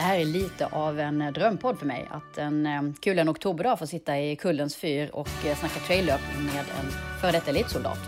Det 0.00 0.04
här 0.04 0.18
är 0.18 0.24
lite 0.24 0.66
av 0.66 1.00
en 1.00 1.22
eh, 1.22 1.32
drömpodd 1.32 1.78
för 1.78 1.86
mig. 1.86 2.08
Att 2.10 2.38
en 2.38 2.66
eh, 2.66 2.82
kulen 3.00 3.28
oktoberdag 3.28 3.78
få 3.78 3.86
sitta 3.86 4.20
i 4.20 4.36
Kullens 4.36 4.76
fyr 4.76 5.10
och 5.12 5.46
eh, 5.46 5.56
snacka 5.56 5.80
traillöp 5.80 6.20
med 6.38 6.64
en 6.80 6.90
före 7.20 7.32
detta 7.32 7.50
elitsoldat. 7.50 7.98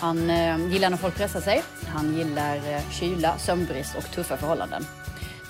Han 0.00 0.18
gillar 0.70 0.90
när 0.90 0.96
folk 0.96 1.16
pressar 1.16 1.40
sig. 1.40 1.62
Han 1.86 2.14
gillar 2.14 2.80
kyla, 2.90 3.38
sömnbrist 3.38 3.96
och 3.96 4.04
tuffa 4.04 4.36
förhållanden. 4.36 4.82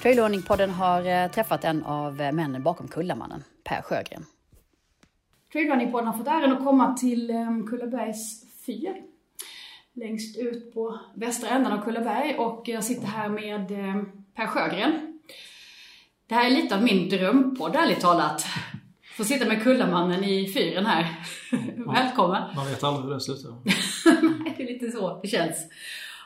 Trailrunning-podden 0.03 0.71
har 0.71 1.29
träffat 1.29 1.65
en 1.65 1.85
av 1.85 2.15
männen 2.17 2.63
bakom 2.63 2.89
Kullamannen, 2.89 3.45
Per 3.65 3.83
Sjögren. 3.83 4.25
Trailrunning-podden 5.53 6.07
har 6.07 6.19
fått 6.19 6.29
äran 6.29 6.53
att 6.53 6.65
komma 6.65 6.97
till 6.97 7.33
Kullabergs 7.71 8.45
fyr. 8.67 9.03
Längst 9.93 10.39
ut 10.39 10.75
på 10.75 10.99
västra 11.15 11.49
änden 11.49 11.73
av 11.73 11.85
Kullaberg 11.85 12.35
och 12.39 12.63
jag 12.69 12.85
sitter 12.85 13.07
här 13.07 13.29
med 13.29 13.69
Per 14.35 14.47
Sjögren 14.47 15.12
det 16.33 16.37
här 16.37 16.51
är 16.51 16.55
lite 16.63 16.77
av 16.77 16.83
min 16.83 17.09
drömpodd, 17.09 17.77
ärligt 17.77 18.01
talat. 18.01 18.47
Få 19.17 19.25
sitta 19.25 19.47
med 19.47 19.63
Kullamannen 19.63 20.25
i 20.25 20.53
fyren 20.53 20.87
här. 20.87 21.27
Välkommen! 21.87 22.43
Man 22.57 22.67
vet 22.67 22.85
aldrig 22.85 23.07
hur 23.07 23.15
det 23.15 23.21
slutar. 23.21 23.51
Nej, 24.45 24.55
det 24.57 24.63
är 24.63 24.73
lite 24.73 24.91
så 24.91 25.21
det 25.23 25.29
känns. 25.29 25.57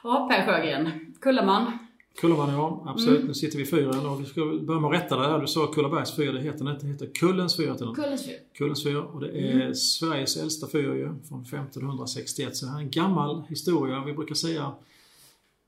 Ja, 0.02 0.28
Per 0.30 0.46
Sjögren. 0.46 0.90
Kullaman. 1.20 1.78
Kullaman, 2.20 2.54
ja. 2.54 2.84
Absolut. 2.86 3.16
Mm. 3.16 3.28
Nu 3.28 3.34
sitter 3.34 3.56
vi 3.56 3.62
i 3.62 3.66
fyren 3.66 4.06
och 4.06 4.20
vi 4.20 4.24
ska 4.24 4.40
börja 4.40 4.80
med 4.80 4.90
att 4.90 5.02
rätta 5.02 5.16
det 5.16 5.28
här. 5.28 5.38
Du 5.38 5.46
sa 5.46 5.66
Kullabergs 5.66 6.16
fyr. 6.16 6.32
Det 6.32 6.40
heter 6.40 6.70
inte. 6.70 6.86
Det 6.86 6.92
heter 6.92 7.08
Kullens 7.14 7.56
fyr. 7.56 7.94
Kullens 7.94 8.26
fyr. 8.26 8.36
Kullens 8.58 8.84
fyr. 8.84 8.96
Och 8.96 9.20
det 9.20 9.28
är 9.28 9.52
mm. 9.52 9.74
Sveriges 9.74 10.36
äldsta 10.36 10.66
fyr 10.72 10.94
ju. 10.94 11.14
Från 11.28 11.42
1561. 11.42 12.56
Så 12.56 12.66
det 12.66 12.72
här 12.72 12.78
är 12.78 12.82
en 12.82 12.90
gammal 12.90 13.42
historia. 13.48 14.02
Vi 14.06 14.12
brukar 14.12 14.34
säga 14.34 14.72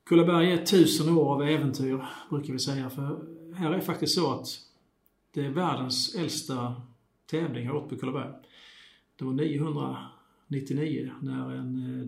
Kullaberg 0.09 0.53
är 0.53 0.67
tusen 0.67 1.09
år 1.09 1.35
av 1.35 1.43
äventyr, 1.43 2.07
brukar 2.31 2.53
vi 2.53 2.59
säga. 2.59 2.91
För 2.91 3.19
här 3.59 3.73
är 3.73 3.81
faktiskt 3.81 4.15
så 4.15 4.33
att 4.33 4.49
det 5.35 5.45
är 5.45 5.51
världens 5.51 6.15
äldsta 6.15 6.83
tävling 7.27 7.67
här 7.67 7.77
uppe 7.77 7.95
på 7.95 8.01
Kullaberg. 8.01 8.33
Det 9.17 9.25
var 9.25 9.33
999 9.33 11.13
när 11.23 11.51
en 11.51 12.01
eh, 12.01 12.07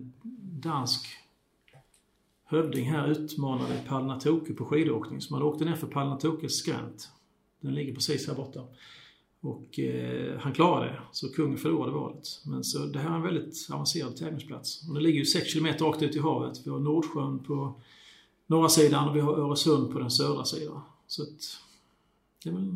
dansk 0.61 1.07
hövding 2.45 2.91
här 2.91 3.07
utmanade 3.07 3.83
Palnatoke 3.87 4.53
på 4.53 4.65
skidåkning. 4.65 5.21
Så 5.21 5.33
man 5.33 5.43
åkte 5.43 5.65
ner 5.65 5.75
för 5.75 5.87
Palnatokes 5.87 6.57
skränt. 6.57 7.09
Den 7.59 7.73
ligger 7.73 7.93
precis 7.93 8.27
här 8.27 8.35
borta. 8.35 8.63
Och 9.41 9.79
eh, 9.79 10.39
han 10.39 10.53
klarade 10.53 10.91
det, 10.91 10.99
så 11.11 11.29
kungen 11.33 11.57
förlorade 11.57 11.91
valet. 11.91 12.27
Men 12.45 12.63
så 12.63 12.85
det 12.85 12.99
här 12.99 13.11
är 13.11 13.15
en 13.15 13.21
väldigt 13.21 13.67
avancerad 13.71 14.17
tävlingsplats. 14.17 14.87
Och 14.87 14.93
den 14.93 15.03
ligger 15.03 15.19
ju 15.19 15.25
6 15.25 15.53
km 15.53 15.67
rakt 15.67 16.01
ut 16.01 16.15
i 16.15 16.19
havet. 16.19 16.61
Vi 16.65 16.69
har 16.69 16.79
Nordsjön 16.79 17.39
på 17.39 17.81
norra 18.47 18.69
sidan 18.69 19.09
och 19.09 19.15
vi 19.15 19.19
har 19.19 19.33
Öresund 19.33 19.91
på 19.91 19.99
den 19.99 20.11
södra 20.11 20.45
sidan. 20.45 20.81
Så 21.11 21.23
att, 21.23 21.59
det 22.43 22.49
är 22.49 22.53
väl 22.53 22.71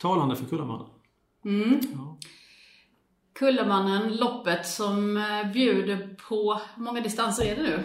talande 0.00 0.36
för 0.36 0.46
Kullamannen. 0.46 0.86
Mm. 1.44 1.80
Ja. 1.94 2.18
Kullamannen, 3.32 4.16
loppet 4.16 4.66
som 4.66 5.16
eh, 5.16 5.52
bjuder 5.52 6.16
på, 6.28 6.60
hur 6.76 6.82
många 6.82 7.00
distanser 7.00 7.44
är 7.44 7.56
det 7.56 7.62
nu? 7.62 7.82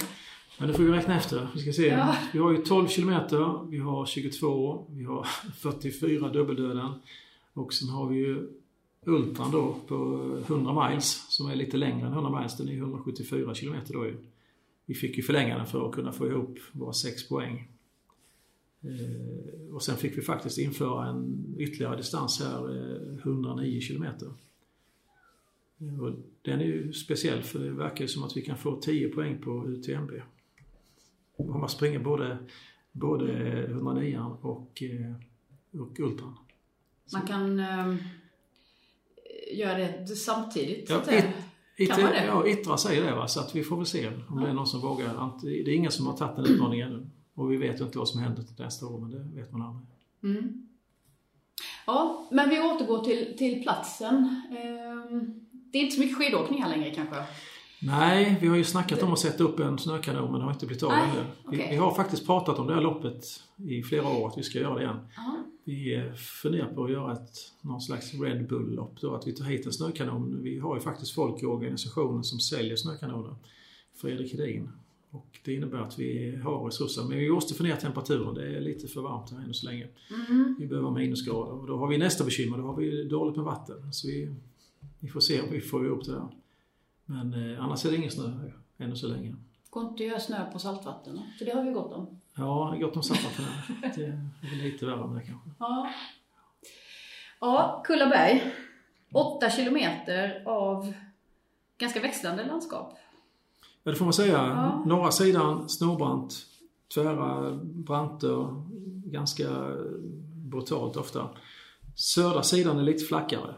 Men 0.58 0.68
det 0.68 0.74
får 0.74 0.84
vi 0.84 0.92
räkna 0.92 1.16
efter. 1.16 1.48
Vi 1.56 1.62
ska 1.62 1.74
se. 1.74 1.88
Ja. 1.88 2.16
Vi 2.34 2.40
har 2.40 2.52
ju 2.52 2.58
12 2.58 2.88
kilometer, 2.88 3.70
vi 3.70 3.78
har 3.78 4.06
22, 4.06 4.86
vi 4.90 5.04
har 5.04 5.24
44 5.62 6.30
dubbeldöden 6.30 6.94
och 7.54 7.74
sen 7.74 7.90
har 7.90 8.08
vi 8.08 8.16
ju 8.16 8.50
Ultran 9.06 9.52
då 9.52 9.76
på 9.88 9.96
100 10.48 10.90
miles 10.90 11.26
som 11.30 11.50
är 11.50 11.56
lite 11.56 11.78
längre 11.78 12.08
än 12.08 12.14
100 12.14 12.40
miles. 12.40 12.58
Den 12.58 12.70
är 12.70 12.74
174 12.74 13.56
kilometer 13.56 13.94
då 13.94 14.06
ju. 14.06 14.18
Vi 14.86 14.94
fick 14.94 15.18
ju 15.18 15.24
förlänga 15.24 15.58
den 15.58 15.68
för 15.68 15.88
att 15.88 15.96
kunna 15.96 16.12
få 16.12 16.28
ihop 16.28 16.59
våra 16.72 16.94
6 16.94 17.30
poäng. 17.30 17.71
Eh, 18.84 19.74
och 19.74 19.84
sen 19.84 19.97
fick 19.97 20.18
vi 20.18 20.22
faktiskt 20.22 20.58
införa 20.58 21.08
en 21.08 21.56
ytterligare 21.59 21.97
distans 21.97 22.40
här, 22.40 23.19
109 23.22 23.75
eh, 23.75 23.80
kilometer. 23.80 24.28
Och 26.02 26.12
den 26.42 26.62
är 26.62 26.66
ju 26.66 26.94
speciell 26.94 27.42
för 27.42 27.59
det 27.59 27.72
verkar 27.72 28.02
ju 28.02 28.08
som 28.08 28.24
att 28.24 28.38
vi 28.38 28.42
kan 28.42 28.58
få 28.58 28.81
10 28.81 29.09
poäng 29.09 29.42
på 29.42 29.68
UTMB. 29.68 30.12
Om 31.36 31.59
man 31.59 31.69
springer 31.69 32.00
både, 32.00 32.38
både 32.92 33.64
109 33.64 34.38
och, 34.42 34.84
eh, 34.84 35.81
och 35.81 36.00
Ultran. 36.00 36.38
Man 37.13 37.28
kan 37.28 37.59
äh, 37.59 37.96
göra 39.53 39.78
det 39.78 40.08
samtidigt? 40.08 40.90
Ja, 40.90 41.02
it, 41.12 41.25
it, 41.78 41.90
kan 41.90 42.02
man 42.02 42.12
det? 42.12 42.25
Ja, 42.25 42.48
Ittra 42.48 42.78
säger 42.78 43.03
det 43.03 43.16
va, 43.16 43.28
så 43.28 43.40
att 43.40 43.56
vi 43.56 43.63
får 43.63 43.78
väl 43.78 43.86
se 43.86 44.08
om 44.08 44.13
ja. 44.30 44.46
det 44.46 44.50
är 44.50 44.53
någon 44.53 44.68
som 44.68 44.81
vågar. 44.81 45.40
Det 45.42 45.72
är 45.72 45.75
ingen 45.75 45.92
som 45.92 46.06
har 46.06 46.18
tagit 46.18 46.36
den 46.36 46.46
utmaningen 46.46 46.92
ännu. 46.92 47.08
Och 47.36 47.52
vi 47.52 47.58
vet 47.58 47.80
ju 47.80 47.86
inte 47.86 47.97
vad 47.97 48.09
som 48.09 48.22
händer 48.22 48.44
nästa 48.58 48.86
år, 48.86 49.00
men 49.00 49.12
det 49.12 49.42
vet 49.42 49.52
man 49.52 49.62
aldrig. 49.62 49.88
Mm. 50.24 50.68
Ja, 51.86 52.28
men 52.31 52.50
vi 52.50 52.59
återgår 52.59 53.03
till, 53.03 53.38
till 53.38 53.62
platsen. 53.62 54.42
Ehm, 54.58 55.42
det 55.72 55.78
är 55.78 55.84
inte 55.84 55.96
så 55.96 56.02
mycket 56.02 56.18
skidåkning 56.18 56.64
här 56.64 56.69
längre 56.69 56.92
kanske? 56.96 57.16
Nej, 57.84 58.38
vi 58.42 58.47
har 58.47 58.56
ju 58.56 58.64
snackat 58.64 59.03
om 59.03 59.14
att 59.14 59.19
sätta 59.19 59.44
upp 59.44 59.59
en 59.59 59.78
snökanon 59.78 60.31
men 60.31 60.40
det 60.40 60.46
har 60.46 60.53
inte 60.53 60.66
blivit 60.66 60.84
av 60.84 60.92
ännu. 60.92 61.25
Vi, 61.50 61.58
okay. 61.58 61.69
vi, 61.69 61.75
har 61.75 61.94
faktiskt 61.94 62.25
pratat 62.25 62.59
om 62.59 62.68
det 62.68 62.74
här 62.74 62.81
loppet 62.81 63.25
i 63.58 63.84
flera 63.84 64.08
år, 64.08 64.28
att 64.28 64.38
vi 64.38 64.44
ska 64.44 64.59
göra 64.59 64.75
det 64.75 64.81
igen. 64.81 65.00
Aha. 65.18 65.38
Vi 65.63 65.96
eh, 65.96 66.13
funderar 66.13 66.74
på 66.74 66.84
att 66.84 66.92
göra 66.92 67.13
ett, 67.13 67.30
någon 67.62 67.81
slags 67.81 68.13
Red 68.13 68.48
Bull-lopp 68.48 69.02
då, 69.02 69.16
att 69.16 69.28
vi 69.28 69.36
tar 69.36 69.46
hit 69.46 69.66
en 69.66 69.72
snökanon. 69.72 70.44
Vi 70.44 70.59
har 70.59 70.75
ju 70.75 70.81
faktiskt 70.81 71.16
folk 71.16 71.44
i 71.44 71.46
organisationen 71.46 72.24
som 72.24 72.40
säljer 72.40 72.75
snökanoner. 72.75 73.36
Fredrik 74.02 74.34
Hedin. 74.34 74.69
Och 75.12 75.40
det 75.46 75.54
innebär 75.54 75.78
att 75.78 76.00
vi 76.00 76.36
har 76.36 76.66
resurser. 76.66 77.04
Men 77.04 77.18
vi 77.18 77.30
måste 77.30 77.54
få 77.54 77.64
ner 77.64 77.76
temperaturen. 77.76 78.34
Det 78.34 78.58
är 78.58 78.62
lite 78.62 78.88
för 78.88 79.02
varmt 79.02 79.32
här 79.32 79.38
ännu 79.38 79.54
så 79.54 79.66
länge. 79.66 79.88
Mm. 80.30 80.56
Vi 80.60 80.68
behöver 80.68 80.92
minusgrader. 80.92 81.54
Och 81.54 81.68
då 81.68 81.78
har 81.78 81.88
vi 81.88 81.98
nästa 81.98 82.24
bekymmer. 82.24 82.58
Då 82.58 82.64
har 82.64 82.76
vi 82.76 83.04
dåligt 83.04 83.36
med 83.36 83.46
vatten. 83.46 83.94
Så 83.94 84.08
vi, 84.08 84.36
vi 85.00 85.08
får 85.08 85.20
se 85.20 85.42
om 85.42 85.48
vi 85.52 85.62
får 85.62 85.86
upp 85.86 86.06
det 86.06 86.12
där. 86.12 86.28
Men 87.06 87.34
eh, 87.34 87.64
annars 87.64 87.86
är 87.86 87.92
det 87.92 87.98
ingen 87.98 88.12
snö 88.12 88.52
ännu 88.78 88.96
så 88.96 89.08
länge. 89.08 89.36
Går 89.70 89.84
inte 89.84 90.04
att 90.04 90.10
göra 90.10 90.20
snö 90.20 90.52
på 90.52 90.60
saltvatten? 90.60 91.20
För 91.38 91.46
det 91.46 91.52
har 91.52 91.64
vi 91.64 91.72
gott 91.72 91.94
om. 91.94 92.20
Ja, 92.36 92.76
gott 92.80 92.96
om 92.96 93.04
saltvatten 93.04 93.46
här. 93.46 93.92
Det 94.42 94.48
är 94.48 94.64
lite 94.64 94.86
värre 94.86 95.08
med 95.08 95.22
det 95.22 95.28
kanske. 95.28 95.50
Ja. 95.60 95.90
Ja, 97.40 97.84
Kullaberg. 97.86 98.54
Åtta 99.12 99.50
kilometer 99.50 100.44
av 100.46 100.94
ganska 101.78 102.00
växlande 102.00 102.46
landskap. 102.46 102.98
Ja, 103.84 103.92
det 103.92 103.97
får 103.97 104.06
man 104.06 104.14
säga. 104.14 104.34
Ja. 104.34 104.84
Norra 104.86 105.12
sidan 105.12 105.69
snorbrant, 105.69 106.46
tvära 106.94 107.59
branter, 107.64 108.64
ganska 109.06 109.47
brutalt 110.36 110.97
ofta. 110.97 111.30
Södra 111.96 112.44
sidan 112.44 112.80
är 112.80 112.84
lite 112.84 113.06
flackare. 113.06 113.56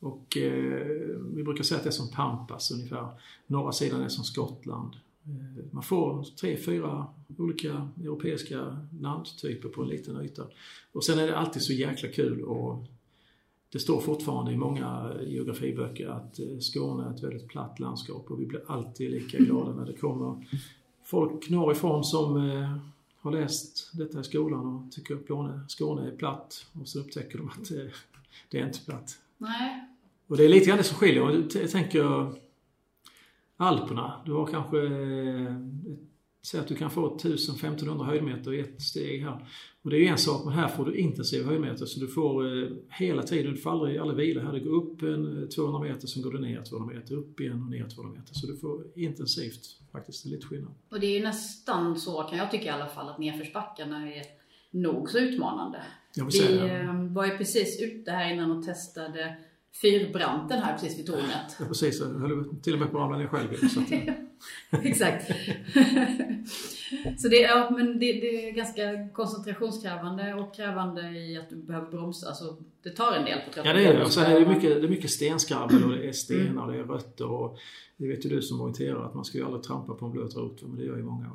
Och 0.00 0.36
eh, 0.36 1.16
vi 1.34 1.42
brukar 1.44 1.64
säga 1.64 1.78
att 1.78 1.84
det 1.84 1.90
är 1.90 1.92
som 1.92 2.10
Pampas 2.10 2.70
ungefär. 2.70 3.08
Norra 3.46 3.72
sidan 3.72 4.00
är 4.00 4.08
som 4.08 4.24
Skottland. 4.24 4.96
Eh, 5.24 5.64
man 5.70 5.82
får 5.82 6.22
tre, 6.40 6.56
fyra 6.56 7.06
olika 7.38 7.88
europeiska 8.00 8.76
landtyper 9.00 9.68
på 9.68 9.82
en 9.82 9.88
liten 9.88 10.24
yta. 10.24 10.42
Och 10.92 11.04
sen 11.04 11.18
är 11.18 11.26
det 11.26 11.38
alltid 11.38 11.62
så 11.62 11.72
jäkla 11.72 12.08
kul 12.08 12.42
att 12.42 12.88
det 13.72 13.78
står 13.78 14.00
fortfarande 14.00 14.52
i 14.52 14.56
många 14.56 15.12
geografiböcker 15.26 16.08
att 16.08 16.38
eh, 16.38 16.58
Skåne 16.58 17.08
är 17.08 17.14
ett 17.14 17.22
väldigt 17.22 17.48
platt 17.48 17.80
landskap 17.80 18.30
och 18.30 18.40
vi 18.40 18.46
blir 18.46 18.62
alltid 18.66 19.10
lika 19.10 19.38
glada 19.44 19.72
när 19.72 19.86
det 19.86 19.92
kommer 19.92 20.46
folk 21.04 21.50
norrifrån 21.50 22.04
som 22.04 22.36
eh, 22.50 22.76
har 23.20 23.32
läst 23.32 23.90
detta 23.92 24.20
i 24.20 24.24
skolan 24.24 24.66
och 24.66 24.92
tycker 24.92 25.14
att 25.14 25.24
Skåne, 25.24 25.60
Skåne 25.68 26.06
är 26.06 26.16
platt 26.16 26.66
och 26.80 26.88
så 26.88 27.00
upptäcker 27.00 27.38
de 27.38 27.48
att 27.48 27.68
det, 27.68 27.90
det 28.50 28.60
är 28.60 28.66
inte 28.66 28.84
platt. 28.84 29.18
Nej. 29.38 29.84
Och 30.26 30.36
det 30.36 30.44
är 30.44 30.48
lite 30.48 30.66
grann 30.66 30.78
det 30.78 30.84
som 30.84 30.96
skiljer. 30.96 31.46
Jag 31.54 31.70
tänker 31.70 32.32
Alperna, 33.56 34.20
du 34.26 34.32
har 34.32 34.46
kanske 34.46 34.78
eh, 34.86 35.56
Säg 36.42 36.60
att 36.60 36.68
du 36.68 36.74
kan 36.74 36.90
få 36.90 37.16
1000-1500 37.16 38.04
höjdmeter 38.04 38.52
i 38.52 38.60
ett 38.60 38.82
steg 38.82 39.22
här. 39.22 39.48
Och 39.82 39.90
det 39.90 39.96
är 39.96 40.00
ju 40.00 40.06
en 40.06 40.18
sak, 40.18 40.44
men 40.44 40.54
här 40.54 40.68
får 40.68 40.84
du 40.84 40.96
intensiv 40.96 41.44
höjdmeter 41.44 41.86
så 41.86 42.00
du 42.00 42.08
får 42.08 42.62
eh, 42.62 42.68
hela 42.90 43.22
tiden, 43.22 43.52
du 43.52 43.58
får 43.58 43.70
aldrig, 43.70 43.98
aldrig 43.98 44.28
vila 44.28 44.42
här. 44.42 44.52
Det 44.52 44.60
går 44.60 44.74
upp 44.74 45.02
en 45.02 45.48
200 45.54 45.80
meter, 45.80 46.06
sen 46.06 46.22
går 46.22 46.32
du 46.32 46.40
ner 46.40 46.62
200 46.62 46.94
meter, 46.94 47.14
upp 47.14 47.40
igen 47.40 47.62
och 47.62 47.70
ner 47.70 47.88
200 47.88 48.20
meter. 48.20 48.34
Så 48.34 48.46
du 48.46 48.56
får 48.56 48.84
intensivt 48.94 49.60
faktiskt, 49.92 50.24
det 50.24 50.28
är 50.28 50.30
lite 50.30 50.46
skillnad. 50.46 50.72
Och 50.90 51.00
det 51.00 51.06
är 51.06 51.18
ju 51.18 51.24
nästan 51.24 51.98
så, 51.98 52.22
kan 52.22 52.38
jag 52.38 52.50
tycka 52.50 52.64
i 52.64 52.68
alla 52.68 52.88
fall, 52.88 53.08
att 53.08 53.18
nedförsbackarna 53.18 54.12
är 54.12 54.22
nog 54.70 55.10
så 55.10 55.18
utmanande. 55.18 55.82
Vi 56.14 56.58
eh, 56.58 57.12
var 57.12 57.26
ju 57.26 57.38
precis 57.38 57.82
ute 57.82 58.10
här 58.10 58.32
innan 58.32 58.50
och 58.50 58.64
testade 58.64 59.36
fyrbranten 59.82 60.62
här 60.62 60.78
precis 60.78 60.98
vid 60.98 61.06
tornet. 61.06 61.56
Ja, 61.60 61.66
precis. 61.66 62.00
Jag 62.00 62.08
höll 62.08 62.60
till 62.62 62.72
och 62.72 62.78
med 62.78 62.90
på 62.90 62.98
att 62.98 63.02
ramla 63.02 63.18
ner 63.18 63.26
själv. 63.26 63.68
Så 63.68 63.80
att, 63.80 63.88
Exakt. 64.82 65.26
så 67.18 67.28
det, 67.28 67.36
ja, 67.36 67.70
men 67.76 67.98
det, 67.98 68.12
det, 68.12 68.48
är 68.48 68.52
ganska 68.52 69.08
koncentrationskrävande 69.12 70.34
och 70.34 70.54
krävande 70.54 71.10
i 71.10 71.38
att 71.38 71.50
du 71.50 71.56
behöver 71.56 71.90
bromsa. 71.90 72.28
Alltså, 72.28 72.56
det 72.82 72.90
tar 72.90 73.12
en 73.12 73.24
del 73.24 73.38
på 73.40 73.52
trappan. 73.52 73.70
Ja 73.70 73.78
det 73.78 73.88
är 73.88 73.98
det. 73.98 74.04
Och 74.04 74.12
sen 74.12 74.24
är 74.24 74.40
det 74.40 74.46
mycket, 74.46 74.80
det 74.80 74.86
är 74.86 74.88
mycket 74.88 75.10
stenskabbel 75.10 75.84
och 75.84 75.90
det 75.90 76.08
är 76.08 76.12
stenar 76.12 76.66
och 76.66 76.72
det 76.72 76.78
är 76.78 76.84
rötter. 76.84 77.26
Och 77.26 77.58
det 77.96 78.08
vet 78.08 78.24
ju 78.24 78.28
du 78.28 78.42
som 78.42 78.60
orienterar 78.60 79.06
att 79.06 79.14
man 79.14 79.24
ska 79.24 79.38
ju 79.38 79.44
aldrig 79.44 79.62
trampa 79.62 79.94
på 79.94 80.06
en 80.06 80.12
blöt 80.12 80.36
rot. 80.36 80.62
Men 80.62 80.76
det 80.76 80.84
gör 80.84 80.96
ju 80.96 81.02
många. 81.02 81.30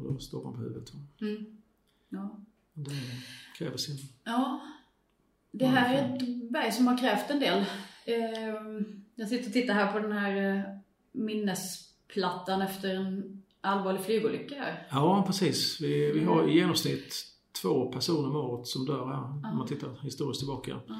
Och 0.00 0.12
då 0.12 0.18
står 0.18 0.44
man 0.44 0.52
på 0.52 0.58
huvudet. 0.58 0.92
Mm. 1.20 1.46
Ja. 2.08 2.40
Det 2.74 2.90
kräver 3.58 3.76
sin... 3.76 3.96
Ja. 4.24 4.60
Det 5.52 5.66
här 5.66 5.94
är 5.94 6.16
ett 6.16 6.50
berg 6.50 6.72
som 6.72 6.86
har 6.86 6.98
krävt 6.98 7.30
en 7.30 7.40
del. 7.40 7.64
Eh, 8.04 8.84
Jag 9.14 9.28
sitter 9.28 9.46
och 9.46 9.52
tittar 9.52 9.74
här 9.74 9.92
på 9.92 9.98
den 9.98 10.12
här 10.12 10.56
eh, 10.56 10.62
minnesplattan 12.16 12.62
efter 12.62 12.94
en 12.94 13.42
allvarlig 13.60 14.00
flygolycka 14.02 14.54
här. 14.54 14.86
Ja, 14.90 15.24
precis. 15.26 15.80
Vi, 15.80 16.12
vi 16.12 16.24
har 16.24 16.48
i 16.48 16.54
genomsnitt 16.54 17.14
två 17.62 17.92
personer 17.92 18.28
om 18.28 18.36
året 18.36 18.66
som 18.66 18.84
dör 18.86 19.06
här, 19.06 19.50
om 19.50 19.56
man 19.58 19.66
tittar 19.66 19.88
historiskt 20.02 20.40
tillbaka. 20.40 20.80
Ja. 20.88 20.94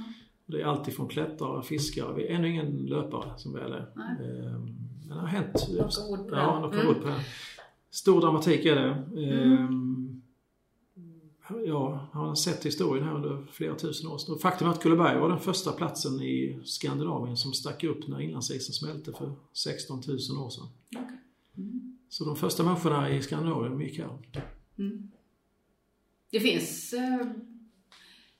Det 0.47 0.61
är 0.61 0.67
alltid 0.67 0.95
från 0.97 1.09
klättrare, 1.09 1.62
fiskare. 1.62 2.15
Vi 2.17 2.27
är 2.27 2.35
ännu 2.35 2.49
ingen 2.49 2.77
löpare 2.87 3.33
som 3.39 3.53
väl 3.55 3.73
är. 3.73 3.79
Ehm, 3.79 4.77
Men 5.09 5.09
det 5.09 5.15
har 5.15 5.27
hänt. 5.27 5.67
Knocka 5.67 6.07
ord 6.11 6.29
på 6.29 6.35
ja, 6.37 6.53
det. 6.55 6.59
knocka 6.61 6.81
Mm. 6.81 6.89
ord 6.97 7.03
på 7.03 7.09
det. 7.09 7.21
Stor 7.91 8.21
dramatik 8.21 8.65
är 8.65 8.75
det. 8.75 8.91
Ehm, 9.31 10.10
Ja, 11.67 12.08
har 12.12 12.35
sett 12.35 12.67
historien 12.67 13.05
här 13.05 13.14
under 13.14 13.47
flera 13.52 13.75
tusen 13.75 14.11
år. 14.11 14.38
Faktum 14.38 14.69
är 14.69 14.73
att 14.73 14.82
Kullaberg 14.82 15.19
var 15.19 15.29
den 15.29 15.41
första 15.41 15.73
platsen 15.73 16.20
i 16.20 16.61
Skandinavien 16.64 17.37
som 17.37 17.52
stack 17.52 17.85
upp 17.85 18.08
när 18.08 18.20
inlandsisen 18.20 18.73
smälte 18.73 19.12
för 19.12 19.32
16 19.52 20.02
000 20.06 20.17
år 20.17 20.50
sedan. 20.50 20.67
Okej. 20.97 21.19
Mm. 21.56 21.99
Så 22.08 22.25
de 22.25 22.37
första 22.37 22.62
människorna 22.62 23.11
i 23.11 23.23
Skandinavien 23.23 23.81
gick 23.81 23.99
här. 23.99 24.19
Mm. 24.79 25.11
Det 26.31 26.41
finns 26.41 26.93
eh, 26.93 27.26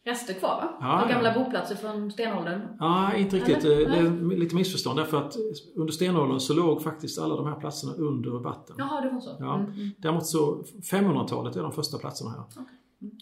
rester 0.05 0.35
kvar 0.35 0.49
va? 0.49 0.79
Ja, 0.81 1.03
ja. 1.03 1.15
gamla 1.15 1.35
boplatser 1.35 1.75
från 1.75 2.13
stenåldern. 2.13 2.61
Ja, 2.79 3.15
inte 3.15 3.37
riktigt. 3.37 3.65
Eller? 3.65 3.91
Det 3.91 3.97
är 3.97 4.37
lite 4.37 4.55
missförstånd 4.55 4.99
därför 4.99 5.17
att 5.17 5.37
under 5.75 5.93
stenåldern 5.93 6.41
så 6.41 6.55
låg 6.55 6.83
faktiskt 6.83 7.19
alla 7.19 7.37
de 7.37 7.47
här 7.47 7.61
platserna 7.61 7.93
under 7.93 8.31
vatten. 8.31 8.77
Jaha, 8.79 9.01
det 9.01 9.11
var 9.11 9.21
så. 9.21 9.37
Ja. 9.39 9.59
Mm, 9.59 9.73
mm. 9.73 9.91
Däremot 9.99 10.27
så 10.27 10.63
500-talet 10.93 11.57
är 11.57 11.63
de 11.63 11.73
första 11.73 11.99
platserna 11.99 12.31
här. 12.31 12.41
Okej. 12.41 12.63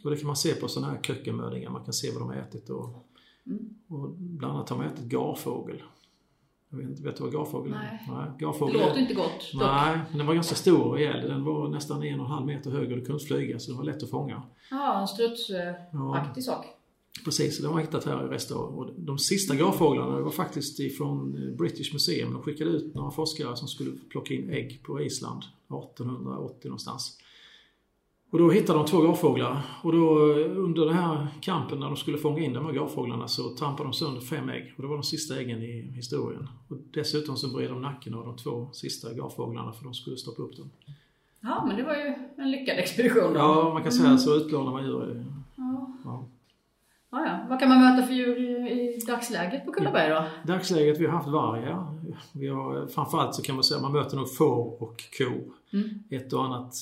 Och 0.05 0.11
det 0.11 0.17
kan 0.17 0.27
man 0.27 0.37
se 0.37 0.55
på 0.55 0.69
sådana 0.69 0.93
här 0.93 1.03
kökkenmödingar. 1.03 1.71
Man 1.71 1.85
kan 1.85 1.95
se 1.95 2.11
vad 2.11 2.21
de 2.23 2.29
har 2.29 2.37
ätit 2.37 2.71
och, 2.71 3.05
Mm. 3.47 3.59
och 3.89 4.11
bland 4.19 4.55
annat 4.55 4.69
har 4.69 4.79
de 4.79 4.85
ätit 4.87 5.05
garfågel. 5.05 5.83
Jag 6.71 6.79
vet 6.79 6.89
inte, 6.89 7.03
vet 7.03 7.17
du 7.17 7.23
vad 7.23 7.33
garfågel 7.33 7.73
är? 7.73 7.77
Nej. 7.77 8.07
Nej, 8.09 8.31
Det 8.39 8.45
garfågel 8.45 8.75
låter 8.75 8.95
är, 8.97 8.99
inte 9.01 9.15
gott. 9.15 9.53
dock. 9.53 9.61
Nej, 9.63 9.99
men 10.09 10.19
den 10.19 10.27
var 10.27 10.35
ganska 10.35 10.55
stor 10.55 10.83
och 10.85 10.95
rejäl. 10.95 11.29
Den 11.29 11.45
var 11.45 11.69
nästan 11.69 12.03
en 12.03 12.21
och 12.21 12.27
en 12.27 12.33
halv 12.33 12.47
meter 12.47 12.71
hög 12.71 12.91
och 12.91 12.97
den 12.97 13.05
kunde 13.07 13.25
flyga 13.25 13.59
så 13.59 13.71
den 13.71 13.79
var 13.79 13.85
lätt 13.85 14.03
att 14.03 14.11
fånga. 14.11 14.43
Ja, 14.71 15.01
en 15.01 15.09
strutsaktig 15.09 16.41
Ja, 16.43 16.43
sak. 16.43 16.67
precis, 17.25 17.59
det 17.59 17.67
har 17.67 17.75
man 17.75 17.83
hittat 17.83 18.05
här 18.05 18.35
i. 18.35 18.55
Och 18.55 18.91
de 18.97 19.19
sista 19.19 19.55
garfåglarna 19.55 20.21
var 20.21 20.31
faktiskt 20.31 20.81
ifrån 20.81 21.33
British 21.59 21.93
Museum. 21.93 22.33
De 22.33 22.43
skickade 22.43 22.71
ut 22.71 22.95
några 22.95 23.11
forskare 23.11 23.57
som 23.57 23.69
skulle 23.69 23.91
plocka 24.11 24.35
in 24.35 24.51
ägg 24.51 24.83
på 24.83 25.01
Island 25.03 25.43
1880 25.69 26.69
någonstans. 26.69 27.19
Och 28.31 28.39
då 28.39 28.51
hittade 28.51 28.79
de 28.79 28.87
två 28.87 29.01
garfåglar 29.01 29.63
och 29.83 29.93
då 29.93 30.33
eh, 30.33 30.59
under 30.59 30.85
den 30.85 30.95
här 30.95 31.27
kampen 31.41 31.81
när 31.81 31.87
de 31.87 31.97
skulle 31.97 32.19
fånga 32.19 32.39
in 32.39 32.53
de 32.53 32.67
här 32.67 32.73
garfåglarna 32.73 33.29
så 33.29 33.55
trampade 33.55 33.89
de 33.89 33.93
sönder 33.93 34.21
fem 34.21 34.49
ägg 34.49 34.75
och 34.77 34.83
det 34.83 34.89
var 34.89 34.95
de 34.95 35.03
sista 35.03 35.41
äggen 35.41 35.63
i 35.63 35.93
historien. 35.95 36.49
Och 36.69 36.77
dessutom 36.95 37.37
så 37.37 37.57
vred 37.57 37.71
de 37.71 37.83
nacken 37.83 38.15
av 38.15 38.25
de 38.25 38.37
två 38.37 38.69
sista 38.73 39.13
garfåglarna 39.13 39.73
för 39.73 39.85
de 39.85 39.95
skulle 39.95 40.17
stoppa 40.17 40.43
upp 40.43 40.57
dem. 40.57 40.71
Ja, 41.41 41.65
men 41.67 41.77
det 41.77 41.83
var 41.83 41.95
ju 41.95 42.15
en 42.37 42.51
lyckad 42.51 42.79
expedition 42.79 43.33
då. 43.33 43.39
Ja, 43.39 43.71
man 43.73 43.83
kan 43.83 43.93
säga 43.93 44.19
så 44.19 44.37
utplånar 44.37 44.73
man 44.73 44.85
djur. 44.85 45.25
Ja. 45.57 45.95
Ja. 46.05 46.29
Ja, 47.11 47.27
ja. 47.27 47.47
Vad 47.49 47.61
kan 47.61 47.69
man 47.69 47.81
möta 47.81 48.07
för 48.07 48.15
djur 48.15 48.39
i, 48.39 48.97
i 48.97 49.05
dagsläget 49.07 49.67
på 49.67 49.73
Kullaberg 49.73 50.11
då? 50.11 50.25
Dagsläget, 50.53 51.01
vi 51.01 51.07
har 51.07 51.13
haft 51.13 51.29
varg. 51.29 51.77
Vi 52.33 52.49
har, 52.49 52.87
framförallt 52.87 53.35
så 53.35 53.43
kan 53.43 53.55
man 53.55 53.65
säga 53.65 53.81
man 53.81 53.93
möter 53.93 54.17
nog 54.17 54.37
får 54.37 54.83
och 54.83 55.03
ko. 55.19 55.25
Mm. 55.73 56.03
Ett 56.11 56.33
och 56.33 56.45
annat 56.45 56.75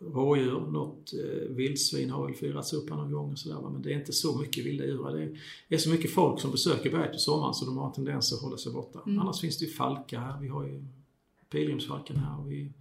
rådjur, 0.00 0.60
något 0.60 1.12
eh, 1.14 1.48
vildsvin 1.56 2.10
har 2.10 2.26
väl 2.26 2.34
firats 2.34 2.72
upp 2.72 2.88
någon 2.90 3.12
gång 3.12 3.32
och 3.32 3.38
sådär. 3.38 3.68
Men 3.70 3.82
det 3.82 3.92
är 3.92 3.98
inte 3.98 4.12
så 4.12 4.38
mycket 4.38 4.66
vilda 4.66 4.84
djur. 4.84 5.38
Det 5.68 5.74
är 5.74 5.78
så 5.78 5.90
mycket 5.90 6.10
folk 6.14 6.40
som 6.40 6.50
besöker 6.50 6.90
berget 6.90 7.12
på 7.12 7.18
sommaren 7.18 7.54
så 7.54 7.64
de 7.64 7.76
har 7.76 7.86
en 7.86 7.92
tendens 7.92 8.32
att 8.32 8.40
hålla 8.42 8.56
sig 8.56 8.72
borta. 8.72 9.00
Mm. 9.06 9.18
Annars 9.18 9.40
finns 9.40 9.58
det 9.58 9.64
ju 9.64 9.70
falkar 9.70 10.20
här. 10.20 10.40
Vi 10.40 10.48
har 10.48 10.64
ju 10.64 10.84
pilgrimsfalken 11.50 12.16
här 12.16 12.40
och 12.40 12.50
vi 12.52 12.72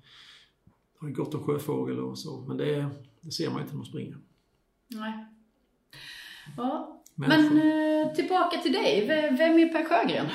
har 1.00 1.08
ju 1.08 1.14
gott 1.14 1.34
om 1.36 1.44
sjöfågel 1.44 2.00
och 2.00 2.18
så. 2.18 2.44
Men 2.48 2.58
det, 2.58 2.90
det 3.22 3.32
ser 3.32 3.50
man 3.50 3.60
inte 3.62 3.72
när 3.74 3.78
man 3.78 3.86
springer. 3.86 4.18
Nej. 4.88 5.26
Ja. 6.58 7.02
Människor- 7.16 7.54
Men 7.56 8.08
eh, 8.08 8.14
tillbaka 8.14 8.58
till 8.58 8.74
dig. 8.74 9.08
Vem 9.08 9.60
är 9.60 9.68
Per 9.74 9.86
Sjögren? 9.86 10.28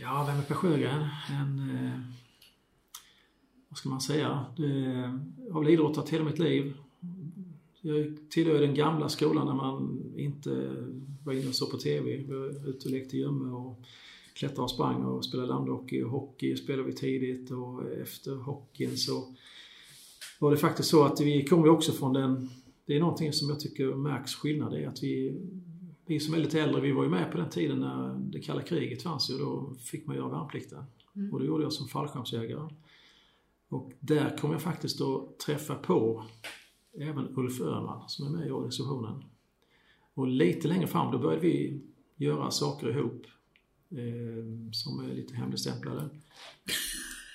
Ja, 0.00 0.24
vem 0.28 0.38
är 0.38 0.42
Per 0.42 0.54
Sjögren? 0.54 1.06
En, 1.30 1.70
eh, 1.84 2.00
vad 3.74 3.78
ska 3.78 3.88
man 3.88 4.00
säga? 4.00 4.46
Jag 4.56 5.52
har 5.52 5.60
väl 5.60 5.72
idrottat 5.72 6.08
hela 6.08 6.24
mitt 6.24 6.38
liv. 6.38 6.74
Jag 7.80 8.16
tillhör 8.30 8.60
den 8.60 8.74
gamla 8.74 9.08
skolan 9.08 9.46
när 9.46 9.54
man 9.54 10.02
inte 10.16 10.70
var 11.24 11.32
inne 11.32 11.48
och 11.48 11.54
såg 11.54 11.70
på 11.70 11.76
TV. 11.76 12.16
Vi 12.16 12.32
var 12.32 12.68
ute 12.68 12.88
och 12.88 12.94
lekte 12.94 13.16
gömme 13.16 13.50
och 13.50 13.80
klättrade 14.34 14.62
och 14.62 14.70
sprang 14.70 15.04
och 15.04 15.24
spelade 15.24 15.48
landhockey 15.48 16.02
och 16.02 16.10
hockey 16.10 16.56
spelade 16.56 16.88
vi 16.88 16.92
tidigt 16.92 17.50
och 17.50 17.92
efter 18.02 18.34
hockeyn 18.34 18.96
så 18.96 19.34
var 20.38 20.50
det 20.50 20.56
faktiskt 20.56 20.88
så 20.88 21.04
att 21.04 21.20
vi 21.20 21.44
kom 21.44 21.64
ju 21.64 21.70
också 21.70 21.92
från 21.92 22.12
den, 22.12 22.50
det 22.86 22.96
är 22.96 23.00
någonting 23.00 23.32
som 23.32 23.48
jag 23.48 23.60
tycker 23.60 23.94
märks 23.94 24.34
skillnad 24.34 24.74
är 24.74 24.88
att 24.88 25.02
vi 25.02 25.40
vi 26.06 26.20
som 26.20 26.34
är 26.34 26.38
lite 26.38 26.60
äldre, 26.60 26.80
vi 26.80 26.92
var 26.92 27.04
ju 27.04 27.10
med 27.10 27.32
på 27.32 27.38
den 27.38 27.50
tiden 27.50 27.80
när 27.80 28.14
det 28.18 28.40
kalla 28.40 28.62
kriget 28.62 29.02
fanns 29.02 29.30
ju. 29.30 29.38
Då 29.38 29.74
fick 29.80 30.06
man 30.06 30.16
göra 30.16 30.28
värnplikten. 30.28 30.84
Mm. 31.16 31.32
Och 31.32 31.40
det 31.40 31.46
gjorde 31.46 31.62
jag 31.62 31.72
som 31.72 31.88
fallskärmsjägare. 31.88 32.68
Och 33.74 33.92
där 34.00 34.36
kom 34.36 34.52
jag 34.52 34.62
faktiskt 34.62 35.00
att 35.00 35.38
träffa 35.38 35.74
på 35.74 36.24
även 37.00 37.28
Ulf 37.36 37.60
Öhman 37.60 38.08
som 38.08 38.26
är 38.26 38.38
med 38.38 38.46
i 38.46 38.50
organisationen. 38.50 39.24
Och 40.14 40.26
lite 40.26 40.68
längre 40.68 40.86
fram 40.86 41.12
då 41.12 41.18
började 41.18 41.42
vi 41.42 41.80
göra 42.16 42.50
saker 42.50 42.90
ihop 42.90 43.26
eh, 43.90 44.70
som 44.72 45.04
är 45.04 45.14
lite 45.14 45.34
hemligstämplade. 45.34 46.08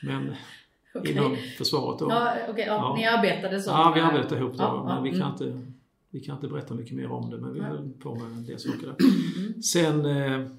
Men 0.03 0.33
Okej. 0.95 1.12
inom 1.12 1.36
försvaret 1.57 2.00
då. 2.00 2.09
Ja, 2.09 2.33
okej, 2.50 2.65
ja, 2.68 2.74
Ja. 2.74 2.95
Ni 2.97 3.06
arbetade 3.06 3.59
så? 3.59 3.69
Ja, 3.69 3.91
vi 3.95 4.01
arbetade 4.01 4.41
ihop 4.41 4.53
då, 4.53 4.63
Ja, 4.63 4.83
men 4.86 5.03
vi 5.03 5.19
kan, 5.19 5.21
mm. 5.21 5.31
inte, 5.31 5.71
vi 6.09 6.19
kan 6.19 6.36
inte 6.36 6.47
berätta 6.47 6.74
mycket 6.74 6.95
mer 6.95 7.12
om 7.12 7.30
det, 7.30 7.38
men 7.38 7.53
vi 7.53 7.59
höll 7.59 7.89
på 8.00 8.15
med 8.15 8.25
en 8.25 8.45
del 8.45 8.59
saker 8.59 8.88
där. 8.88 8.95
Mm. 9.38 9.62
Sen 9.62 10.06
eh, 10.06 10.51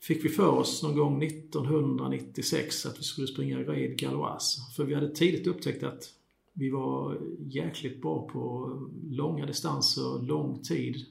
fick 0.00 0.24
vi 0.24 0.28
för 0.28 0.48
oss 0.48 0.82
någon 0.82 0.96
gång 0.96 1.22
1996 1.22 2.86
att 2.86 2.98
vi 2.98 3.02
skulle 3.02 3.26
springa 3.26 3.62
Raid 3.62 3.98
Galoise, 3.98 4.60
För 4.76 4.84
vi 4.84 4.94
hade 4.94 5.14
tidigt 5.14 5.46
upptäckt 5.46 5.82
att 5.82 6.12
vi 6.52 6.70
var 6.70 7.18
jäkligt 7.38 8.02
bra 8.02 8.28
på 8.28 8.72
långa 9.10 9.46
distanser, 9.46 10.22
lång 10.22 10.62
tid, 10.62 11.06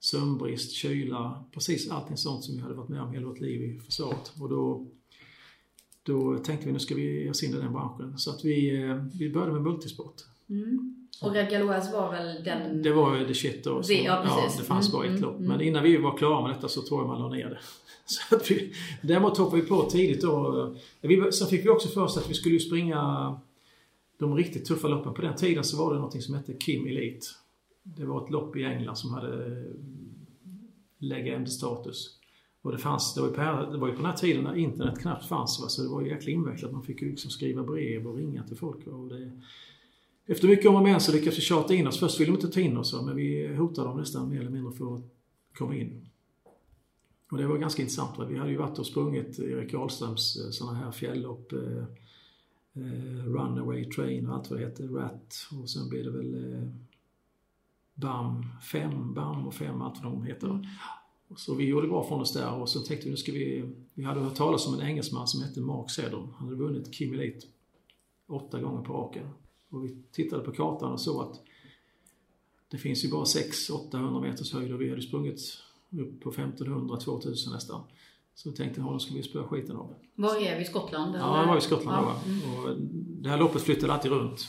sömnbrist, 0.00 0.72
kyla, 0.72 1.44
precis 1.52 1.90
allting 1.90 2.16
sånt 2.16 2.44
som 2.44 2.56
vi 2.56 2.60
hade 2.60 2.74
varit 2.74 2.88
med 2.88 3.02
om 3.02 3.12
hela 3.12 3.26
vårt 3.26 3.40
liv 3.40 3.62
i 3.62 3.80
försvaret. 3.80 4.32
Och 4.40 4.48
då, 4.48 4.86
då 6.02 6.38
tänkte 6.38 6.66
vi 6.66 6.72
nu 6.72 6.78
ska 6.78 6.94
vi 6.94 7.22
ge 7.22 7.30
oss 7.30 7.42
in 7.42 7.54
i 7.54 7.56
den 7.56 7.72
branschen. 7.72 8.18
Så 8.18 8.30
att 8.30 8.44
vi, 8.44 8.82
eh, 8.82 9.04
vi 9.18 9.30
började 9.30 9.52
med 9.52 9.62
multisport. 9.62 10.24
Mm. 10.48 10.97
Och 11.22 11.32
Red 11.32 11.50
Galois 11.50 11.92
var 11.92 12.12
väl 12.12 12.44
den... 12.44 12.82
Det 12.82 12.92
var 12.92 13.16
ju 13.16 13.26
the 13.26 13.34
shit 13.34 13.64
då. 13.64 13.82
Så, 13.82 13.88
Det- 13.92 14.02
ja, 14.02 14.24
precis. 14.26 14.58
det 14.58 14.64
fanns 14.64 14.88
Mm, 14.88 14.98
bara 14.98 15.04
ett 15.06 15.10
mm, 15.10 15.22
lopp. 15.22 15.36
mm. 15.36 15.48
Men 15.48 15.60
innan 15.60 15.82
vi 15.82 15.96
var 15.96 16.16
klara 16.18 16.46
med 16.46 16.56
detta 16.56 16.68
så 16.68 16.82
tror 16.82 17.00
jag 17.00 17.08
man 17.08 17.20
la 17.20 17.28
ner 17.28 17.50
det. 17.50 17.58
Så 18.06 18.36
att 18.36 18.50
vi, 18.50 18.72
däremot 19.02 19.38
hoppade 19.38 19.62
vi 19.62 19.68
på 19.68 19.82
tidigt 19.82 20.22
då. 20.22 20.74
Vi, 21.00 21.32
sen 21.32 21.48
fick 21.48 21.64
vi 21.64 21.68
också 21.68 21.88
för 21.88 22.00
oss 22.00 22.16
att 22.16 22.30
vi 22.30 22.34
skulle 22.34 22.54
ju 22.54 22.60
springa 22.60 23.34
de 24.18 24.36
riktigt 24.36 24.64
tuffa 24.64 24.88
loppen. 24.88 25.14
På 25.14 25.22
den 25.22 25.36
tiden 25.36 25.64
så 25.64 25.76
var 25.84 25.94
det 25.94 26.00
något 26.00 26.22
som 26.22 26.34
hette 26.34 26.52
Kim 26.54 26.86
Elite. 26.86 27.26
Det 27.82 28.04
var 28.04 28.24
ett 28.24 28.30
lopp 28.30 28.56
i 28.56 28.64
England 28.64 28.96
som 28.96 29.14
hade 29.14 29.64
legend-status. 30.98 32.14
Och 32.62 32.72
det, 32.72 32.78
fanns, 32.78 33.14
det, 33.14 33.20
var 33.20 33.28
ju 33.28 33.34
på, 33.34 33.40
här- 33.40 33.70
det 33.72 33.78
var 33.78 33.88
ju 33.88 33.92
på 33.94 34.02
den 34.02 34.10
här 34.10 34.16
tiden 34.16 34.44
när 34.44 34.56
internet 34.56 34.98
knappt 35.00 35.26
fanns. 35.28 35.60
Va? 35.62 35.68
Så 35.68 35.82
det 35.82 35.88
var 35.88 36.00
ju 36.02 36.08
jäkla 36.08 36.30
invecklat. 36.32 36.72
Man 36.72 36.82
fick 36.82 37.02
ju 37.02 37.10
liksom 37.10 37.30
skriva 37.30 37.62
brev 37.62 38.06
och 38.06 38.16
ringa 38.16 38.42
till 38.42 38.56
folk. 38.56 38.86
va? 38.86 38.92
Och 38.92 39.08
det, 39.08 39.30
efter 40.28 40.48
mycket 40.48 40.66
om 40.66 40.76
och 40.76 40.82
men 40.82 41.00
så 41.00 41.12
lyckades 41.12 41.38
vi 41.38 41.42
tjata 41.42 41.74
in 41.74 41.86
oss. 41.86 42.00
Först 42.00 42.20
ville 42.20 42.30
de 42.30 42.34
inte 42.34 42.48
ta 42.48 42.60
in 42.60 42.76
oss, 42.76 43.02
men 43.02 43.16
vi 43.16 43.54
hotade 43.56 43.88
dem 43.88 43.98
nästan 43.98 44.28
mer 44.28 44.40
eller 44.40 44.50
mindre 44.50 44.72
för 44.72 44.94
att 44.94 45.02
komma 45.54 45.76
in. 45.76 46.08
Och 47.30 47.38
det 47.38 47.46
var 47.46 47.58
ganska 47.58 47.82
intressant. 47.82 48.18
Va? 48.18 48.24
Vi 48.24 48.38
hade 48.38 48.50
ju 48.50 48.56
varit 48.56 48.78
och 48.78 48.86
sprungit 48.86 49.38
Erik 49.38 49.74
Ahlströms 49.74 50.36
eh, 50.36 50.50
sådana 50.50 50.78
här 50.78 50.90
fjällopp, 50.90 51.52
Eh, 52.78 52.84
eh, 52.84 53.24
Runaway 53.24 53.84
Train 53.84 54.26
och 54.26 54.34
allt 54.34 54.50
vad 54.50 54.60
det 54.60 54.64
hette, 54.64 54.82
Rat 54.82 55.48
och 55.62 55.70
sen 55.70 55.88
blev 55.88 56.04
det 56.04 56.10
väl 56.10 56.54
eh, 56.54 56.68
BAM 57.94 58.46
5, 58.72 59.14
BAM 59.14 59.46
och 59.46 59.54
5, 59.54 59.82
allt 59.82 60.02
vad 60.02 60.12
de 60.12 60.22
heter. 60.22 60.68
Så 61.36 61.54
vi 61.54 61.64
gjorde 61.64 61.88
bra 61.88 62.08
från 62.08 62.20
oss 62.20 62.32
där 62.32 62.54
och 62.54 62.68
så 62.68 62.80
tänkte 62.80 63.04
vi 63.04 63.10
nu 63.10 63.16
ska 63.16 63.32
vi... 63.32 63.74
Vi 63.94 64.04
hade 64.04 64.20
hört 64.20 64.34
talas 64.34 64.66
om 64.66 64.74
en 64.74 64.86
engelsman 64.86 65.28
som 65.28 65.42
hette 65.42 65.60
Mark 65.60 65.90
Seddon. 65.90 66.34
Han 66.36 66.48
hade 66.48 66.56
vunnit 66.56 66.94
Kim 66.94 67.14
Elite 67.14 67.46
åtta 68.26 68.60
gånger 68.60 68.82
på 68.82 68.92
raken. 68.92 69.26
Och 69.70 69.84
vi 69.84 69.96
tittade 70.12 70.42
på 70.44 70.52
kartan 70.52 70.92
och 70.92 71.00
såg 71.00 71.22
att 71.22 71.40
det 72.70 72.78
finns 72.78 73.04
ju 73.04 73.10
bara 73.10 73.24
600-800 73.24 74.20
meters 74.20 74.52
höjd 74.52 74.72
och 74.74 74.80
vi 74.80 74.90
hade 74.90 75.02
sprungit 75.02 75.40
upp 75.90 76.20
på 76.20 76.30
1500-2000 76.32 77.52
nästan. 77.52 77.80
Så 78.34 78.50
vi 78.50 78.56
tänkte, 78.56 78.80
honom 78.80 79.00
ska 79.00 79.14
vi 79.14 79.22
spöa 79.22 79.44
skiten 79.44 79.76
av. 79.76 79.94
Var 80.14 80.36
är 80.36 80.58
vi? 80.58 80.64
Skottland? 80.64 81.16
Ja, 81.16 81.40
det 81.40 81.46
var 81.46 81.58
i 81.58 81.60
Skottland 81.60 81.96
Ja. 82.06 82.16
då. 82.26 82.60
va? 82.60 82.70
Och 82.70 82.76
det 82.96 83.28
här 83.28 83.38
loppet 83.38 83.62
flyttade 83.62 83.92
alltid 83.92 84.10
runt. 84.12 84.48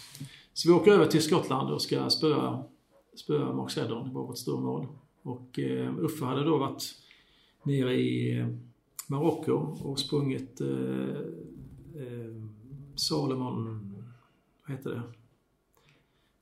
Så 0.54 0.70
vi 0.70 0.74
åker 0.76 0.92
över 0.92 1.06
till 1.06 1.22
Skottland 1.24 1.74
och 1.74 1.82
ska 1.82 2.10
spöa 2.10 2.64
spöa 3.16 3.54
Mark 3.54 3.72
Seddon, 3.72 4.08
det 4.08 4.14
var 4.16 4.24
vårt 4.28 4.38
stormål. 4.38 4.88
Och 5.24 5.60
eh, 5.60 6.00
Uffe 6.00 6.26
hade 6.26 6.44
då 6.44 6.58
varit 6.58 6.84
nere 7.64 7.94
i 7.96 8.40
eh, 8.40 8.48
Marocko 9.08 9.54
och 9.84 10.00
sprungit 10.00 10.62
eh, 10.62 10.68
eh, 11.96 12.44
Salomon, 12.96 13.89
vad 14.70 14.78
heter 14.78 14.90
det? 14.90 15.02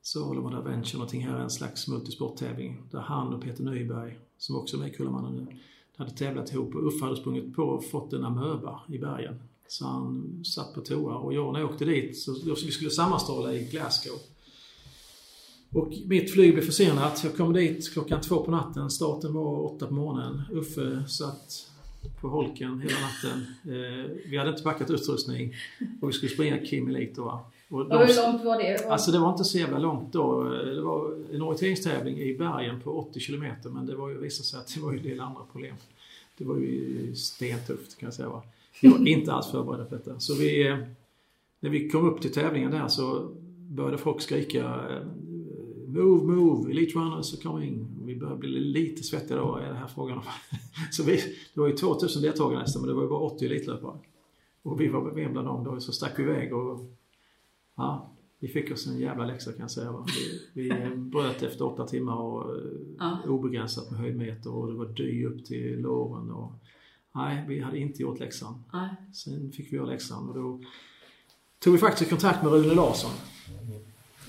Salomon 0.01 0.55
Adventure, 0.55 0.97
någonting 0.97 1.27
här, 1.27 1.39
en 1.39 1.49
slags 1.49 1.87
multisporttävling. 1.87 2.83
Där 2.91 2.99
han 2.99 3.33
och 3.33 3.43
Peter 3.43 3.63
Nyberg, 3.63 4.19
som 4.37 4.55
också 4.55 4.77
är 4.77 4.79
med 4.79 4.89
i 4.89 4.93
Kullamannen 4.93 5.35
nu, 5.35 5.47
hade 5.97 6.11
tävlat 6.11 6.53
ihop 6.53 6.75
och 6.75 6.87
Uffe 6.87 7.05
hade 7.05 7.17
sprungit 7.17 7.55
på 7.55 7.63
och 7.63 7.85
fått 7.85 8.13
en 8.13 8.23
amöba 8.23 8.81
i 8.89 8.97
bergen. 8.97 9.39
Så 9.67 9.85
han 9.85 10.41
satt 10.45 10.73
på 10.73 10.81
toa 10.81 11.15
och 11.15 11.33
jag 11.33 11.53
när 11.53 11.59
jag 11.59 11.69
åkte 11.69 11.85
dit, 11.85 12.17
så 12.17 12.55
vi 12.65 12.71
skulle 12.71 12.89
sammanstråla 12.89 13.53
i 13.53 13.63
Glasgow. 13.63 14.19
Och 15.71 15.93
mitt 16.05 16.33
flyg 16.33 16.53
blev 16.53 16.65
försenat. 16.65 17.23
Jag 17.23 17.37
kom 17.37 17.53
dit 17.53 17.93
klockan 17.93 18.21
två 18.21 18.43
på 18.43 18.51
natten. 18.51 18.89
Starten 18.89 19.33
var 19.33 19.73
åtta 19.73 19.87
på 19.87 19.93
morgonen. 19.93 20.41
Uffe 20.51 21.03
satt 21.07 21.71
på 22.21 22.27
holken 22.27 22.81
hela 22.81 22.95
natten. 22.99 23.45
Eh, 23.63 24.11
vi 24.29 24.37
hade 24.37 24.49
inte 24.49 24.63
packat 24.63 24.89
utrustning 24.89 25.53
och 26.01 26.09
vi 26.09 26.13
skulle 26.13 26.31
springa 26.31 26.65
Kim 26.65 26.87
Elite 26.87 27.13
då. 27.15 27.51
Och 27.69 27.89
de, 27.89 27.97
hur 27.97 28.31
långt 28.31 28.45
var 28.45 28.57
det? 28.57 28.85
Alltså 28.85 29.11
det 29.11 29.19
var 29.19 29.31
inte 29.31 29.43
så 29.43 29.57
jävla 29.57 29.79
långt 29.79 30.13
då. 30.13 30.43
Det 30.43 30.81
var 30.81 31.13
en 31.33 31.41
orienteringstävling 31.41 32.19
i 32.19 32.37
bergen 32.37 32.81
på 32.81 32.91
80 32.91 33.19
kilometer 33.19 33.69
men 33.69 33.85
det 33.85 33.95
var 33.95 34.09
ju, 34.09 34.17
visade 34.17 34.47
sig 34.47 34.59
att 34.59 34.75
det 34.75 34.81
var 34.81 34.91
ju 34.91 34.97
en 34.97 35.03
del 35.03 35.19
andra 35.19 35.41
problem. 35.51 35.75
Det 36.37 36.45
var 36.45 36.57
ju 36.57 37.15
stentufft 37.15 37.97
kan 37.97 38.07
jag 38.07 38.13
säga. 38.13 38.29
Va? 38.29 38.43
Vi 38.81 38.87
var 38.87 39.07
inte 39.07 39.33
alls 39.33 39.51
förberedda 39.51 39.85
på 39.85 39.95
detta. 39.95 40.19
Så 40.19 40.35
vi, 40.35 40.67
eh, 40.67 40.77
när 41.59 41.69
vi 41.69 41.89
kom 41.89 42.09
upp 42.09 42.21
till 42.21 42.33
tävlingen 42.33 42.71
där 42.71 42.87
så 42.87 43.31
började 43.69 43.97
folk 43.97 44.21
skrika 44.21 44.63
eh, 44.63 45.01
Move, 45.87 46.23
move, 46.23 46.71
Elite 46.71 46.99
Runners 46.99 47.33
are 47.33 47.41
coming. 47.41 47.87
Vi 48.05 48.15
började 48.15 48.39
bli 48.39 48.49
lite 48.59 49.03
svettiga 49.03 49.37
då, 49.37 49.55
är 49.55 49.69
det 49.69 49.77
här 49.77 49.87
frågan 49.87 50.17
om. 50.17 50.23
så 50.91 51.03
vi, 51.03 51.15
det 51.53 51.59
var 51.59 51.67
ju 51.67 51.73
2000 51.73 52.21
deltagare 52.21 52.59
nästan, 52.59 52.81
men 52.81 52.89
det 52.89 52.95
var 52.95 53.01
ju 53.01 53.09
bara 53.09 53.19
80 53.19 53.45
elitlöpare. 53.45 53.97
Och 54.63 54.81
vi 54.81 54.87
var 54.87 55.01
med 55.01 55.31
bland 55.31 55.47
dem 55.47 55.63
då, 55.63 55.79
så 55.79 55.91
stack 55.91 56.19
vi 56.19 56.23
iväg 56.23 56.53
och 56.53 56.79
ja, 57.77 58.09
vi 58.39 58.47
fick 58.47 58.71
oss 58.71 58.87
en 58.87 58.99
jävla 58.99 59.25
läxa 59.25 59.51
kan 59.51 59.61
jag 59.61 59.71
säga. 59.71 59.91
Va? 59.91 60.05
Vi, 60.53 60.69
vi 60.69 60.95
bröt 60.95 61.43
efter 61.43 61.65
åtta 61.65 61.87
timmar 61.87 62.17
och 62.17 62.55
ja. 62.99 63.19
obegränsat 63.27 63.91
med 63.91 63.99
höjdmeter 63.99 64.51
och 64.51 64.67
det 64.67 64.73
var 64.73 64.85
dy 64.85 65.25
upp 65.25 65.45
till 65.45 65.79
låren. 65.79 66.31
Och, 66.31 66.51
nej, 67.15 67.45
vi 67.47 67.59
hade 67.59 67.79
inte 67.79 68.01
gjort 68.01 68.19
läxan. 68.19 68.63
Nej. 68.73 68.89
Sen 69.13 69.51
fick 69.51 69.73
vi 69.73 69.75
göra 69.77 69.87
läxan 69.87 70.29
och 70.29 70.35
då 70.35 70.61
tog 71.59 71.73
vi 71.73 71.79
faktiskt 71.79 72.09
kontakt 72.09 72.43
med 72.43 72.51
Rune 72.51 72.73
Larsson 72.73 73.11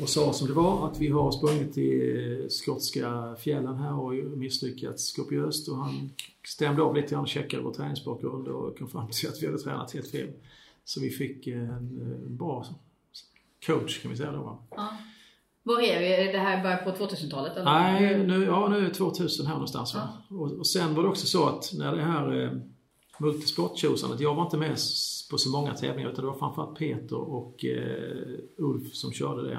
och 0.00 0.08
sa 0.08 0.32
som 0.32 0.48
det 0.48 0.54
var 0.54 0.86
att 0.86 1.00
vi 1.00 1.08
har 1.08 1.30
sprungit 1.30 1.78
i 1.78 2.46
skotska 2.50 3.36
fjällen 3.38 3.76
här 3.76 3.94
och 3.94 4.14
misslyckats 4.14 5.12
kopiöst 5.12 5.68
och 5.68 5.76
han 5.76 6.10
stämde 6.46 6.82
av 6.82 6.96
lite 6.96 7.08
grann 7.08 7.22
och 7.22 7.28
checkade 7.28 7.62
vår 7.62 7.72
träningsbakgrund 7.72 8.48
och 8.48 8.78
kom 8.78 8.88
fram 8.88 9.08
till 9.10 9.28
att 9.28 9.42
vi 9.42 9.46
hade 9.46 9.58
tränat 9.58 9.92
helt 9.92 10.10
fel. 10.10 10.28
Så 10.84 11.00
vi 11.00 11.10
fick 11.10 11.46
en 11.46 12.36
bra 12.36 12.66
coach 13.72 14.02
kan 14.02 14.10
vi 14.10 14.16
säga 14.16 14.32
då. 14.32 14.62
Ja. 14.70 14.88
Var 15.62 15.80
är 15.80 16.00
vi? 16.00 16.32
Det 16.32 16.38
här 16.38 16.62
börjar 16.62 16.76
på 16.76 16.90
2000-talet? 16.90 17.52
Nej, 17.64 18.18
nu, 18.18 18.44
ja, 18.44 18.68
nu 18.68 18.76
är 18.76 18.82
det 18.82 18.94
2000 18.94 19.46
här 19.46 19.54
någonstans. 19.54 19.92
Ja. 19.94 20.36
Och, 20.36 20.52
och, 20.52 20.66
sen 20.66 20.94
var 20.94 21.02
det 21.02 21.08
också 21.08 21.26
så 21.26 21.48
att 21.48 21.72
när 21.74 21.96
det 21.96 22.02
här 22.02 22.42
eh, 22.42 22.50
multisporttjosandet, 23.18 24.20
jag 24.20 24.34
var 24.34 24.44
inte 24.44 24.56
med 24.56 24.76
på 25.30 25.38
så 25.38 25.50
många 25.50 25.74
tävlingar 25.74 26.10
utan 26.10 26.24
det 26.24 26.30
var 26.30 26.38
framförallt 26.38 26.78
Peter 26.78 27.16
och 27.16 27.64
eh, 27.64 28.38
Ulf 28.56 28.94
som 28.94 29.12
körde 29.12 29.48
det 29.48 29.58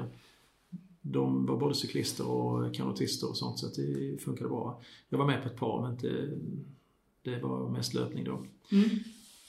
de 1.02 1.46
var 1.46 1.56
både 1.56 1.74
cyklister 1.74 2.30
och 2.30 2.74
kanotister 2.74 3.28
och 3.28 3.36
sånt 3.36 3.58
så 3.58 3.66
att 3.66 3.74
det 3.74 4.22
funkade 4.22 4.48
bra. 4.48 4.80
Jag 5.08 5.18
var 5.18 5.26
med 5.26 5.42
på 5.42 5.48
ett 5.48 5.56
par 5.56 5.82
men 5.82 5.92
inte, 5.92 6.28
det 7.22 7.38
var 7.42 7.68
mest 7.68 7.94
löpning 7.94 8.24
då. 8.24 8.46
Mm. 8.72 8.88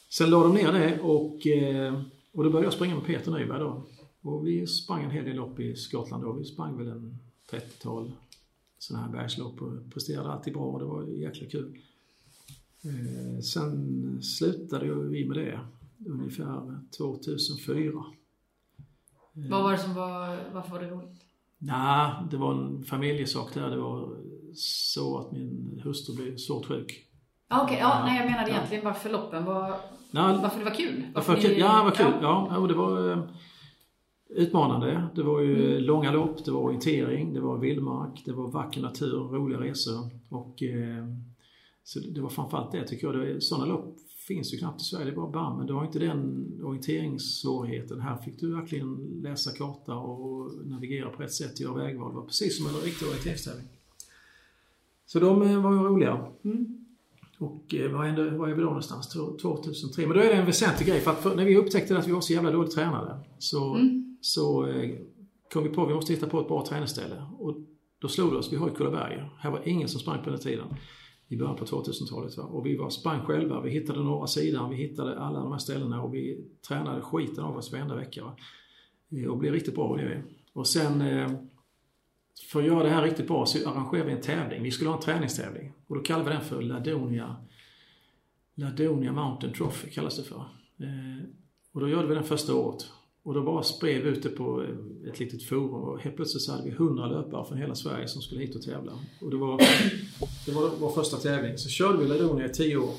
Sen 0.09 0.29
la 0.29 0.43
de 0.43 0.53
ner 0.53 0.71
det 0.71 0.99
och, 0.99 1.47
eh, 1.47 1.93
och 2.33 2.43
då 2.43 2.49
började 2.49 2.65
jag 2.65 2.73
springa 2.73 2.95
med 2.95 3.05
Peter 3.05 3.31
Nyberg 3.31 3.59
då. 3.59 3.83
Och 4.21 4.47
vi 4.47 4.67
sprang 4.67 5.03
en 5.03 5.11
hel 5.11 5.25
del 5.25 5.35
lopp 5.35 5.59
i 5.59 5.75
Skottland 5.75 6.23
då. 6.23 6.33
Vi 6.33 6.45
sprang 6.45 6.77
väl 6.77 6.87
en 6.87 7.17
30-tal 7.51 8.11
sådana 8.77 9.05
här 9.05 9.11
bergslopp 9.11 9.61
och 9.61 9.93
presterade 9.93 10.31
alltid 10.31 10.53
bra 10.53 10.63
och 10.63 10.79
det 10.79 10.85
var 10.85 11.03
jäkla 11.03 11.47
kul. 11.47 11.77
Eh, 12.83 13.41
sen 13.41 14.23
slutade 14.23 14.93
vi 14.93 15.27
med 15.27 15.37
det 15.37 15.59
ungefär 16.05 16.79
2004. 16.97 18.03
Vad 19.33 19.63
var 19.63 19.71
det 19.71 19.77
som 19.77 19.93
var, 19.93 20.37
varför 20.53 20.71
var 20.71 20.79
det 20.79 20.89
roligt? 20.89 21.21
Nej, 21.57 22.11
det 22.31 22.37
var 22.37 22.53
en 22.53 22.83
familjesak 22.83 23.53
där. 23.53 23.69
Det 23.69 23.77
var 23.77 24.17
så 24.55 25.17
att 25.17 25.31
min 25.31 25.81
hustru 25.83 26.15
blev 26.15 26.37
svårt 26.37 26.65
sjuk. 26.65 27.07
Okej, 27.49 27.63
okay, 27.63 27.77
ja, 27.77 28.03
nej 28.05 28.17
jag 28.17 28.25
menade 28.25 28.49
ja. 28.49 28.55
egentligen 28.55 28.85
varför 28.85 29.09
loppen 29.09 29.45
var... 29.45 29.75
Nej, 30.11 30.39
varför 30.41 30.59
det 30.59 30.65
var 30.65 30.75
kul? 30.75 31.03
Varför 31.13 31.37
ni, 31.37 31.59
ja, 31.59 31.77
det 31.77 31.83
var 31.83 31.91
kul. 31.91 32.21
Ja, 32.21 32.47
ja 32.51 32.67
det 32.67 32.73
var 32.73 33.11
eh, 33.11 33.23
utmanande. 34.31 35.07
Det 35.15 35.23
var 35.23 35.41
ju 35.41 35.71
mm. 35.71 35.83
långa 35.83 36.11
lopp, 36.11 36.45
det 36.45 36.51
var 36.51 36.61
orientering, 36.61 37.33
det 37.33 37.39
var 37.39 37.57
vildmark, 37.57 38.21
det 38.25 38.31
var 38.31 38.47
vacker 38.47 38.81
natur, 38.81 39.17
roliga 39.17 39.59
resor. 39.59 40.09
Och, 40.29 40.63
eh, 40.63 41.05
så 41.83 41.99
det 41.99 42.21
var 42.21 42.29
framförallt 42.29 42.71
det 42.71 42.87
tycker 42.87 43.07
jag. 43.07 43.15
Det, 43.15 43.41
sådana 43.41 43.65
lopp 43.65 43.97
finns 44.27 44.53
ju 44.53 44.57
knappt 44.57 44.81
i 44.81 44.83
Sverige, 44.83 45.05
det 45.05 45.11
är 45.11 45.15
bara 45.15 45.31
bam. 45.31 45.57
Men 45.57 45.67
du 45.67 45.73
har 45.73 45.85
inte 45.85 45.99
den 45.99 46.47
orienteringssvårigheten. 46.63 48.01
Här 48.01 48.17
fick 48.17 48.39
du 48.39 48.55
verkligen 48.55 48.95
läsa 49.23 49.51
karta 49.51 49.95
och 49.95 50.51
navigera 50.65 51.09
på 51.09 51.23
rätt 51.23 51.33
sätt, 51.33 51.59
göra 51.59 51.73
vägval. 51.73 52.11
Det 52.11 52.17
var 52.17 52.25
precis 52.25 52.57
som 52.57 52.67
en 52.67 52.81
riktig 52.81 53.07
orienteringstävling. 53.07 53.67
Så 55.05 55.19
de 55.19 55.41
eh, 55.41 55.61
var 55.61 55.71
ju 55.71 55.79
roliga. 55.79 56.25
Mm. 56.43 56.85
Och 57.37 57.75
eh, 57.75 57.91
var, 57.91 58.05
ändå, 58.05 58.29
var 58.29 58.47
är 58.47 58.53
vi 58.53 58.61
då 58.61 58.67
någonstans? 58.67 59.09
2003. 59.41 60.07
Men 60.07 60.17
då 60.17 60.23
är 60.23 60.27
det 60.27 60.33
en 60.33 60.45
väsentlig 60.45 60.87
grej 60.87 60.99
för 60.99 61.11
att 61.11 61.23
för 61.23 61.35
när 61.35 61.45
vi 61.45 61.57
upptäckte 61.57 61.97
att 61.97 62.07
vi 62.07 62.11
var 62.11 62.21
så 62.21 62.33
jävla 62.33 62.51
dåligt 62.51 62.71
tränade 62.71 63.19
så, 63.39 63.75
mm 63.75 64.10
så 64.21 64.67
eh, 64.67 64.89
kom 65.53 65.63
vi 65.63 65.69
på 65.69 65.83
att 65.83 65.89
vi 65.89 65.93
måste 65.93 66.13
hitta 66.13 66.27
på 66.27 66.41
ett 66.41 66.47
bra 66.47 66.65
träningsställe. 66.65 67.25
Och 67.39 67.57
då 67.99 68.07
slog 68.07 68.31
det 68.31 68.37
oss, 68.37 68.53
vi 68.53 68.57
har 68.57 68.67
ju 68.67 68.75
Kullaberg. 68.75 69.23
Här 69.39 69.51
var 69.51 69.67
ingen 69.67 69.87
som 69.87 69.99
sprang 69.99 70.23
på 70.23 70.29
den 70.29 70.39
tiden 70.39 70.67
i 71.27 71.37
början 71.37 71.55
på 71.55 71.65
2000-talet. 71.65 72.37
Och 72.37 72.65
vi 72.65 72.77
var 72.77 72.89
sprang 72.89 73.25
själva, 73.25 73.61
vi 73.61 73.69
hittade 73.69 74.03
norra 74.03 74.27
sidan, 74.27 74.69
vi 74.69 74.75
hittade 74.75 75.19
alla 75.19 75.39
de 75.39 75.51
här 75.51 75.59
ställena 75.59 76.01
och 76.01 76.13
vi 76.13 76.45
tränade 76.67 77.01
skiten 77.01 77.43
av 77.43 77.57
oss 77.57 77.71
varenda 77.71 77.95
vecka. 77.95 78.23
Va? 78.23 78.35
Eh, 79.11 79.25
och 79.25 79.37
blev 79.37 79.53
riktigt 79.53 79.75
bra 79.75 79.87
på 79.87 79.95
det. 79.95 80.23
Och 80.53 80.67
sen 80.67 81.01
eh, 81.01 81.31
för 82.51 82.59
att 82.59 82.65
göra 82.65 82.83
det 82.83 82.89
här 82.89 83.03
riktigt 83.03 83.27
bra 83.27 83.45
så 83.45 83.69
arrangerade 83.69 84.09
vi 84.09 84.15
en 84.15 84.21
tävling. 84.21 84.63
Vi 84.63 84.71
skulle 84.71 84.89
ha 84.89 84.97
en 84.97 85.03
träningstävling 85.03 85.73
och 85.87 85.95
då 85.95 86.01
kallade 86.01 86.29
vi 86.29 86.35
den 86.35 86.45
för 86.45 86.61
Ladonia, 86.61 87.35
Ladonia 88.55 89.11
Mountain 89.11 89.53
Trophy 89.53 89.89
kallas 89.91 90.17
det 90.17 90.23
för. 90.23 90.45
Och 91.71 91.81
då 91.81 91.89
gjorde 91.89 92.07
vi 92.07 92.15
den 92.15 92.23
första 92.23 92.55
året. 92.55 92.91
Och 93.23 93.33
då 93.33 93.43
bara 93.43 93.63
spred 93.63 94.03
vi 94.03 94.09
ut 94.09 94.23
det 94.23 94.29
på 94.29 94.65
ett 95.07 95.19
litet 95.19 95.43
forum 95.43 95.73
och 95.73 95.99
helt 95.99 96.15
plötsligt 96.15 96.43
så 96.43 96.51
hade 96.51 96.63
vi 96.63 96.69
100 96.69 97.07
löpare 97.07 97.45
från 97.45 97.57
hela 97.57 97.75
Sverige 97.75 98.07
som 98.07 98.21
skulle 98.21 98.41
hit 98.41 98.55
och 98.55 98.61
tävla. 98.61 98.91
Och 99.21 99.29
det 99.29 99.37
var, 99.37 99.61
det 100.45 100.51
var 100.51 100.69
vår 100.79 100.89
första 100.89 101.17
tävling. 101.17 101.57
Så 101.57 101.69
körde 101.69 101.97
vi 101.97 102.07
Ladonia 102.07 102.45
i 102.45 102.49
10 102.49 102.77
år 102.77 102.93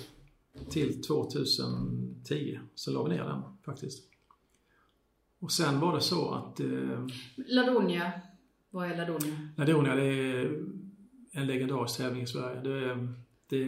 till 0.71 1.03
2010. 1.03 2.59
Så 2.75 2.91
la 2.91 3.03
vi 3.03 3.11
ner 3.11 3.25
den 3.25 3.43
faktiskt. 3.65 4.09
Och 5.41 5.53
sen 5.53 5.81
var 5.81 5.95
det 5.95 6.01
så 6.01 6.31
att... 6.31 6.61
Eh, 6.61 7.07
Ladonia, 7.37 8.13
vad 8.71 8.91
är 8.91 8.97
Ladonia? 8.97 9.49
Ladonia 9.57 9.95
det 9.95 10.05
är 10.05 10.65
en 11.33 11.47
legendarisk 11.47 11.97
tävling 11.97 12.23
i 12.23 12.27
Sverige. 12.27 12.61
Det, 12.61 13.09
det 13.49 13.63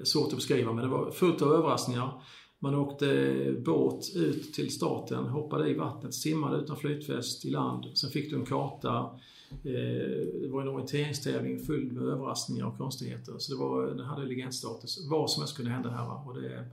är 0.00 0.04
svårt 0.04 0.28
att 0.28 0.34
beskriva 0.34 0.72
men 0.72 0.84
det 0.84 0.90
var 0.90 1.10
fullt 1.10 1.42
av 1.42 1.52
överraskningar. 1.52 2.22
Man 2.64 2.74
åkte 2.74 3.56
båt 3.64 4.16
ut 4.16 4.52
till 4.52 4.70
staten, 4.70 5.24
hoppade 5.24 5.70
i 5.70 5.74
vattnet, 5.74 6.14
simmade 6.14 6.56
utan 6.56 6.76
flytväst 6.76 7.44
i 7.44 7.50
land. 7.50 7.86
Sen 7.94 8.10
fick 8.10 8.30
du 8.30 8.36
en 8.36 8.46
karta. 8.46 9.20
Eh, 9.50 10.40
det 10.40 10.48
var 10.48 10.62
en 10.62 10.68
orienteringstävling 10.68 11.58
fylld 11.58 11.92
med 11.92 12.02
överraskningar 12.02 12.66
och 12.66 12.78
konstigheter. 12.78 13.34
Så 13.38 13.52
det 13.52 13.58
var, 13.58 13.86
den 13.86 14.06
hade 14.06 14.26
legendstatus. 14.26 15.06
Vad 15.10 15.30
som 15.30 15.42
helst 15.42 15.56
kunde 15.56 15.70
hända 15.70 15.90
här. 15.90 16.06
Va? 16.06 16.24
Och 16.26 16.40
det, 16.40 16.64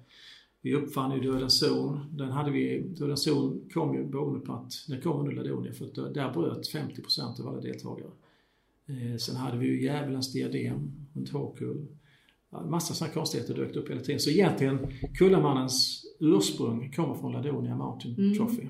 vi 0.62 0.76
uppfann 0.76 1.12
ju 1.12 1.32
Dödens 1.32 1.60
zon. 1.60 2.00
Den 2.12 2.32
hade 2.32 2.52
vi, 2.52 2.80
Dödens 2.80 3.24
zon 3.24 3.70
kom 3.74 3.96
ju 3.96 4.06
beroende 4.06 4.46
på 4.46 4.54
att 4.54 4.74
den 4.88 5.02
kom 5.02 5.20
under 5.20 5.32
Ladonia 5.32 5.74
för 5.74 5.86
att 5.86 6.14
där 6.14 6.34
bröt 6.34 6.74
50% 6.74 7.42
av 7.42 7.48
alla 7.48 7.62
deltagare. 7.62 8.12
Eh, 8.86 9.18
sen 9.18 9.36
hade 9.36 9.58
vi 9.58 9.68
ju 9.68 9.84
Djävulens 9.84 10.34
diadem 10.34 10.92
runt 11.14 11.30
Håkull 11.30 11.88
massa 12.52 12.94
sådana 12.94 13.14
konstigheter 13.14 13.54
dök 13.54 13.76
upp 13.76 13.90
hela 13.90 14.02
tiden. 14.02 14.20
Så 14.20 14.30
egentligen 14.30 14.80
Kullamannens 15.18 16.06
ursprung 16.20 16.92
kommer 16.92 17.16
från 17.16 17.32
Ladonia 17.32 17.76
Mountain 17.76 18.16
mm. 18.18 18.38
Trophy. 18.38 18.68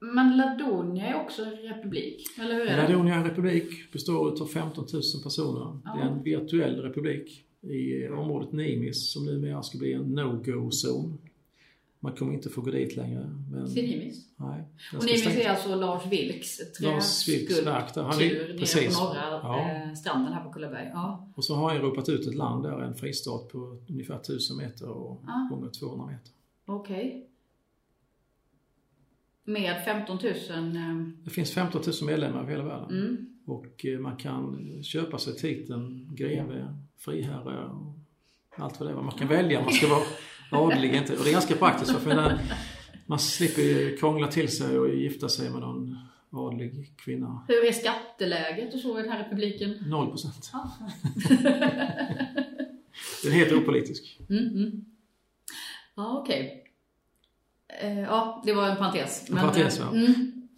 Men 0.00 0.36
Ladonia 0.36 1.06
är 1.06 1.20
också 1.20 1.42
en 1.42 1.56
republik, 1.56 2.26
eller 2.38 2.54
hur 2.54 2.66
är 2.66 2.76
det? 2.76 2.82
Ladonia 2.82 3.14
är 3.14 3.18
en 3.18 3.24
republik, 3.24 3.92
består 3.92 4.42
av 4.42 4.46
15 4.46 4.84
000 4.92 5.02
personer. 5.22 5.78
Ja. 5.84 5.94
Det 5.94 6.02
är 6.02 6.06
en 6.06 6.22
virtuell 6.22 6.82
republik 6.82 7.44
i 7.60 8.08
området 8.08 8.52
Nimis 8.52 9.12
som 9.12 9.24
numera 9.24 9.62
ska 9.62 9.78
bli 9.78 9.92
en 9.92 10.02
no-go-zon. 10.02 11.18
Man 12.04 12.12
kommer 12.12 12.32
inte 12.32 12.48
få 12.48 12.60
gå 12.60 12.70
dit 12.70 12.96
längre. 12.96 13.30
Men, 13.50 13.68
Sinimis? 13.68 14.28
nej, 14.36 14.64
Och 14.98 15.04
Nimis 15.04 15.26
är 15.26 15.48
alltså 15.50 15.74
Lars 15.74 16.06
Vilks 16.06 16.56
träskulptur 16.72 17.64
nere 17.64 18.58
precis. 18.58 18.98
på 18.98 19.04
norra 19.04 19.40
Ja. 19.42 19.70
eh, 19.88 19.94
stranden 19.94 20.32
här 20.32 20.44
på 20.44 20.52
Kullaberg. 20.52 20.90
Ja. 20.94 21.28
Och 21.36 21.44
så 21.44 21.54
har 21.54 21.70
han 21.70 21.78
ropat 21.82 22.08
ut 22.08 22.26
ett 22.26 22.34
land 22.34 22.62
där, 22.62 22.80
en 22.82 22.94
fristad 22.94 23.38
på 23.38 23.78
ungefär 23.88 24.16
1000 24.20 24.56
meter 24.56 24.88
och 24.88 25.22
Ah. 25.28 25.48
gånger 25.54 25.68
200 25.70 26.06
meter. 26.06 26.32
Okej. 26.66 27.28
Med 29.44 29.84
15 29.84 30.18
000... 30.22 30.32
eh, 30.76 31.08
Det 31.24 31.30
finns 31.30 31.50
15 31.52 31.82
000 31.86 31.94
medlemmar 32.10 32.40
över 32.40 32.50
hela 32.50 32.64
världen. 32.64 32.90
Mm. 32.90 33.26
Och 33.46 33.84
eh, 33.86 33.98
man 33.98 34.16
kan 34.16 34.58
köpa 34.82 35.18
sig 35.18 35.36
titeln 35.36 36.08
greve, 36.14 36.74
friherre 36.98 37.64
och 37.68 37.94
allt 38.56 38.80
vad 38.80 38.88
det 38.88 38.92
är. 38.92 38.96
Man 39.02 39.10
kan 39.18 39.28
välja 39.28 39.58
om 39.58 39.64
man 39.64 39.72
ska 39.74 39.88
vara 39.88 40.02
adlig 40.52 40.94
inte. 40.94 41.16
Och 41.16 41.24
det 41.24 41.30
är 41.30 41.32
ganska 41.32 41.54
praktiskt. 41.54 41.98
För 41.98 42.14
när 42.14 42.38
man 43.06 43.18
slipper 43.18 43.62
ju 43.62 43.96
krångla 43.96 44.26
till 44.26 44.56
sig 44.56 44.78
och 44.78 44.88
gifta 44.88 45.28
sig 45.28 45.50
med 45.50 45.60
någon 45.60 45.98
adlig 46.30 46.96
kvinna. 46.96 47.44
Hur 47.48 47.64
är 47.66 47.72
skatteläget 47.72 48.74
och 48.74 48.80
så 48.80 48.98
i 48.98 49.02
den 49.02 49.10
här 49.10 49.18
republiken? 49.18 49.74
0 49.86 50.10
procent. 50.10 50.50
Ja. 50.52 50.72
Den 53.22 53.32
är 53.32 53.36
helt 53.36 53.52
opolitisk. 53.52 54.20
Mm, 54.30 54.48
mm. 54.48 54.84
Ja, 55.94 56.18
okej. 56.22 56.64
Eh, 57.80 58.00
ja, 58.00 58.42
det 58.46 58.52
var 58.52 58.68
en 58.68 58.76
parentes. 58.76 59.30
En 59.30 59.36
parentes, 59.36 59.78
eh, 59.78 59.86
va? 59.86 59.92
mm. 59.96 60.14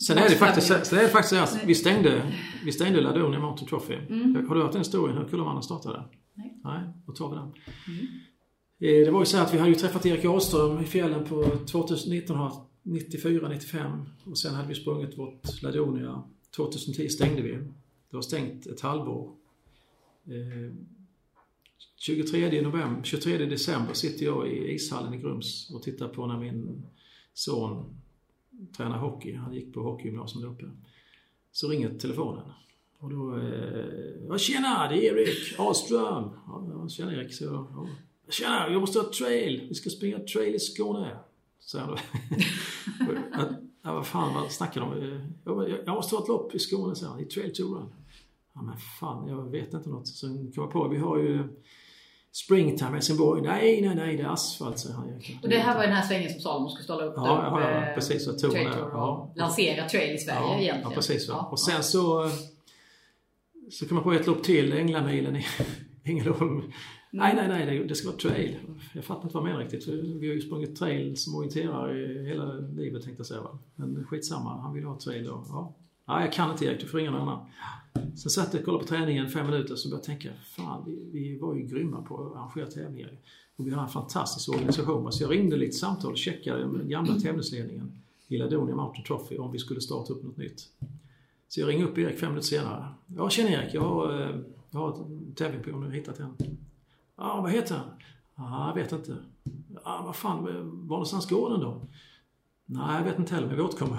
Sen 0.06 0.18
är 0.18 0.28
det 0.28 0.36
faktiskt, 0.36 0.86
sen 0.86 0.98
är 0.98 1.02
det 1.02 1.08
faktiskt 1.08 1.34
så 1.34 1.42
att 1.42 1.64
vi 1.64 1.74
stängde, 1.74 2.32
vi 2.64 2.72
stängde 2.72 3.00
Ladonia 3.00 3.40
Mountain 3.40 3.68
Trophy. 3.68 3.94
Mm. 3.94 4.48
Har 4.48 4.54
du 4.54 4.62
hört 4.62 4.72
den 4.72 4.80
historien 4.80 5.18
hur 5.18 5.28
Kullamannen 5.28 5.62
startade? 5.62 6.04
Nej. 6.34 6.60
Nej, 6.64 6.80
då 7.06 7.12
tar 7.12 7.30
vi 7.30 7.36
den. 7.36 7.44
Mm. 7.44 8.06
Eh, 8.78 9.04
det 9.04 9.10
var 9.10 9.20
ju 9.20 9.26
så 9.26 9.38
att 9.38 9.54
vi 9.54 9.58
hade 9.58 9.70
ju 9.70 9.76
träffat 9.76 10.06
Erik 10.06 10.24
Ahlström 10.24 10.82
i 10.82 10.86
fjällen 10.86 11.24
på 11.24 11.44
1994-95 11.44 14.04
och 14.24 14.38
sen 14.38 14.54
hade 14.54 14.68
vi 14.68 14.74
sprungit 14.74 15.18
vårt 15.18 15.62
Ladonia. 15.62 16.22
2010 16.56 17.08
stängde 17.08 17.42
vi. 17.42 17.52
Det 17.52 18.16
var 18.16 18.22
stängt 18.22 18.66
ett 18.66 18.80
halvår. 18.80 19.32
Eh, 20.26 20.72
23 21.96 22.62
november, 22.62 23.02
23 23.04 23.44
december 23.44 23.94
sitter 23.94 24.26
jag 24.26 24.48
i 24.48 24.74
ishallen 24.74 25.14
i 25.14 25.18
Grums 25.18 25.70
och 25.74 25.82
tittar 25.82 26.08
på 26.08 26.26
när 26.26 26.38
min 26.38 26.82
son 27.34 27.96
tränar 28.76 28.98
hockey. 28.98 29.34
Han 29.34 29.54
gick 29.54 29.74
på 29.74 29.82
hockeygymnasium 29.82 30.42
där 30.42 30.50
uppe. 30.50 30.64
Så 31.52 31.68
ringer 31.68 31.98
telefonen. 31.98 32.42
Och 32.98 33.10
då... 33.10 33.38
Eh, 33.38 33.84
ja, 34.28 34.38
tjena, 34.38 34.88
det 34.88 35.08
är 35.08 35.18
Erik 35.18 35.58
Ahlström. 35.58 36.30
Ja, 36.46 36.66
ja, 36.70 36.88
tjena 36.88 37.14
Erik, 37.14 37.34
så 37.34 37.44
jag. 37.44 37.54
Ja. 37.54 37.88
Tjena, 38.28 38.70
jag 38.70 38.80
måste 38.80 38.98
ha 38.98 39.10
trail. 39.18 39.66
Vi 39.68 39.74
ska 39.74 39.90
springa 39.90 40.18
trail 40.18 40.54
i 40.54 40.58
Skåne. 40.58 41.16
Säger 41.60 41.84
han 41.84 41.96
då. 43.06 43.44
ja, 43.82 43.92
vad 43.94 44.06
fan, 44.06 44.34
vad 44.34 44.52
snackar 44.52 44.80
de 44.80 44.92
om? 44.92 45.20
Jag, 45.44 45.70
jag, 45.70 45.78
jag 45.86 45.94
måste 45.94 46.16
ha 46.16 46.22
ett 46.22 46.28
lopp 46.28 46.54
i 46.54 46.58
Skåne, 46.58 46.96
säger 46.96 47.12
han. 47.12 47.20
I 47.20 47.24
trail 47.24 47.54
to 47.54 47.62
run. 47.62 47.92
Ja, 48.54 48.62
men 48.62 48.76
fan, 49.00 49.28
jag 49.28 49.50
vet 49.50 49.74
inte 49.74 49.88
något. 49.88 50.08
Sen 50.08 50.52
kom 50.52 50.64
jag 50.64 50.70
på, 50.70 50.88
vi 50.88 50.98
har 50.98 51.18
ju 51.18 51.48
Springtime 52.32 52.90
i 52.90 52.92
Helsingborg. 52.92 53.42
Nej, 53.42 53.80
nej, 53.80 53.94
nej, 53.94 54.16
det 54.16 54.22
är 54.22 54.26
asfalt, 54.26 54.78
säger 54.78 54.94
han. 54.94 55.20
Och 55.42 55.48
det 55.48 55.58
här 55.58 55.74
var 55.74 55.82
den 55.82 55.92
här 55.92 56.02
svängen 56.02 56.30
som 56.30 56.40
Salomon 56.40 56.70
skulle 56.70 56.84
ställa 56.84 57.04
upp 57.04 57.14
Ja, 57.16 57.60
ja, 57.60 57.70
ja, 57.70 57.94
precis, 57.94 58.24
tog 58.24 58.52
Trail 58.52 58.68
och 58.68 58.90
ja. 58.92 59.32
Lansera 59.36 59.88
trail 59.88 60.14
i 60.14 60.18
Sverige 60.18 60.40
ja, 60.40 60.58
egentligen. 60.58 60.90
Ja, 60.90 60.94
precis. 60.94 61.28
Ja, 61.28 61.48
och 61.52 61.60
sen 61.60 61.82
så, 61.82 62.30
så 63.70 63.88
kom 63.88 63.96
jag 63.96 64.04
på 64.04 64.12
ett 64.12 64.26
lopp 64.26 64.42
till, 64.42 64.72
Änglamilen 64.72 65.36
i 65.36 65.46
Ängelholm. 66.04 66.72
Nej, 67.16 67.34
nej, 67.36 67.48
nej, 67.48 67.84
det, 67.88 67.94
ska 67.94 68.08
vara 68.08 68.16
trail. 68.16 68.56
Jag 68.92 69.04
fattar 69.04 69.22
inte 69.22 69.34
vad 69.34 69.42
jag 69.42 69.48
menar 69.48 69.64
riktigt. 69.64 69.88
Vi 69.88 70.28
har 70.28 70.34
ju 70.34 70.40
sprungit 70.40 70.76
trail 70.76 71.16
som 71.16 71.34
orienterare 71.34 72.24
hela 72.28 72.54
livet 72.54 73.02
tänkte 73.02 73.20
jag 73.20 73.26
säga. 73.26 73.40
Va? 73.40 73.58
Men 73.76 74.04
skitsamma, 74.04 74.60
han 74.60 74.74
vill 74.74 74.84
ha 74.84 74.98
trail 74.98 75.24
då. 75.24 75.44
Ja. 75.48 75.74
ja, 76.06 76.20
jag 76.20 76.32
kan 76.32 76.50
inte 76.50 76.64
Erik, 76.64 76.80
du 76.80 76.86
får 76.86 76.98
ringa 76.98 77.10
någon 77.10 77.20
annan. 77.20 77.46
Sen 78.16 78.30
satt 78.30 78.54
jag 78.54 78.60
och 78.60 78.64
kollade 78.64 78.84
på 78.84 78.88
träningen 78.88 79.30
fem 79.30 79.46
minuter 79.46 79.76
så 79.76 79.88
började 79.88 80.12
jag 80.12 80.20
tänka, 80.20 80.28
fan 80.56 80.84
vi, 80.86 81.10
vi 81.12 81.38
var 81.38 81.54
ju 81.54 81.62
grymma 81.66 82.02
på 82.02 82.26
att 82.26 82.36
arrangera 82.36 82.66
tävlingar. 82.66 83.18
Och 83.56 83.66
vi 83.66 83.70
har 83.70 83.82
en 83.82 83.88
fantastisk 83.88 84.48
organisation. 84.48 85.12
Så 85.12 85.22
jag 85.24 85.30
ringde 85.30 85.56
lite 85.56 85.76
samtal 85.76 86.12
och 86.12 86.18
checkade 86.18 86.66
med 86.66 86.80
den 86.80 86.88
gamla 86.88 87.14
tävlingsledningen 87.14 87.92
i 88.28 88.38
Ladonia 88.38 88.76
Mountain 88.76 89.04
Trophy 89.04 89.36
om 89.38 89.52
vi 89.52 89.58
skulle 89.58 89.80
starta 89.80 90.12
upp 90.12 90.22
något 90.24 90.36
nytt. 90.36 90.68
Så 91.48 91.60
jag 91.60 91.68
ringer 91.68 91.84
upp 91.84 91.98
Erik 91.98 92.18
fem 92.18 92.28
minuter 92.28 92.48
senare. 92.48 92.88
Ja, 93.16 93.30
tjena 93.30 93.50
Erik, 93.50 93.74
jag 93.74 93.82
har, 93.82 94.20
eh, 94.20 94.36
jag 94.70 94.78
har 94.80 94.96
en 94.96 95.34
tävling 95.34 95.62
på 95.62 95.70
om 95.70 95.80
du 95.80 95.86
har 95.86 95.94
hittat 95.94 96.20
en. 96.20 96.36
Ja, 97.18 97.40
vad 97.40 97.52
heter 97.52 97.74
han? 97.74 97.84
Ja, 98.36 98.66
jag 98.68 98.82
vet 98.82 98.92
inte. 98.92 99.16
Ja, 99.84 100.02
vad 100.06 100.16
fan, 100.16 100.42
var 100.44 100.52
någonstans 100.88 101.28
går 101.30 101.50
den 101.50 101.60
då? 101.60 101.80
Nej, 102.66 102.96
jag 102.96 103.04
vet 103.04 103.18
inte 103.18 103.34
heller, 103.34 103.46
men 103.46 103.56
vi 103.56 103.62
återkommer. 103.62 103.98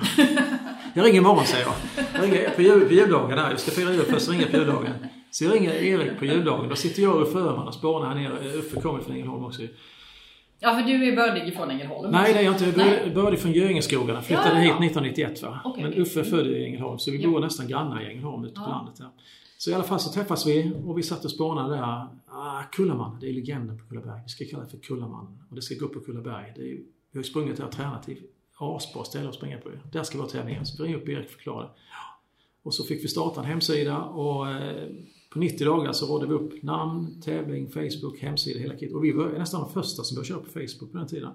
Jag 0.95 1.06
ringer 1.06 1.17
imorgon, 1.17 1.45
säger 1.45 1.65
jag. 1.65 1.73
Jag 2.13 2.23
ringer 2.23 2.49
på, 2.49 2.62
jul, 2.62 2.88
på 2.88 2.93
juldagen 2.93 3.38
där. 3.38 3.49
Jag 3.49 3.60
ska 3.60 3.71
fira 3.71 3.91
jul 3.93 4.06
först, 4.06 4.30
ringer 4.30 4.45
på 4.45 4.58
juldagen. 4.58 4.93
Så 5.32 5.43
jag 5.43 5.56
ringer 5.56 5.71
Erik 5.73 6.19
på 6.19 6.25
juldagen. 6.25 6.69
Då 6.69 6.75
sitter 6.75 7.01
jag 7.04 7.15
och 7.15 7.21
Uffe 7.21 7.38
Öhman 7.39 7.67
och 7.67 7.73
spånar 7.73 8.08
här 8.08 8.15
nere. 8.15 8.58
Uffe 8.58 8.82
kommer 8.82 8.99
från 9.01 9.15
Ängelholm 9.15 9.43
också. 9.45 9.62
Ja, 10.60 10.75
för 10.75 10.82
du 10.82 11.08
är 11.12 11.15
bördig 11.15 11.56
från 11.56 11.71
Ängelholm. 11.71 12.12
Nej, 12.12 12.34
det 12.34 12.39
är 12.39 12.43
jag 12.43 12.54
inte. 12.54 12.65
Jag 12.65 12.78
Nej. 12.78 13.01
bör- 13.06 13.15
började 13.15 13.38
från 13.38 13.51
Göingeskogarna. 13.51 14.21
Flyttade 14.21 14.49
Ja, 14.49 14.56
ja, 14.56 14.60
ja. 14.60 14.80
hit 14.82 14.91
1991 14.91 15.43
va. 15.43 15.60
Okej, 15.63 15.84
Men. 15.84 15.93
Uffe 15.93 16.19
är 16.19 16.23
född 16.23 16.47
i 16.47 16.65
Ängelholm, 16.65 16.99
så 16.99 17.12
vi 17.12 17.28
bor 17.28 17.39
nästan 17.39 17.67
grannar 17.67 18.01
i 18.01 18.06
Ängelholm 18.12 18.45
ute 18.45 18.54
på 18.62 18.69
landet. 18.69 18.95
Där. 18.97 19.10
Så 19.65 19.71
i 19.71 19.73
alla 19.73 19.84
fall 19.84 19.99
så 19.99 20.12
träffas 20.12 20.47
vi 20.47 20.71
och 20.86 20.97
vi 20.97 21.04
satt 21.04 21.25
och 21.25 21.32
spånade 21.32 21.75
där. 21.75 22.08
Ah, 22.28 22.63
Kullaman, 22.71 23.17
det 23.21 23.30
är 23.30 23.34
legenden 23.34 23.78
på 23.78 23.86
Kullaberg. 23.86 24.21
Vi 24.23 24.30
ska 24.30 24.45
kalla 24.45 24.63
det 24.63 24.69
för 24.69 24.78
Kullamannen. 24.78 25.43
Och 25.49 25.56
det 25.56 25.62
ska 25.62 25.75
gå 25.75 25.86
upp 25.86 25.93
på 25.93 25.99
Kullaberg. 25.99 26.54
Det 26.56 26.62
är, 26.62 26.65
vi 26.65 26.86
har 27.13 27.17
ju 27.17 27.23
sprungit 27.23 27.58
där 27.58 27.65
och 27.65 27.71
tränat 27.71 28.10
i 28.10 28.23
asbra 28.58 29.04
ställe 29.04 29.30
att 29.30 29.36
springa 29.36 29.58
på. 29.58 29.69
Där 29.91 30.04
ska 30.04 30.17
vara 30.17 30.28
tävlingen. 30.28 30.65
Så 30.65 30.84
vi 30.84 30.89
ringde 30.89 31.01
upp 31.01 31.10
Erik 31.10 31.25
och 31.25 31.32
förklarade. 31.32 31.69
Och 32.63 32.73
så 32.73 32.84
fick 32.84 33.04
vi 33.04 33.08
starta 33.08 33.39
en 33.39 33.45
hemsida 33.45 34.04
och 34.04 34.49
eh, 34.49 34.88
på 35.34 35.39
90 35.39 35.65
dagar 35.65 35.91
så 35.91 36.06
rådde 36.06 36.28
vi 36.28 36.34
upp 36.34 36.63
namn, 36.63 37.21
tävling, 37.21 37.71
Facebook, 37.71 38.19
hemsida, 38.19 38.60
hela 38.60 38.75
kit. 38.75 38.93
Och 38.93 39.04
vi 39.04 39.12
var 39.12 39.30
nästan 39.30 39.62
de 39.62 39.69
första 39.69 40.04
som 40.04 40.15
började 40.15 40.28
köra 40.28 40.39
på 40.39 40.49
Facebook 40.49 40.91
på 40.91 40.97
den 40.97 41.08
tiden. 41.08 41.32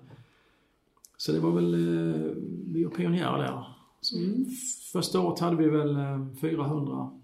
Så 1.17 1.33
det 1.33 1.41
var 1.41 1.51
väl, 1.51 1.75
eh, 1.75 2.33
vi 2.67 2.85
var 2.85 2.91
pionjärer 2.91 3.39
där. 3.39 3.65
Så 4.01 4.19
Mm. 4.19 4.47
Första 4.93 5.21
året 5.21 5.39
hade 5.39 5.57
vi 5.57 5.69
väl 5.69 5.97
eh, 5.97 6.27
400 6.41 7.20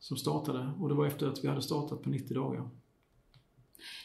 som 0.00 0.16
startade 0.16 0.72
och 0.80 0.88
det 0.88 0.94
var 0.94 1.06
efter 1.06 1.26
att 1.26 1.44
vi 1.44 1.48
hade 1.48 1.62
startat 1.62 2.02
på 2.02 2.10
90 2.10 2.34
dagar. 2.34 2.68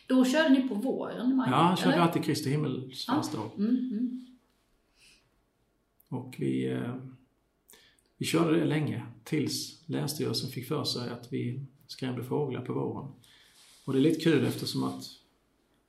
Då 0.07 0.25
körde 0.25 0.49
ni 0.49 0.67
på 0.67 0.75
våren? 0.75 1.35
Maj, 1.35 1.49
Ja, 1.51 1.75
körde 1.79 1.93
eller? 1.93 2.03
alltid 2.03 2.23
Kristi 2.23 2.49
himmelsfärdsdag. 2.49 3.51
Mm, 3.57 3.69
mm. 3.69 4.27
Och 6.09 6.35
vi, 6.39 6.71
eh, 6.71 6.95
vi 8.17 8.25
körde 8.25 8.59
det 8.59 8.65
länge 8.65 9.05
tills 9.23 9.83
Länsstyrelsen 9.85 10.49
fick 10.49 10.67
för 10.67 10.83
sig 10.83 11.09
att 11.09 11.33
vi 11.33 11.65
skrämde 11.87 12.23
fåglar 12.23 12.61
på 12.61 12.73
våren. 12.73 13.11
Och 13.85 13.93
det 13.93 13.99
är 13.99 14.01
lite 14.01 14.19
kul 14.23 14.45
eftersom 14.45 14.83
att 14.83 15.03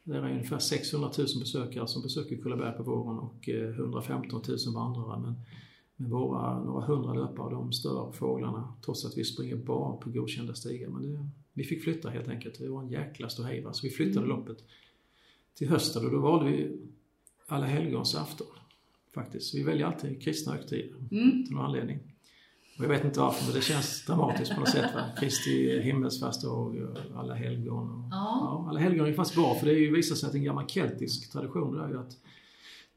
det 0.03 0.17
är 0.17 0.31
ungefär 0.31 0.59
600 0.59 1.11
000 1.19 1.27
besökare 1.41 1.87
som 1.87 2.03
besöker 2.03 2.37
Kullaberg 2.37 2.77
på 2.77 2.83
våren 2.83 3.19
och 3.19 3.49
eh, 3.49 3.69
115 3.69 4.43
000 4.49 4.75
vandrare. 4.75 5.21
Men, 5.21 5.35
men 5.97 6.11
våra 6.11 6.65
några 6.65 6.87
hundra 6.87 7.13
löpare 7.15 7.51
de 7.55 7.73
stör 7.73 8.13
fåglarna 8.13 8.75
trots 8.85 9.05
att 9.05 9.19
vi 9.19 9.25
springer 9.25 9.57
bara 9.57 9.97
på 9.97 10.11
godkända 10.11 10.55
stigar. 10.55 10.89
Men 10.89 11.03
det, 11.13 11.29
vi 11.53 11.65
fick 11.65 11.83
flytta 11.85 12.11
helt 12.11 12.29
enkelt. 12.29 12.59
Det 12.59 12.69
var 12.69 12.83
en 12.83 12.89
jäkla 12.89 13.29
ståhej. 13.29 13.65
Så 13.73 13.87
vi 13.87 13.91
flyttade 13.91 14.27
loppet 14.27 14.59
till 15.55 15.69
hösten 15.69 16.05
och 16.07 16.13
då 16.13 16.19
valde 16.19 16.51
vi 16.51 16.79
alla 17.47 17.67
helgons 17.67 18.15
afton. 18.15 18.47
Faktiskt. 19.15 19.55
Vi 19.55 19.63
väljer 19.63 19.87
alltid 19.87 20.23
kristna 20.23 20.53
högtider 20.53 20.95
Mm. 21.11 21.45
till 21.47 21.55
någon 21.55 21.65
anledning. 21.65 21.99
Och 22.79 22.85
jag 22.85 22.89
vet 22.89 23.05
inte 23.05 23.21
varför, 23.21 23.45
men 23.47 23.55
det 23.55 23.61
känns 23.61 24.05
dramatiskt 24.07 24.55
på 24.55 24.61
något 24.61 24.69
sätt. 24.69 24.95
Va? 24.95 25.01
Kristi 25.21 25.81
himmelsfärdsdag 25.81 26.53
och 26.77 26.99
alla 27.17 27.35
helgon. 27.35 27.91
Och, 27.91 28.09
Ja. 28.11 28.67
alla 28.69 28.79
helgon 28.81 29.07
är 29.07 29.13
faktiskt 29.13 29.37
bra, 29.37 29.55
för 29.55 29.67
det 29.67 29.73
är 29.73 29.79
ju 29.79 29.93
visar 29.95 30.17
sig 30.17 30.29
att 30.29 30.35
en 30.35 30.45
gammal 30.45 30.67
keltisk 30.67 31.33
tradition 31.33 31.77
det 31.77 31.85
är 31.85 31.89
ju 31.89 31.99
att 31.99 32.17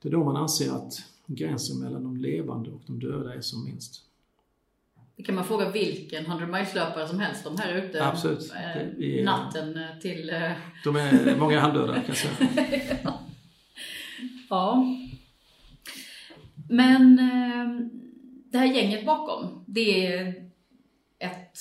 det 0.02 0.08
är 0.10 0.12
då 0.12 0.24
man 0.24 0.36
anser 0.36 0.72
att 0.72 0.94
gränsen 1.28 1.80
mellan 1.80 2.04
de 2.04 2.18
levande 2.18 2.70
och 2.72 2.82
de 2.88 3.00
döda 3.00 3.34
är 3.34 3.42
som 3.42 3.64
minst. 3.66 4.04
Det 5.16 5.24
kan 5.24 5.36
man 5.36 5.46
fråga 5.46 5.70
vilken 5.72 6.26
100 6.26 6.48
miles-löpare 6.48 7.08
som 7.08 7.20
helst 7.20 7.46
om 7.48 7.58
här 7.58 7.74
ute. 7.76 8.06
Absolut. 8.06 8.52
Eh, 8.54 8.82
vi- 8.98 9.24
natten 9.24 9.78
eh, 9.78 9.98
till... 10.02 10.30
Eh, 10.30 10.52
De 10.84 10.96
är 10.96 11.36
många 11.40 11.60
halvdöda 11.60 11.94
kan 11.94 12.04
jag 12.08 12.18
säga. 12.18 12.50
ja. 14.50 14.86
Men 16.70 17.20
eh, 17.20 17.88
det 18.52 18.58
här 18.58 18.66
gänget 18.76 19.06
bakom, 19.06 19.64
det 19.68 20.08
är 20.08 20.28
ett 21.20 21.58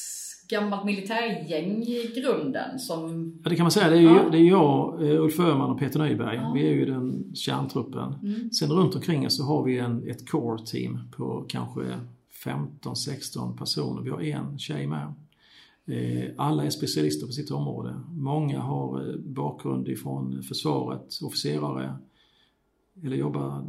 gammalt 0.49 0.85
militärgäng 0.85 1.83
i 1.83 2.13
grunden 2.21 2.79
som... 2.79 3.33
Ja, 3.45 3.51
det 3.51 3.57
kan 3.57 3.65
man 3.65 3.71
säga. 3.71 3.91
Det 3.91 3.97
är 3.97 4.03
Ja. 4.03 4.29
det 4.33 4.39
är 4.39 4.43
jag, 4.49 5.03
eh, 5.11 5.23
Ulf 5.23 5.41
Öhman 5.41 5.71
och 5.71 5.79
Peter 5.79 5.99
Nyberg. 6.01 6.37
Ja. 6.37 6.53
Vi 6.55 6.67
är 6.67 6.73
ju 6.73 6.85
den 6.85 7.35
kärntruppen. 7.35 8.15
Mm. 8.23 8.51
Sen 8.51 8.71
runt 8.73 8.95
omkring 8.95 9.31
så 9.31 9.45
har 9.45 9.63
vi 9.65 9.79
en, 9.79 10.09
ett 10.11 10.31
core-team 10.31 10.99
på 11.17 11.45
kanske 11.49 11.83
15-16 12.45 13.59
personer. 13.59 14.03
Vi 14.03 14.11
har 14.11 14.21
en 14.21 14.59
tjej 14.59 14.87
med. 14.87 15.13
Eh, 15.87 16.31
Alla 16.37 16.65
är 16.65 16.71
specialister 16.71 17.27
på 17.27 17.33
sitt 17.33 17.51
område. 17.51 17.95
Många 18.15 18.61
har 18.61 19.09
eh, 19.11 19.17
bakgrund 19.17 19.89
ifrån 19.89 20.43
försvaret, 20.43 21.19
officerare, 21.23 21.97
eller 23.05 23.17
jobbar, 23.17 23.65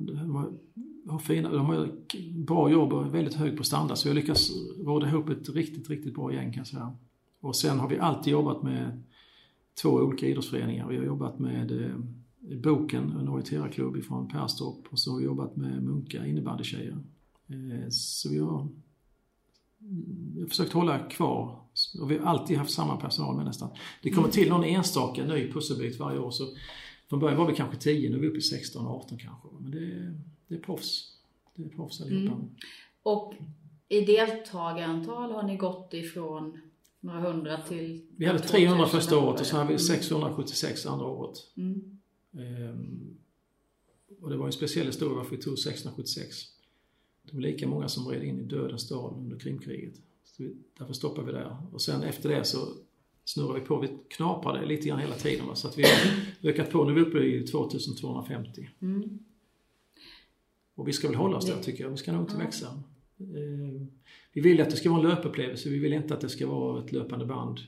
har, 1.07 1.19
fina, 1.19 1.49
de 1.49 1.65
har 1.65 1.89
bra 2.33 2.71
jobb 2.71 2.93
och 2.93 3.15
väldigt 3.15 3.33
hög 3.33 3.57
på 3.57 3.63
standard. 3.63 3.97
Så 3.97 4.09
jag 4.09 4.15
lyckas 4.15 4.51
råda 4.85 5.07
ihop 5.07 5.29
ett 5.29 5.49
riktigt, 5.49 5.89
riktigt 5.89 6.15
bra 6.15 6.33
gäng 6.33 6.51
kan 6.51 6.59
jag 6.59 6.67
säga. 6.67 6.95
Och 7.41 7.55
sen 7.55 7.79
har 7.79 7.89
vi 7.89 7.99
alltid 7.99 8.33
jobbat 8.33 8.63
med 8.63 9.03
två 9.81 9.89
olika 9.89 10.27
idrottsföreningar. 10.27 10.87
Vi 10.87 10.97
har 10.97 11.03
jobbat 11.03 11.39
med 11.39 11.85
eh, 11.85 11.95
Boken, 12.55 13.11
en 13.11 13.27
orienterarklubb 13.27 13.97
ifrån 13.97 14.27
Perstorp 14.27 14.87
och 14.89 14.99
så 14.99 15.11
har 15.11 15.17
vi 15.17 15.25
jobbat 15.25 15.55
med 15.55 15.83
Munka 15.83 16.25
innebandytjejer. 16.25 16.97
Eh, 17.47 17.89
så 17.89 18.29
vi 18.29 18.39
har, 18.39 18.61
mm, 18.61 20.31
vi 20.35 20.41
har 20.41 20.47
försökt 20.47 20.73
hålla 20.73 20.99
kvar 20.99 21.59
och 22.01 22.11
vi 22.11 22.17
har 22.17 22.25
alltid 22.25 22.57
haft 22.57 22.71
samma 22.71 22.97
personal 22.97 23.35
med 23.35 23.45
nästan. 23.45 23.69
Det 24.03 24.09
kommer 24.09 24.29
till 24.29 24.49
någon 24.49 24.63
enstaka 24.63 25.25
ny 25.25 25.51
pusselbit 25.51 25.99
varje 25.99 26.19
år. 26.19 26.31
Så 26.31 26.43
från 27.09 27.19
början 27.19 27.37
var 27.37 27.47
vi 27.47 27.55
kanske 27.55 27.77
10, 27.77 28.09
nu 28.09 28.15
är 28.15 28.21
vi 28.21 28.27
uppe 28.27 28.37
i 28.37 28.41
16, 28.41 28.87
18 28.87 29.17
kanske. 29.17 29.47
Men 29.59 29.71
det 29.71 29.77
är, 29.77 30.21
det 30.47 30.55
är 30.55 30.59
proffs. 30.59 31.13
Det 31.55 31.63
är 31.63 31.69
proffs 31.69 32.01
allihopa. 32.01 32.35
Mm. 32.35 32.49
Och 33.03 33.33
i 33.89 34.01
deltagarantal 34.01 35.31
har 35.31 35.43
ni 35.43 35.57
gått 35.57 35.93
ifrån 35.93 36.59
några 36.99 37.19
hundra 37.19 37.61
till... 37.61 38.01
Vi 38.15 38.25
hade 38.25 38.39
300 38.39 38.85
första 38.87 39.17
året 39.19 39.39
och 39.39 39.45
så 39.45 39.57
hade 39.57 39.73
vi 39.73 39.79
676 39.79 40.85
andra 40.85 41.05
året. 41.05 41.37
Mm. 41.57 41.99
Ehm, 42.33 43.17
och 44.21 44.29
det 44.29 44.37
var 44.37 44.45
en 44.45 44.51
speciell 44.51 44.85
historia 44.85 45.15
varför 45.15 45.35
vi 45.35 45.41
tog 45.41 45.59
676. 45.59 46.37
Det 47.23 47.33
var 47.33 47.41
lika 47.41 47.67
många 47.67 47.87
som 47.87 48.07
red 48.07 48.23
in 48.23 48.39
i 48.39 48.43
dödens 48.43 48.89
dal 48.89 49.13
under 49.17 49.39
Krimkriget. 49.39 49.93
Så 50.23 50.43
vi, 50.43 50.55
därför 50.77 50.93
stoppade 50.93 51.27
vi 51.27 51.31
där. 51.31 51.57
Och 51.71 51.81
sen 51.81 52.03
efter 52.03 52.29
det 52.29 52.43
så 52.43 52.67
snurrade 53.25 53.59
vi 53.59 53.65
på. 53.65 53.79
Vi 53.79 53.89
knaprade 54.07 54.65
lite 54.65 54.87
grann 54.87 54.99
hela 54.99 55.15
tiden. 55.15 55.55
Så 55.55 55.67
att 55.67 55.77
vi 55.77 55.83
har 55.83 56.49
ökat 56.49 56.71
på. 56.71 56.83
Nu 56.83 56.91
är 56.91 56.95
vi 56.95 57.01
uppe 57.01 57.19
i 57.19 57.47
2250. 57.47 58.69
Mm. 58.81 59.19
Och 60.77 60.87
vi 60.87 60.93
ska 60.93 61.07
väl 61.07 61.17
hålla 61.17 61.37
oss 61.37 61.45
där 61.45 61.61
tycker 61.61 61.83
jag. 61.83 61.91
Vi 61.91 61.97
ska 61.97 62.11
nog 62.11 62.21
inte 62.21 62.37
växa. 62.37 62.83
Ehm, 63.19 63.87
vi 64.33 64.41
vill 64.41 64.61
att 64.61 64.69
det 64.69 64.75
ska 64.75 64.89
vara 64.89 65.01
en 65.01 65.09
löpupplevelse. 65.09 65.69
Vi 65.69 65.79
vill 65.79 65.93
inte 65.93 66.13
att 66.13 66.21
det 66.21 66.29
ska 66.29 66.47
vara 66.47 66.83
ett 66.83 66.91
löpande 66.91 67.25
band. 67.25 67.59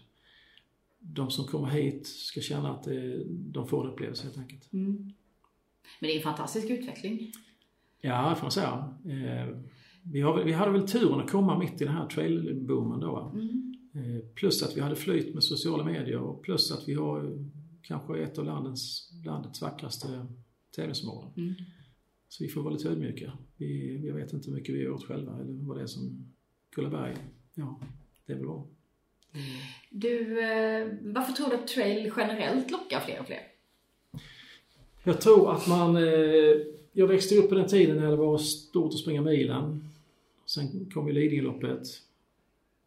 De 1.00 1.32
som 1.32 1.46
kommer 1.46 1.68
hit 1.68 2.08
ska 2.08 2.42
känna 2.42 2.72
att 2.72 2.84
det, 2.84 3.24
de 3.28 3.68
får 3.68 3.86
en 3.86 3.92
upplevelse 3.92 4.24
helt 4.24 4.38
enkelt. 4.38 4.74
Mm. 4.74 5.12
Men 6.00 6.08
det 6.08 6.14
är 6.14 6.18
en 6.18 6.24
fantastisk 6.24 6.70
utveckling. 6.70 7.32
Ja, 8.02 8.30
det 8.30 8.36
får 8.36 8.44
man 8.44 8.52
säga. 8.52 8.94
Ehm, 9.06 9.64
vi, 10.04 10.22
har, 10.22 10.44
vi 10.44 10.52
hade 10.52 10.72
väl 10.72 10.88
turen 10.88 11.20
att 11.20 11.32
komma 11.32 11.60
mitt 11.60 11.82
i 11.82 11.86
den 11.86 11.94
här 11.94 12.08
trailboomen 12.08 13.00
då. 13.00 13.32
Mm. 13.36 13.76
Plus 14.36 14.64
att 14.64 14.78
vi 14.78 14.82
hade 14.82 14.96
flyt 14.96 15.34
med 15.34 15.44
sociala 15.44 15.84
medier 15.84 16.20
och 16.20 16.42
plus 16.42 16.72
att 16.72 16.88
vi 16.88 16.94
har 16.94 17.48
kanske 17.82 18.20
ett 18.24 18.38
av 18.38 18.46
landets, 18.46 19.12
landets 19.26 19.62
vackraste 19.62 20.28
tävlingsområden. 20.76 21.32
Mm. 21.38 21.56
Så 22.30 22.44
vi 22.44 22.50
får 22.50 22.62
vara 22.62 22.74
lite 22.74 22.90
ödmjuka. 22.90 23.38
Vi, 23.58 23.98
vi 23.98 24.12
vet 24.12 24.34
inte 24.34 24.50
hur 24.50 24.58
mycket 24.58 24.76
vi 24.76 24.80
har 24.80 24.86
gjort 24.86 25.08
själva 25.08 25.40
eller 25.40 25.54
vad 25.54 25.78
det 25.78 25.84
är 25.84 25.88
som 25.88 26.34
Kullaberg, 26.72 27.16
ja, 27.54 27.80
det 28.26 28.34
är 28.34 28.38
väl 28.38 28.46
bra. 28.46 28.68
Mm. 29.34 29.46
Du, 29.92 30.42
eh, 30.42 30.88
varför 31.02 31.34
tror 31.34 31.50
du 31.50 31.56
att 31.56 31.68
trail 31.68 32.12
generellt 32.18 32.72
lockar 32.72 33.00
fler 33.00 33.20
och 33.20 33.26
fler? 33.26 33.42
Jag 35.04 35.22
tror 35.22 35.52
att 35.52 35.68
man... 35.68 35.98
Eh, 35.98 36.56
jag 36.92 37.08
växte 37.08 37.36
upp 37.36 37.50
på 37.50 37.56
den 37.56 37.68
tiden 37.68 37.98
när 37.98 38.10
det 38.10 38.16
var 38.16 38.38
stort 38.38 38.94
att 38.94 39.00
springa 39.00 39.22
milen. 39.22 39.90
Sen 40.46 40.90
kom 40.94 41.08
ju 41.08 41.14
Lidingöloppet, 41.14 41.88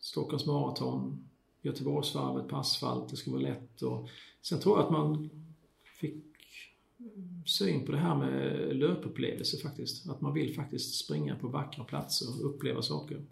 Stockholms 0.00 0.46
maraton, 0.46 1.28
Göteborgsvarvet 1.62 2.48
på 2.48 2.56
asfalt, 2.56 3.10
det 3.10 3.16
ska 3.16 3.30
vara 3.30 3.40
lätt 3.40 3.82
och 3.82 4.08
sen 4.42 4.60
tror 4.60 4.78
jag 4.78 4.84
att 4.84 4.92
man 4.92 5.30
fick 6.00 6.24
syn 7.46 7.86
på 7.86 7.92
det 7.92 7.98
här 7.98 8.16
med 8.16 8.76
löpupplevelse 8.76 9.56
faktiskt. 9.56 10.08
Att 10.08 10.20
man 10.20 10.34
vill 10.34 10.54
faktiskt 10.54 11.04
springa 11.04 11.36
på 11.36 11.48
vackra 11.48 11.84
platser 11.84 12.28
och 12.28 12.46
uppleva 12.50 12.82
saker. 12.82 13.22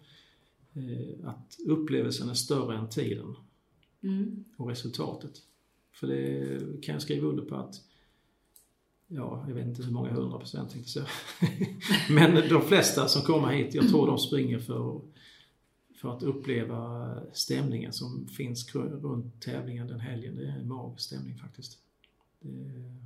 Eh, 0.73 1.29
att 1.29 1.57
upplevelsen 1.65 2.29
är 2.29 2.33
större 2.33 2.77
än 2.77 2.89
tiden 2.89 3.35
mm. 4.03 4.45
och 4.57 4.69
resultatet. 4.69 5.41
För 5.91 6.07
det 6.07 6.57
kan 6.81 6.93
jag 6.93 7.01
skriva 7.01 7.27
under 7.27 7.43
på 7.43 7.55
att 7.55 7.81
ja, 9.07 9.45
jag 9.47 9.55
vet 9.55 9.67
inte 9.67 9.83
hur 9.83 9.91
många 9.91 10.11
hundra 10.11 10.37
procent 10.37 10.71
tänkte 10.71 10.99
jag 10.99 11.07
Men 12.15 12.49
de 12.49 12.61
flesta 12.61 13.07
som 13.07 13.21
kommer 13.21 13.47
hit, 13.47 13.73
jag 13.73 13.89
tror 13.89 14.07
de 14.07 14.17
springer 14.17 14.59
för, 14.59 15.01
för 15.95 16.17
att 16.17 16.23
uppleva 16.23 17.13
stämningen 17.33 17.93
som 17.93 18.27
finns 18.27 18.75
runt 18.75 19.41
tävlingen 19.41 19.87
den 19.87 19.99
helgen. 19.99 20.35
Det 20.35 20.45
är 20.45 20.59
en 20.59 20.67
magisk 20.67 21.05
stämning 21.05 21.37
faktiskt. 21.37 21.77
Det 22.39 23.00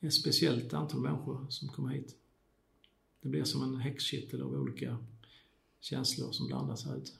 ett 0.00 0.14
speciellt 0.14 0.74
antal 0.74 1.00
människor 1.00 1.46
som 1.48 1.68
kommer 1.68 1.88
hit. 1.88 2.16
Det 3.20 3.28
blir 3.28 3.44
som 3.44 3.62
en 3.62 3.76
häxkittel 3.76 4.42
av 4.42 4.54
olika 4.54 4.98
känslor 5.80 6.32
som 6.32 6.46
blandas 6.46 6.86
här 6.86 6.96
ute. 6.96 7.10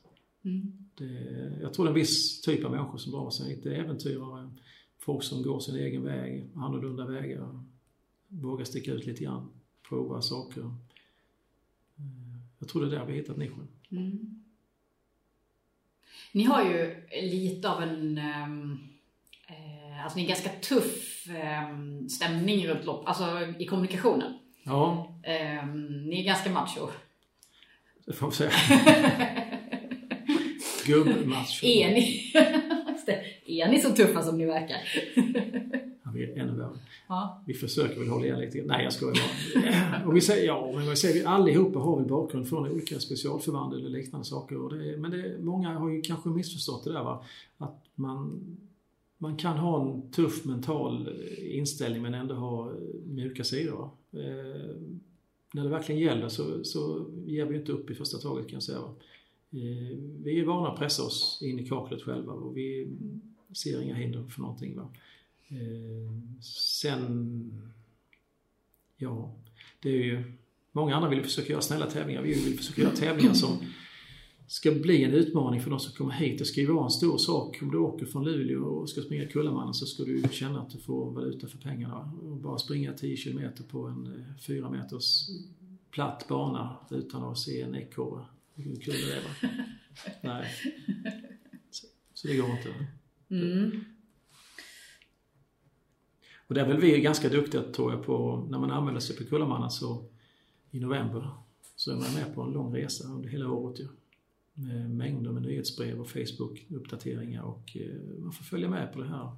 Mm. 0.43 0.73
Det, 0.95 1.59
jag 1.63 1.75
tror 1.75 1.85
det 1.85 1.89
är 1.89 1.93
en 1.93 2.01
viss 2.01 2.41
typ 2.41 2.65
av 2.65 2.71
människor 2.71 2.99
som 2.99 3.13
drar 3.13 3.31
sig 3.31 3.51
hit. 3.51 3.63
Det 3.63 3.77
är 3.77 3.81
äventyrare, 3.81 4.51
folk 4.99 5.25
som 5.25 5.43
går 5.43 5.61
sin 5.61 5.77
egen 5.77 6.05
väg, 6.05 6.51
annorlunda 6.55 7.07
vägar, 7.07 7.65
vågar 8.29 8.65
sticka 8.65 8.93
ut 8.93 9.07
lite 9.07 9.25
grann, 9.25 9.51
prova 9.89 10.23
saker. 10.23 10.75
Jag 12.59 12.69
tror 12.69 12.83
det 12.83 12.97
är 12.97 12.99
där 12.99 13.07
vi 13.07 13.13
hittat 13.13 13.37
nischen. 13.37 13.69
Mm. 13.91 14.43
Ni 16.33 16.43
har 16.43 16.65
ju 16.65 17.07
lite 17.23 17.71
av 17.71 17.83
en, 17.83 18.19
eh, 18.19 18.49
alltså 20.03 20.19
ni 20.19 20.25
är 20.25 20.29
ganska 20.29 20.51
tuff 20.51 21.27
eh, 21.29 21.77
stämning 22.09 22.69
runt 22.69 22.85
lopp, 22.85 23.09
alltså 23.09 23.25
i 23.59 23.67
kommunikationen. 23.67 24.39
Ja. 24.63 25.15
Eh, 25.23 25.67
ni 26.07 26.21
är 26.21 26.25
ganska 26.25 26.51
macho. 26.51 26.89
Det 28.07 28.13
får 28.13 28.27
man 28.27 28.33
säga. 28.33 28.51
Gubbmacho. 30.87 31.67
Är 31.67 31.91
ni, 31.91 32.33
är 33.63 33.69
ni 33.69 33.79
så 33.79 33.91
tuffa 33.91 34.23
som 34.23 34.39
ni 34.39 34.45
verkar? 34.45 34.79
ja, 36.05 36.11
vi 36.15 36.25
är 36.25 36.39
ännu 36.39 36.53
värre. 36.53 36.79
Ja. 37.09 37.43
Vi 37.47 37.55
försöker 37.55 37.99
väl 37.99 38.09
hålla 38.09 38.27
igen 38.27 38.41
lite. 38.41 38.63
Nej, 38.67 38.85
jag 38.85 38.93
skojar 38.93 39.15
bara. 39.15 40.07
och 40.07 40.17
vi 40.17 40.21
säger, 40.21 40.47
ja, 40.47 40.73
men 40.75 40.91
vi 40.91 40.97
säger, 40.97 41.27
allihopa 41.27 41.79
har 41.79 41.97
väl 41.97 42.09
bakgrund 42.09 42.49
från 42.49 42.69
olika 42.69 43.01
specialförband 43.01 43.75
eller 43.75 43.89
liknande 43.89 44.27
saker. 44.27 44.57
Och 44.57 44.75
det, 44.75 44.97
men 44.97 45.11
det, 45.11 45.37
många 45.41 45.79
har 45.79 45.91
ju 45.91 46.03
kanske 46.03 46.29
missförstått 46.29 46.85
det 46.85 46.93
där 46.93 47.03
va. 47.03 47.25
Att 47.59 47.85
man, 47.95 48.41
man 49.23 49.37
kan 49.37 49.59
ha 49.59 49.83
en 49.83 50.11
tuff 50.11 50.45
mental 50.45 51.09
inställning 51.39 52.03
men 52.03 52.15
ändå 52.15 52.35
ha 52.35 52.73
mjuka 53.07 53.45
sidor. 53.45 53.91
Eh, 54.13 54.77
när 55.53 55.63
det 55.63 55.69
verkligen 55.69 56.01
gäller 56.01 56.29
så, 56.29 56.65
så 56.65 57.11
ger 57.27 57.45
vi 57.45 57.57
inte 57.57 57.73
upp 57.73 57.91
i 57.91 57.95
första 57.95 58.19
taget 58.19 58.47
kan 58.47 58.55
jag 58.55 58.63
säga. 58.63 58.79
Eh, 59.51 59.99
vi 60.23 60.41
är 60.41 60.45
vana 60.45 60.69
att 60.69 60.79
pressa 60.79 61.03
oss 61.03 61.39
in 61.43 61.61
i 61.61 61.69
kaklet 61.69 62.03
själva 62.03 62.33
och 62.33 62.57
vi 62.57 62.89
ser 63.53 63.83
inga 63.83 63.95
hinder 63.95 64.27
för 64.27 64.41
någonting. 64.41 64.77
Va? 64.77 64.89
Eh, 65.49 66.41
sen, 66.43 67.53
ja, 68.97 69.35
det 69.83 69.89
är 69.89 70.05
ju, 70.05 70.33
många 70.73 70.97
andra 70.97 71.09
vill 71.09 71.23
försöka 71.23 71.53
göra 71.53 71.63
snälla 71.63 71.87
tävlingar. 71.87 72.23
Vi 72.23 72.45
vill 72.45 72.59
försöka 72.59 72.83
göra 72.83 72.97
tävlingar 72.97 73.35
som 73.35 73.59
ska 74.51 74.71
bli 74.71 75.05
en 75.05 75.15
utmaning 75.15 75.61
för 75.61 75.71
de 75.71 75.81
som 75.81 75.93
kommer 75.93 76.13
hit. 76.13 76.39
Det 76.39 76.45
ska 76.45 76.61
ju 76.61 76.67
vara 76.67 76.85
en 76.85 76.91
stor 76.91 77.19
sak. 77.19 77.59
Om 77.63 77.71
du 77.71 77.79
åker 77.79 78.07
från 78.07 78.25
Luleå 78.25 78.65
och 78.65 78.89
ska 78.91 79.03
springa 79.03 79.27
Kullamannen 79.27 79.75
så 79.75 79.87
ska 79.87 80.03
du 80.03 80.23
känna 80.31 80.61
att 80.61 80.71
du 80.71 80.79
får 80.79 81.11
valuta 81.11 81.47
för 81.47 81.59
pengarna. 81.59 82.13
Och 82.23 82.37
bara 82.37 82.59
springa 82.59 82.93
10 82.93 83.17
km 83.17 83.53
på 83.71 83.87
en 83.87 84.25
4 84.47 84.67
eh, 84.67 84.71
meters 84.71 85.29
platt 85.91 86.29
bana 86.29 86.77
utan 86.91 87.25
att 87.25 87.39
se 87.39 87.63
en 87.63 87.75
ekorre. 87.75 88.25
Hur 88.55 88.77
kul 88.77 88.95
är 88.95 89.15
det 89.15 89.21
va? 89.21 89.65
Nej. 90.23 90.47
Så, 91.71 91.87
så, 92.15 92.29
det 92.29 92.37
går 92.37 92.51
inte. 92.51 92.75
Mm. 93.29 93.85
Och 96.47 96.55
där 96.55 96.65
är 96.65 96.69
väl 96.69 96.81
vi 96.81 97.01
ganska 97.01 97.29
duktiga 97.29 97.63
tror 97.63 97.93
jag 97.93 98.05
på, 98.05 98.47
när 98.51 98.59
man 98.59 98.71
anmäler 98.71 99.01
sig 99.01 99.17
på 99.17 99.25
Kullamannen 99.25 99.71
så 99.71 100.05
i 100.71 100.81
november 100.81 101.31
så 101.77 101.91
är 101.91 101.97
man 101.97 102.15
med 102.15 102.35
på 102.35 102.43
en 102.43 102.53
lång 102.53 102.77
resa 102.77 103.09
under 103.09 103.29
hela 103.29 103.51
året. 103.51 103.79
Ja 103.79 103.89
mängder 104.89 105.31
med 105.31 105.43
nyhetsbrev 105.43 106.01
och 106.01 106.09
Facebook-uppdateringar 106.09 107.43
och 107.43 107.77
eh, 107.77 108.21
man 108.23 108.33
får 108.33 108.45
följa 108.45 108.69
med 108.69 108.93
på 108.93 109.01
det 109.01 109.09
här 109.09 109.37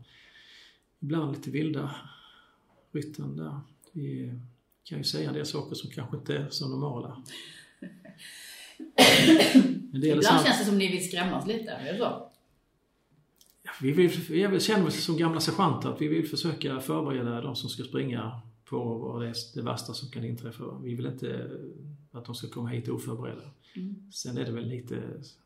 ibland 1.01 1.37
lite 1.37 1.51
vilda 1.51 1.95
rytten 2.93 3.37
där. 3.37 3.61
Vi 3.93 4.35
kan 4.85 4.99
ju 4.99 5.05
säga 5.05 5.29
en 5.29 5.35
del 5.35 5.47
saker 5.47 5.75
som 5.75 5.91
kanske 5.91 6.17
inte 6.17 6.37
är 6.37 6.49
så 6.51 6.69
normala. 6.69 7.23
Ibland 9.93 10.25
känns 10.25 10.59
det 10.59 10.65
som 10.65 10.79
ni 10.79 10.89
vill 10.89 11.09
skrämmas 11.09 11.47
lite, 11.47 11.71
är 11.71 11.93
det 11.93 11.99
så? 11.99 12.29
Ja, 13.63 13.71
vi, 13.83 13.93
vill, 13.93 14.11
vi 14.29 14.61
känner 14.61 14.87
oss 14.87 15.05
som 15.05 15.17
gamla 15.17 15.41
sergeanter 15.41 15.89
att 15.89 16.01
vi 16.01 16.09
vill 16.09 16.29
försöka 16.29 16.81
förbereda 16.81 17.41
de 17.41 17.57
som 17.57 17.71
ska 17.71 17.83
springa 17.83 18.41
på 18.65 18.95
vad 18.95 19.23
det 19.23 19.29
är 19.29 19.35
det 19.55 19.63
värsta 19.63 19.95
som 19.95 20.11
kan 20.11 20.25
inträffa. 20.25 20.65
Vi 20.83 20.95
vill 20.95 21.07
inte 21.07 21.51
att 22.13 22.25
de 22.25 22.35
ska 22.35 22.49
komma 22.49 22.69
hit 22.69 22.89
oförberedda. 22.89 23.51
Mm. 23.77 23.97
Sen 24.13 24.39
är 24.39 24.45
det 24.45 24.53
väl 24.53 24.69
lite, 24.69 25.03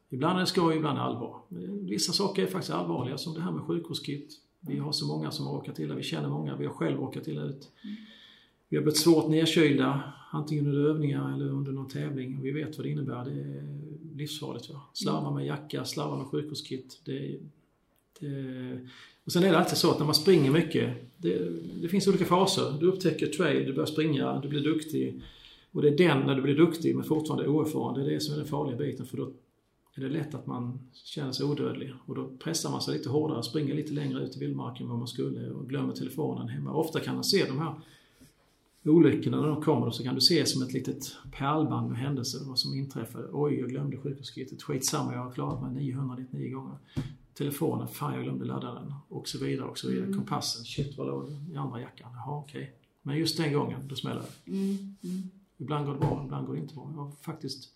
ibland 0.09 0.37
är 0.37 0.41
det 0.41 0.47
skoj, 0.47 0.77
ibland 0.77 0.99
är 0.99 1.03
det 1.03 1.09
allvar. 1.09 1.41
Vissa 1.89 2.13
saker 2.13 2.43
är 2.43 2.47
faktiskt 2.47 2.73
allvarliga 2.73 3.19
som 3.19 3.35
det 3.35 3.41
här 3.41 3.53
med 3.53 3.63
sjukvårdskit. 3.63 4.41
Vi 4.61 4.79
har 4.79 4.93
så 4.93 5.07
många 5.07 5.31
som 5.31 5.47
har 5.47 5.55
råkat 5.55 5.79
illa, 5.79 5.95
vi 5.95 6.03
känner 6.03 6.29
många, 6.29 6.57
vi 6.57 6.67
har 6.67 6.73
själv 6.73 6.97
råkat 6.99 7.29
illa 7.29 7.43
ut. 7.43 7.71
Mm. 7.85 7.97
Vi 8.69 8.77
har 8.77 8.83
blivit 8.83 9.01
svårt 9.01 9.29
nedkylda, 9.29 10.13
antingen 10.31 10.67
under 10.67 10.89
övningar 10.89 11.35
eller 11.35 11.49
under 11.49 11.73
någon 11.73 11.89
tävling. 11.89 12.43
Vi 12.43 12.51
vet 12.51 12.77
vad 12.77 12.87
det 12.87 12.91
innebär. 12.91 13.25
Det 13.25 13.31
är 13.31 13.81
livsfarligt. 14.15 14.71
Va? 14.71 14.81
Slarva 14.93 15.31
med 15.31 15.47
jacka, 15.47 15.85
slarva 15.85 16.17
med 16.17 16.27
sjukvårdskit. 16.27 17.01
Det, 17.05 17.39
det, 18.21 18.81
och 19.25 19.33
sen 19.33 19.45
är 19.45 19.53
det 19.53 19.59
alltid 19.59 19.79
så 19.79 19.91
att 19.91 19.99
när 19.99 20.07
man 20.07 20.15
springer 20.15 20.51
mycket, 20.51 20.95
det, 21.17 21.39
det 21.83 21.89
finns 21.89 22.09
olika 22.09 22.25
faser. 22.25 22.77
Du 22.81 22.87
upptäcker 22.87 23.27
trail, 23.27 23.67
du 23.67 23.73
börjar 23.73 23.87
springa, 23.87 24.41
du 24.41 24.49
blir 24.49 24.61
duktig. 24.61 25.23
Och 25.77 25.83
det 25.83 25.89
är 25.89 25.97
den, 25.97 26.27
när 26.27 26.35
du 26.35 26.43
blir 26.43 26.57
duktig 26.57 26.97
men 26.97 27.05
fortfarande 27.05 27.49
oerfaren, 27.49 27.95
det 27.95 28.07
är 28.07 28.15
det 28.15 28.21
som 28.21 28.35
är 28.35 28.39
den 28.39 28.47
farliga 28.47 28.77
biten. 28.77 29.07
För 29.07 29.17
då 29.17 29.31
är 29.95 30.01
det 30.01 30.09
lätt 30.09 30.35
att 30.35 30.47
man 30.47 30.79
känner 30.93 31.33
sig 31.33 31.47
odödlig. 31.47 31.93
Och 32.07 32.15
då 32.15 32.29
pressar 32.39 32.71
man 32.71 32.81
sig 32.81 32.99
lite 32.99 33.09
hårdare, 33.09 33.43
springer 33.43 33.75
lite 33.75 33.93
längre 33.93 34.25
ut 34.25 34.37
i 34.37 34.39
vildmarken 34.39 34.85
än 34.85 34.91
vad 34.91 34.99
man 34.99 35.09
skulle 35.09 35.51
och 35.51 35.69
glömmer 35.69 35.93
telefonen 35.95 36.49
hemma. 36.49 36.73
Ofta 36.73 37.01
kan 37.01 37.15
man 37.15 37.25
se 37.25 37.45
de 37.49 37.59
här 37.59 37.75
olyckorna 38.85 39.41
när 39.41 39.49
de 39.49 39.63
kommer 39.63 39.91
så 39.91 40.03
kan 40.03 40.15
du 40.15 40.21
se 40.21 40.47
som 40.47 40.63
ett 40.63 40.73
litet 40.73 41.17
pärlband 41.33 41.89
med 41.89 41.99
händelser 41.99 42.41
vad 42.45 42.59
som 42.59 42.75
inträffade. 42.75 43.29
Oj, 43.33 43.55
jag 43.61 43.69
glömde 43.69 43.97
sjukhuskittet. 43.97 44.63
Skitsamma, 44.63 45.15
jag 45.15 45.21
har 45.21 45.31
klarat 45.31 45.63
mig 45.63 45.75
999 45.75 46.55
gånger. 46.55 46.77
Telefonen, 47.35 47.89
fan 47.89 48.15
jag 48.15 48.23
glömde 48.23 48.45
ladda 48.45 48.75
den. 48.75 48.95
Och 49.09 49.29
så 49.29 49.45
vidare 49.45 49.69
och 49.69 49.79
så 49.79 49.89
vidare. 49.89 50.05
Mm. 50.05 50.19
Kompassen, 50.19 50.65
shit 50.65 50.99
vad 50.99 51.07
låg 51.07 51.31
i 51.53 51.57
andra 51.57 51.81
jackan? 51.81 52.11
Jaha, 52.13 52.39
okej. 52.39 52.63
Okay. 52.63 52.73
Men 53.03 53.17
just 53.19 53.37
den 53.37 53.53
gången, 53.53 53.89
då 53.89 53.95
smäller 53.95 54.23
det. 54.23 54.51
Mm. 54.51 54.97
Mm. 55.05 55.31
Ibland 55.59 55.87
går 55.87 55.93
det 55.93 55.99
bra, 55.99 56.23
ibland 56.25 56.47
går 56.47 56.55
det 56.55 56.61
inte 56.61 56.75
bra. 56.75 56.91
Jag 56.95 57.03
har 57.03 57.11
faktiskt 57.11 57.75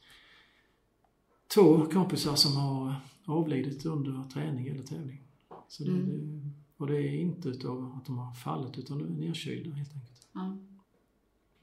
två 1.55 1.87
kompisar 1.87 2.35
som 2.35 2.57
har 2.57 2.95
avlidit 3.25 3.87
under 3.87 4.25
träning 4.33 4.69
eller 4.69 4.83
tävling. 4.83 5.23
Så 5.69 5.85
det, 5.85 5.91
mm. 5.91 6.53
och 6.77 6.87
det 6.87 6.97
är 6.97 7.17
inte 7.17 7.49
utav 7.49 7.93
att 7.97 8.07
de 8.07 8.19
har 8.19 8.35
fallit 8.35 8.79
utan 8.79 8.99
de 8.99 9.05
är 9.05 9.27
nedkylda 9.27 9.71
helt 9.71 9.95
enkelt. 9.95 10.27
Ja. 10.33 10.59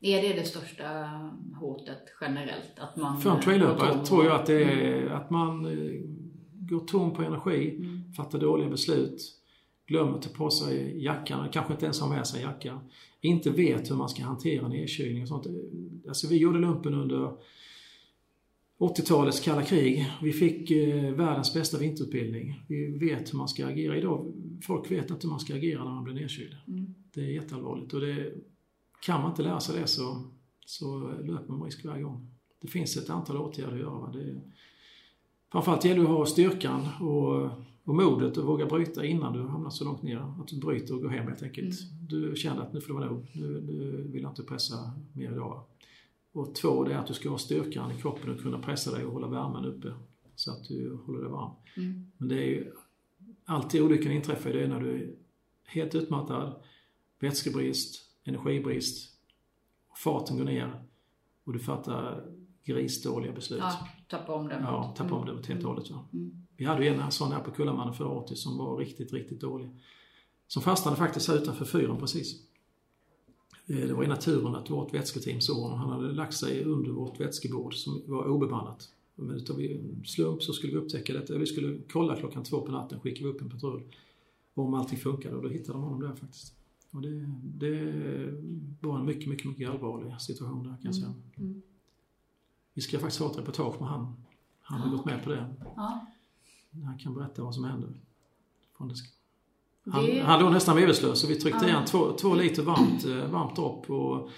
Är 0.02 0.22
det 0.22 0.34
det 0.34 0.44
största 0.44 0.86
hotet 1.60 2.04
generellt? 2.22 2.80
Att 2.80 2.96
man 2.96 3.22
För 3.22 3.36
en 3.36 3.42
trailöpare 3.42 4.06
tror 4.06 4.26
jag 4.26 4.36
att 4.36 4.46
det 4.46 4.64
är 4.64 5.02
mm. 5.02 5.14
att 5.14 5.30
man 5.30 5.66
eh, 5.66 6.02
går 6.54 6.80
tom 6.80 7.14
på 7.14 7.22
energi, 7.22 7.76
mm. 7.76 8.14
fattar 8.14 8.40
dåliga 8.40 8.70
beslut, 8.70 9.37
glömmer 9.88 10.18
att 10.18 10.22
ta 10.22 10.30
på 10.30 10.50
sig 10.50 11.04
jackan, 11.04 11.50
kanske 11.52 11.74
inte 11.74 11.86
ens 11.86 12.02
har 12.02 12.10
med 12.10 12.28
sig 12.28 12.42
jacka, 12.42 12.80
inte 13.22 13.50
vet 13.50 13.92
hur 13.92 13.96
man 13.96 14.10
ska 14.10 14.24
hantera 14.24 14.68
nedkylning 14.68 15.22
och 15.22 15.28
sånt. 15.28 15.48
Alltså 16.08 16.28
vi 16.28 16.38
gjorde 16.38 16.60
lumpen 16.60 16.94
under 16.94 17.32
80-talets 18.80 19.40
kalla 19.40 19.64
krig. 19.64 20.12
Vi 20.22 20.34
fick 20.34 20.72
eh, 20.72 21.14
världens 21.14 21.54
bästa 21.54 21.78
vinterutbildning. 21.78 22.66
Vi 22.68 22.98
vet 22.98 23.34
hur 23.34 23.38
man 23.38 23.48
ska 23.48 23.68
agera. 23.68 23.98
Idag, 23.98 24.34
folk 24.62 24.92
vet 24.92 25.10
inte 25.10 25.28
hur 25.28 25.30
man 25.30 25.40
ska 25.40 25.56
agera 25.56 25.84
när 25.84 25.92
man 25.92 26.04
blir 26.04 26.14
nedkyld. 26.14 26.56
Mm. 26.68 26.96
Det 27.14 27.22
är 27.22 27.30
jätteallvarligt 27.30 27.94
och 27.94 28.02
det, 28.02 28.34
kan 29.02 29.22
man 29.22 29.32
inte 29.32 29.44
lära 29.44 29.60
sig 29.60 29.82
det 29.82 29.88
så, 29.88 30.24
så 30.66 31.00
löper 31.24 31.54
man 31.54 31.64
risk 31.64 31.86
varje 31.86 32.04
gång. 32.04 32.28
Det 32.62 32.68
finns 32.68 32.98
ett 32.98 33.10
antal 33.10 33.38
åtgärder 33.38 33.74
att 33.74 33.80
göra. 33.80 34.12
Det, 34.12 34.42
framförallt 35.52 35.86
gäller 35.86 36.04
det 36.04 36.10
att 36.10 36.18
ha 36.18 36.26
styrkan 36.26 36.88
och, 37.02 37.50
och 37.88 37.96
modet 37.96 38.38
att 38.38 38.44
våga 38.44 38.66
bryta 38.66 39.06
innan 39.06 39.34
du 39.34 39.48
hamnar 39.48 39.70
så 39.70 39.86
långt 39.86 40.04
ner. 40.04 40.34
Att 40.42 40.48
du 40.48 40.60
bryter 40.60 40.96
och 40.96 41.02
går 41.02 41.10
hem 41.10 41.28
helt 41.28 41.44
enkelt. 41.44 41.82
Mm. 41.82 42.08
Du 42.08 42.36
känner 42.36 42.62
att 42.62 42.74
nu 42.74 42.82
får 42.82 42.94
det 42.94 43.00
vara 43.00 43.10
nog. 43.10 43.32
Nu, 43.34 43.62
nu 43.62 44.08
vill 44.12 44.22
jag 44.22 44.32
inte 44.32 44.44
pressa 44.44 44.92
mer 45.14 45.32
idag. 45.32 45.64
Och 46.32 46.56
två, 46.56 46.84
det 46.84 46.94
är 46.94 46.98
att 46.98 47.08
du 47.08 47.14
ska 47.14 47.30
ha 47.30 47.38
styrkan 47.38 47.92
i 47.92 48.02
kroppen 48.02 48.30
och 48.30 48.42
kunna 48.42 48.60
pressa 48.60 48.92
dig 48.92 49.06
och 49.06 49.14
hålla 49.14 49.28
värmen 49.28 49.66
uppe 49.66 49.94
så 50.36 50.52
att 50.52 50.64
du 50.64 50.98
håller 51.06 51.20
dig 51.20 51.30
varm. 51.30 51.52
Mm. 51.78 52.12
Men 52.18 52.28
det 52.28 52.36
är 52.36 52.48
ju 52.48 52.72
alltid 53.46 53.82
olyckan 53.82 54.12
inträffar 54.12 54.50
det 54.50 54.64
är 54.64 54.68
när 54.68 54.80
du 54.80 54.92
är 54.92 55.14
helt 55.66 55.96
utmattad, 55.96 56.54
vätskebrist, 57.20 58.02
energibrist, 58.24 59.14
farten 60.04 60.38
går 60.38 60.46
ner 60.46 60.82
och 61.44 61.54
du 61.54 61.60
fattar 61.60 62.26
grisdåliga 62.64 63.32
beslut. 63.32 63.60
Ja, 63.60 63.88
tappa 64.08 64.34
om 64.34 64.48
den. 64.48 64.64
Ja, 64.64 64.94
tappa 64.98 65.16
om 65.16 65.26
den 65.26 65.36
helt 65.36 65.48
och 65.48 65.56
mm. 65.56 65.66
hållet. 65.66 65.90
Ja. 65.90 66.08
Mm. 66.14 66.47
Vi 66.58 66.66
hade 66.66 66.86
ju 66.86 66.90
en 66.90 67.12
sån 67.12 67.32
här 67.32 67.40
på 67.40 67.52
Kullamannen 67.52 67.94
förra 67.94 68.08
året 68.08 68.38
som 68.38 68.58
var 68.58 68.78
riktigt, 68.78 69.14
riktigt 69.14 69.42
dålig. 69.42 69.70
Som 70.48 70.62
fastnade 70.62 70.98
faktiskt 70.98 71.28
här 71.28 71.36
utanför 71.36 71.66
fyren 71.66 71.98
precis. 71.98 72.42
Eh, 73.68 73.88
det 73.88 73.94
var 73.94 74.04
i 74.04 74.08
naturen 74.08 74.56
att 74.56 74.70
vårt 74.70 74.94
vätsketeam 74.94 75.42
såg 75.42 75.58
honom. 75.58 75.80
Han 75.80 75.90
hade 75.90 76.12
lagt 76.12 76.34
sig 76.34 76.64
under 76.64 76.92
vårt 76.92 77.20
vätskebord 77.20 77.76
som 77.76 78.02
var 78.06 78.28
obemannat. 78.28 78.90
Men 79.16 79.32
utav 79.36 79.62
en 79.62 80.04
slump 80.06 80.44
så 80.44 80.54
skulle 80.54 80.74
vi 80.74 80.80
upptäcka 80.80 81.14
detta. 81.14 81.38
Vi 81.38 81.46
skulle 81.46 81.78
kolla 81.92 82.16
klockan 82.16 82.44
två 82.44 82.62
på 82.62 82.72
natten, 82.72 83.00
skickade 83.00 83.24
vi 83.24 83.36
upp 83.36 83.42
en 83.42 83.50
patrull 83.50 83.84
om 84.54 84.74
allting 84.74 84.98
funkade 84.98 85.36
och 85.36 85.44
då 85.44 85.50
hittade 85.50 85.78
de 85.78 85.84
honom 85.84 86.02
där 86.02 86.16
faktiskt. 86.16 86.54
Och 86.92 87.02
det, 87.02 87.30
det 87.42 88.88
var 88.88 89.00
en 89.00 89.06
mycket, 89.06 89.30
mycket, 89.30 89.48
mycket 89.48 89.70
allvarlig 89.70 90.22
situation 90.22 90.64
där 90.64 90.70
kan 90.70 90.80
jag 90.82 90.96
säga. 90.96 91.08
Mm. 91.08 91.24
mm. 91.38 91.62
Vi 92.74 92.82
ska 92.82 93.00
faktiskt 93.00 93.22
ha 93.22 93.32
ett 93.32 93.38
reportage 93.38 93.82
med 93.82 93.90
han. 93.90 94.14
Han 94.62 94.82
har 94.82 94.88
ah, 94.88 94.92
gått 94.92 95.06
med 95.06 95.24
på 95.24 95.30
det. 95.30 95.56
Ja. 95.76 96.08
Han 96.72 96.98
kan 96.98 97.14
berätta 97.14 97.44
vad 97.44 97.56
som 97.56 97.64
hände. 97.64 97.88
Han, 99.86 100.06
det... 100.06 100.20
han 100.20 100.44
låg 100.44 100.52
nästan 100.52 100.76
medvetslös 100.76 101.24
och 101.24 101.30
vi 101.30 101.36
tryckte 101.36 101.66
ja. 101.66 101.70
igen 101.70 101.86
två, 101.86 102.12
två 102.12 102.36
liter 102.36 102.64
varmt, 102.64 103.06
eh, 103.06 103.32
varmt 103.32 103.56
dropp. 103.56 103.90
Och 103.90 104.30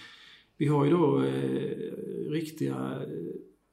vi 0.58 0.68
har 0.68 0.86
ju 0.86 0.92
då 0.92 1.24
eh, 1.24 2.32
riktiga 2.32 3.02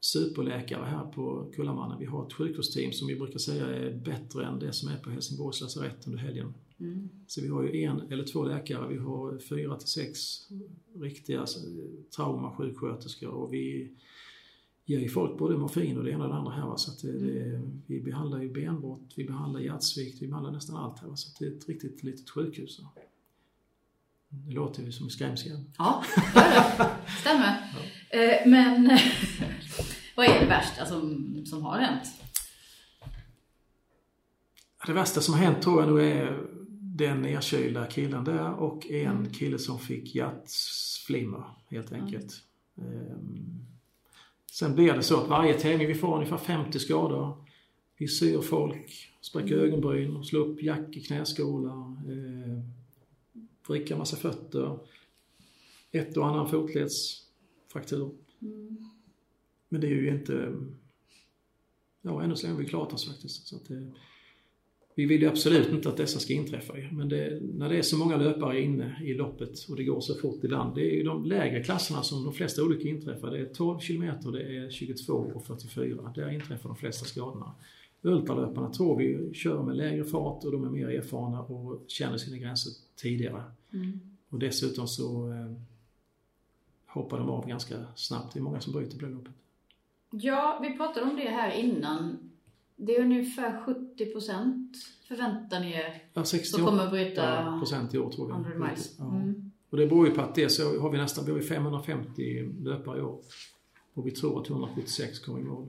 superläkare 0.01 0.85
här 0.85 1.05
på 1.05 1.53
Kullamannen. 1.55 1.99
Vi 1.99 2.05
har 2.05 2.27
ett 2.27 2.33
sjukvårdsteam 2.33 2.93
som 2.93 3.09
vi 3.09 3.17
brukar 3.17 3.39
säga 3.39 3.67
är 3.67 4.01
bättre 4.05 4.47
än 4.47 4.59
det 4.59 4.73
som 4.73 4.89
är 4.89 4.97
på 4.97 5.11
Helsingborgs 5.11 5.61
lasarett 5.61 6.07
under 6.07 6.19
helgen. 6.19 6.55
Mm. 6.81 7.09
Så 7.27 7.41
vi 7.41 7.49
har 7.49 7.63
ju 7.63 7.83
en 7.83 8.01
eller 8.01 8.25
två 8.25 8.45
läkare, 8.45 8.89
vi 8.89 8.99
har 8.99 9.39
fyra 9.39 9.77
till 9.77 9.89
sex 9.89 10.19
riktiga 11.01 11.45
traumasjuksköterskor 12.17 13.31
och 13.31 13.53
vi 13.53 13.93
ger 14.87 14.99
ju 14.99 15.09
folk 15.09 15.39
både 15.39 15.57
morfin 15.57 15.99
och 15.99 16.05
det 16.05 16.11
ena 16.11 16.25
och 16.25 16.31
det 16.31 16.37
andra 16.37 16.53
här. 16.53 16.67
Va? 16.67 16.77
Så 16.77 16.91
att 16.91 17.03
det, 17.03 17.13
det, 17.13 17.41
mm. 17.41 17.83
vi 17.87 18.01
behandlar 18.01 18.43
ju 18.43 18.53
benbrott, 18.53 19.13
vi 19.17 19.25
behandlar 19.25 19.61
hjärtsvikt, 19.61 20.23
vi 20.23 20.27
behandlar 20.29 20.53
nästan 20.53 20.77
allt 20.77 21.01
här. 21.01 21.09
Va? 21.09 21.17
Så 21.17 21.31
det 21.39 21.45
är 21.45 21.57
ett 21.57 21.69
riktigt 21.69 22.03
litet 22.03 22.31
sjukhus. 22.31 22.81
Va? 22.81 22.89
Det 24.29 24.55
låter 24.55 24.83
ju 24.83 24.93
som 24.93 25.11
skrämseln. 25.11 25.65
Ja. 25.79 26.05
Stämmer. 27.21 27.73
Ja. 28.11 28.19
Eh, 28.19 28.49
men 28.49 28.85
vad 30.17 30.27
är 30.27 30.41
det 30.41 30.47
värsta 30.47 30.87
som, 30.87 31.43
som 31.47 31.63
har 31.63 31.79
hänt? 31.79 32.09
Det 34.87 34.93
värsta 34.93 35.21
som 35.21 35.35
har 35.35 35.41
hänt 35.41 35.63
tror 35.63 35.81
jag 35.81 35.89
nog 35.89 36.01
är 36.01 36.47
den 36.81 37.23
nedkylda 37.23 37.87
killen 37.87 38.25
där 38.25 38.55
och 38.55 38.87
en 38.91 39.17
mm. 39.17 39.33
kille 39.33 39.59
som 39.59 39.79
fick 39.79 40.15
hjärtflimmer 40.15 41.45
helt 41.71 41.93
enkelt. 41.93 42.33
Mm. 42.79 43.67
Sen 44.57 44.75
blir 44.75 44.93
det 44.93 45.03
så 45.03 45.21
att 45.21 45.29
varje 45.29 45.55
tävling, 45.55 45.89
vi 45.89 45.95
får 45.95 46.15
ungefär 46.15 46.37
50 46.37 46.79
skador. 46.79 47.45
Vi 47.97 48.09
syr 48.09 48.41
folk, 48.41 49.13
spräcker 49.21 49.55
mm. 49.55 49.65
ögonbryn, 49.65 50.25
slår 50.25 50.47
upp 50.47 50.63
jack 50.63 50.97
i 50.97 51.01
knäskålar, 51.01 51.81
eh, 51.83 52.63
vrickar 53.69 53.97
massa 53.97 54.17
fötter. 54.17 54.79
Ett 55.93 56.17
och 56.17 56.27
annan 56.27 56.49
fotledsfraktur. 56.49 58.11
Mm. 58.43 58.91
Men 59.69 59.81
det 59.81 59.87
är 59.87 59.91
ju 59.91 60.11
inte... 60.11 60.57
Ja, 62.03 62.23
ännu 62.23 62.37
så 62.37 62.47
länge 62.47 62.55
har 62.55 62.63
vi 62.63 62.69
klarat 62.69 62.93
oss 62.93 63.09
faktiskt. 63.09 63.47
Så 63.47 63.57
att 63.57 63.69
det, 63.69 63.93
vi 64.99 65.07
vill 65.07 65.23
ju 65.23 65.29
absolut 65.29 65.69
inte 65.69 65.89
att 65.89 65.97
dessa 65.97 66.19
ska 66.19 66.33
inträffa 66.33 66.75
men 66.93 67.09
det, 67.09 67.39
när 67.43 67.69
det 67.69 67.79
är 67.79 67.83
så 67.83 67.99
många 67.99 68.17
löpare 68.17 68.61
inne 68.61 69.03
i 69.05 69.15
loppet 69.15 69.67
och 69.69 69.77
det 69.77 69.85
går 69.85 70.01
så 70.01 70.15
fort 70.15 70.45
ibland, 70.45 70.75
det 70.75 70.81
är 70.81 70.97
ju 70.97 71.03
de 71.03 71.25
lägre 71.25 71.63
klasserna 71.63 72.03
som 72.03 72.25
de 72.25 72.35
flesta 72.35 72.63
olyckor 72.63 72.87
inträffar. 72.87 73.31
Det 73.31 73.39
är 73.39 73.45
12 73.45 73.79
km, 73.79 74.33
det 74.33 74.57
är 74.57 74.71
22 74.71 75.13
och 75.13 75.47
44. 75.47 76.13
Där 76.15 76.31
inträffar 76.31 76.69
de 76.69 76.77
flesta 76.77 77.05
skadorna. 77.05 77.53
Ultralöparna 78.03 78.71
tror 78.71 78.97
vi 78.97 79.35
kör 79.35 79.63
med 79.63 79.77
lägre 79.77 80.05
fart 80.05 80.45
och 80.45 80.53
de 80.53 80.65
är 80.65 80.71
mer 80.71 80.89
erfarna 80.89 81.43
och 81.43 81.85
känner 81.87 82.17
sina 82.17 82.37
gränser 82.37 82.73
tidigare. 82.97 83.43
Mm. 83.73 84.01
Och 84.29 84.39
dessutom 84.39 84.89
så 84.89 85.31
eh, 85.33 85.53
hoppar 86.87 87.19
de 87.19 87.31
av 87.31 87.49
ganska 87.49 87.75
snabbt. 87.95 88.35
Det 88.35 88.41
är 88.41 88.43
många 88.43 88.61
som 88.61 88.73
bryter 88.73 88.99
på 88.99 89.07
det 89.07 89.13
loppet. 89.13 89.33
Ja, 90.11 90.59
vi 90.63 90.77
pratade 90.77 91.11
om 91.11 91.17
det 91.17 91.29
här 91.29 91.53
innan 91.53 92.19
det 92.77 92.97
är 92.97 93.03
ungefär 93.03 93.61
70 93.61 94.13
procent 94.13 94.77
förväntar 95.09 95.61
ni 95.61 95.73
er 95.73 96.03
ja, 96.15 96.25
68 96.25 96.57
som 96.57 96.67
kommer 96.67 96.85
att 96.85 96.91
bryta 96.91 97.59
procent 97.59 97.95
i 97.95 97.99
år 97.99 98.11
tror 98.11 98.31
jag. 98.31 98.41
100 98.41 98.69
miles. 98.69 98.97
Ja. 98.99 99.17
Mm. 99.17 99.51
Och 99.71 99.77
det 99.77 99.87
beror 99.87 100.07
ju 100.09 100.15
på 100.15 100.21
att 100.21 100.35
dels 100.35 100.61
har 100.61 100.91
vi 100.91 100.99
nästan 100.99 101.25
vi 101.25 101.33
har 101.33 101.41
550 101.41 102.53
löpare 102.61 102.99
i 102.99 103.03
år 103.03 103.21
och 103.95 104.07
vi 104.07 104.11
tror 104.11 104.41
att 104.41 104.51
176 104.51 105.19
kommer 105.19 105.41
i 105.41 105.45
mål. 105.45 105.67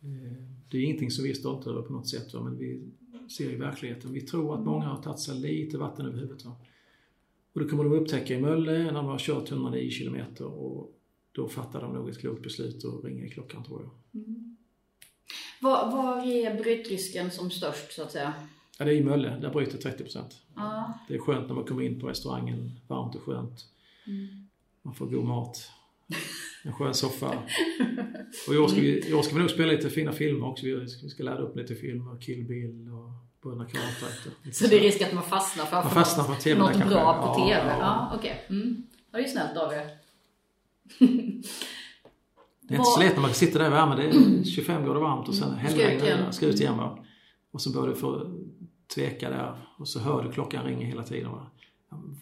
Eh, 0.00 0.42
det 0.70 0.78
är 0.78 0.82
ingenting 0.82 1.10
som 1.10 1.24
vi 1.24 1.30
är 1.30 1.34
stolta 1.34 1.70
över 1.70 1.82
på 1.82 1.92
något 1.92 2.08
sätt 2.08 2.34
men 2.34 2.58
vi 2.58 2.80
ser 3.28 3.50
i 3.50 3.56
verkligheten. 3.56 4.12
Vi 4.12 4.20
tror 4.20 4.54
att 4.54 4.64
många 4.64 4.86
har 4.86 5.02
tagit 5.02 5.20
sig 5.20 5.34
lite 5.34 5.78
vatten 5.78 6.06
över 6.06 6.18
huvudet. 6.18 6.46
Och 7.52 7.60
det 7.60 7.66
kommer 7.66 7.84
de 7.84 7.92
upptäcka 7.92 8.34
i 8.34 8.40
Mölle 8.40 8.78
när 8.84 8.92
de 8.92 9.06
har 9.06 9.18
kört 9.18 9.50
109 9.50 9.90
kilometer 9.90 10.44
och 10.44 10.92
då 11.32 11.48
fattar 11.48 11.80
de 11.80 11.94
nog 11.94 12.08
ett 12.08 12.18
klokt 12.18 12.42
beslut 12.42 12.84
och 12.84 13.04
ringer 13.04 13.24
i 13.24 13.28
klockan 13.28 13.64
tror 13.64 13.82
jag. 13.82 14.22
Mm. 14.22 14.47
Var, 15.60 15.90
var 15.90 16.26
är 16.26 16.54
brytrisken 16.62 17.30
som 17.30 17.50
störst 17.50 17.92
så 17.92 18.02
att 18.02 18.12
säga? 18.12 18.34
Ja, 18.78 18.84
det 18.84 18.90
är 18.90 18.94
i 18.94 19.04
Mölle. 19.04 19.36
Där 19.40 19.50
bryter 19.50 19.78
30 19.78 20.02
procent. 20.02 20.34
Ah. 20.54 20.84
Det 21.08 21.14
är 21.14 21.18
skönt 21.18 21.48
när 21.48 21.54
man 21.54 21.64
kommer 21.64 21.82
in 21.82 22.00
på 22.00 22.06
restaurangen, 22.08 22.80
varmt 22.88 23.14
och 23.14 23.22
skönt. 23.22 23.64
Mm. 24.06 24.48
Man 24.82 24.94
får 24.94 25.06
god 25.06 25.24
mat. 25.24 25.70
En 26.64 26.72
skön 26.72 26.94
soffa. 26.94 27.38
Och 28.48 28.54
i 28.54 28.58
år 28.58 28.68
ska 28.68 28.80
vi, 28.80 29.14
år 29.14 29.22
ska 29.22 29.34
vi 29.34 29.40
nog 29.40 29.50
spela 29.50 29.72
lite 29.72 29.90
fina 29.90 30.12
filmer 30.12 30.46
också. 30.46 30.66
Vi 30.66 30.88
ska, 30.88 31.02
vi 31.02 31.10
ska 31.10 31.22
ladda 31.22 31.40
upp 31.42 31.56
lite 31.56 31.74
filmer. 31.74 32.20
Kill 32.20 32.44
Bill 32.44 32.88
och 32.92 33.10
Bröderna 33.42 33.64
Karlsson. 33.64 34.32
Så 34.52 34.66
det 34.66 34.76
är 34.76 34.80
risk 34.80 35.02
att 35.02 35.12
man 35.12 35.24
fastnar 35.24 35.64
framför 35.64 35.94
man 35.94 36.04
fastnar 36.04 36.24
på 36.24 36.34
TV 36.34 36.60
något 36.60 36.76
bra 36.88 37.22
på 37.22 37.40
Ja, 37.40 37.46
TV? 37.46 37.68
ja. 37.68 37.78
Ja, 37.78 38.12
okej. 38.18 38.46
Mm. 38.48 38.82
Ja, 39.10 39.18
det 39.18 39.24
är 39.24 39.26
ju 39.26 39.32
snällt 39.32 39.56
av 39.56 39.72
er. 39.72 39.90
Det 42.68 42.74
är 42.74 42.78
inte 42.78 42.90
så 42.90 43.00
lätt 43.00 43.14
när 43.14 43.22
man 43.22 43.34
sitter 43.34 43.58
där 43.58 43.66
i 43.66 43.70
värmen. 43.70 43.96
Det 43.96 44.04
är 44.04 44.44
25 44.54 44.84
grader 44.84 45.00
varmt 45.00 45.28
och 45.28 45.34
sen 45.34 45.48
igen. 45.48 45.58
helgregnar 45.58 46.30
Ska 46.30 46.46
ut 46.46 46.60
igen 46.60 46.76
va. 46.76 46.98
Och 47.50 47.60
så 47.60 47.72
börjar 47.72 47.88
du 47.88 47.94
få 47.94 48.30
tveka 48.94 49.30
där 49.30 49.56
och 49.78 49.88
så 49.88 50.00
hör 50.00 50.22
du 50.22 50.32
klockan 50.32 50.64
ringa 50.64 50.86
hela 50.86 51.02
tiden. 51.02 51.30
Va? 51.30 51.46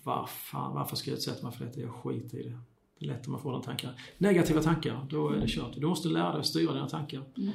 Vad 0.02 0.28
fan, 0.28 0.74
varför 0.74 0.96
ska 0.96 1.10
jag 1.10 1.16
utsätta 1.16 1.46
mig 1.46 1.56
för 1.56 1.64
detta? 1.64 1.80
Jag 1.80 1.94
skiter 1.94 2.38
i 2.38 2.42
det. 2.42 2.58
Det 2.98 3.06
är 3.06 3.08
lätt 3.08 3.26
om 3.26 3.32
man 3.32 3.40
får 3.40 3.52
de 3.52 3.62
tankarna. 3.62 3.94
Negativa 4.18 4.62
tankar, 4.62 5.06
då 5.10 5.28
är 5.28 5.36
det 5.36 5.48
kört. 5.48 5.74
Du 5.76 5.86
måste 5.86 6.08
lära 6.08 6.30
dig 6.30 6.40
att 6.40 6.46
styra 6.46 6.72
dina 6.72 6.88
tankar. 6.88 7.22
Mm. 7.36 7.52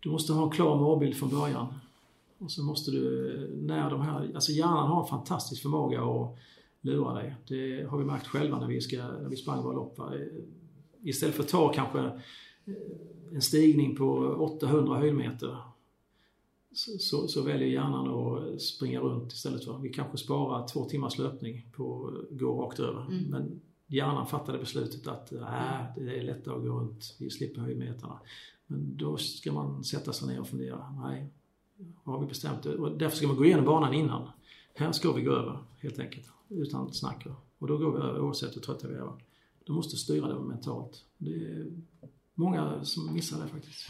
Du 0.00 0.10
måste 0.10 0.32
ha 0.32 0.44
en 0.44 0.50
klar 0.50 0.76
målbild 0.76 1.16
från 1.16 1.30
början. 1.30 1.74
Och 2.38 2.50
så 2.50 2.62
måste 2.62 2.90
du, 2.90 3.50
när 3.62 3.90
de 3.90 4.00
här, 4.00 4.30
alltså 4.34 4.52
hjärnan 4.52 4.88
har 4.88 5.00
en 5.00 5.08
fantastisk 5.08 5.62
förmåga 5.62 6.02
att 6.02 6.38
lura 6.80 7.14
dig. 7.14 7.34
Det 7.48 7.86
har 7.90 7.98
vi 7.98 8.04
märkt 8.04 8.26
själva 8.26 8.60
när 8.60 8.66
vi, 8.66 8.80
ska, 8.80 8.96
när 8.96 9.28
vi 9.28 9.36
sprang 9.36 9.62
våra 9.62 9.74
lopp. 9.74 10.00
Istället 11.08 11.34
för 11.34 11.42
att 11.42 11.48
ta 11.48 11.72
kanske 11.72 11.98
eh, 11.98 12.14
en 13.34 13.42
stigning 13.42 13.96
på 13.96 14.18
800 14.38 14.96
höjdmeter 14.96 15.56
så, 16.72 16.98
så, 16.98 17.28
så 17.28 17.42
väljer 17.42 17.68
hjärnan 17.68 18.08
att 18.08 18.62
springa 18.62 19.00
runt 19.00 19.32
istället. 19.32 19.66
Va? 19.66 19.78
Vi 19.82 19.88
kanske 19.88 20.18
sparar 20.18 20.68
två 20.68 20.84
timmars 20.84 21.18
löpning 21.18 21.66
på 21.76 22.06
att 22.08 22.38
gå 22.38 22.62
rakt 22.62 22.80
över. 22.80 23.02
Mm. 23.02 23.24
Men 23.24 23.60
hjärnan 23.86 24.26
fattade 24.26 24.58
beslutet 24.58 25.06
att 25.06 25.32
äh, 25.32 25.40
det 25.96 26.18
är 26.18 26.22
lättare 26.22 26.54
att 26.54 26.62
gå 26.62 26.68
runt, 26.68 27.16
vi 27.18 27.30
slipper 27.30 27.60
höjdmeterna. 27.60 28.20
Men 28.66 28.96
då 28.96 29.16
ska 29.16 29.52
man 29.52 29.84
sätta 29.84 30.12
sig 30.12 30.28
ner 30.28 30.40
och 30.40 30.48
fundera. 30.48 30.94
Nej, 31.04 31.26
har 32.04 32.20
vi 32.20 32.26
bestämt? 32.26 32.62
det? 32.62 32.76
Och 32.76 32.98
därför 32.98 33.16
ska 33.16 33.26
man 33.26 33.36
gå 33.36 33.44
igenom 33.44 33.64
banan 33.64 33.94
innan. 33.94 34.28
Här 34.74 34.92
ska 34.92 35.12
vi 35.12 35.22
gå 35.22 35.32
över, 35.32 35.58
helt 35.80 35.98
enkelt. 35.98 36.26
Utan 36.48 36.92
snack. 36.92 37.26
Och 37.58 37.66
då 37.66 37.78
går 37.78 37.92
vi 37.92 37.98
över 37.98 38.20
oavsett 38.20 38.56
hur 38.56 38.60
trötta 38.60 38.88
vi 38.88 38.94
är. 38.94 39.12
Du 39.66 39.72
måste 39.72 39.96
styra 39.96 40.26
det 40.28 40.34
mentalt. 40.34 41.04
Det 41.18 41.30
är 41.30 41.66
många 42.34 42.84
som 42.84 43.14
missar 43.14 43.42
det 43.44 43.48
faktiskt. 43.48 43.88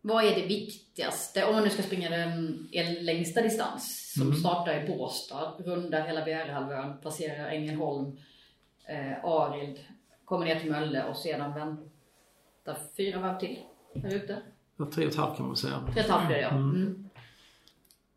Vad 0.00 0.24
är 0.24 0.34
det 0.34 0.46
viktigaste 0.46 1.44
om 1.46 1.54
man 1.54 1.64
nu 1.64 1.70
ska 1.70 1.82
springa 1.82 2.10
den 2.10 2.68
en 2.72 2.94
längsta 3.04 3.42
distans 3.42 4.12
som 4.14 4.22
Mm. 4.26 4.36
startar 4.36 4.84
i 4.84 4.86
Båstad, 4.88 5.54
rundar 5.58 6.06
hela 6.06 6.24
Bjärehalvön, 6.24 7.00
passerar 7.02 7.48
Ängelholm, 7.48 8.16
eh, 8.88 9.24
Arild, 9.24 9.78
kommer 10.24 10.46
ner 10.46 10.60
till 10.60 10.70
Mölle 10.70 11.04
och 11.04 11.16
sedan 11.16 11.54
väntar 11.54 12.78
fyra 12.96 13.20
varv 13.20 13.38
till 13.38 13.58
här 14.02 14.14
ute? 14.14 14.42
Ja, 14.76 14.86
Tre 14.94 15.04
och 15.06 15.10
ett 15.12 15.16
halvt 15.18 15.36
kan 15.36 15.46
man 15.46 15.56
säga. 15.56 15.80
Tre 15.80 15.92
och 15.92 15.98
ett 15.98 16.08
halvt 16.10 16.26
blir 16.26 16.36
det 16.36 16.42
ja. 16.42 16.50
Mm. 16.50 16.70
Mm. 16.70 17.08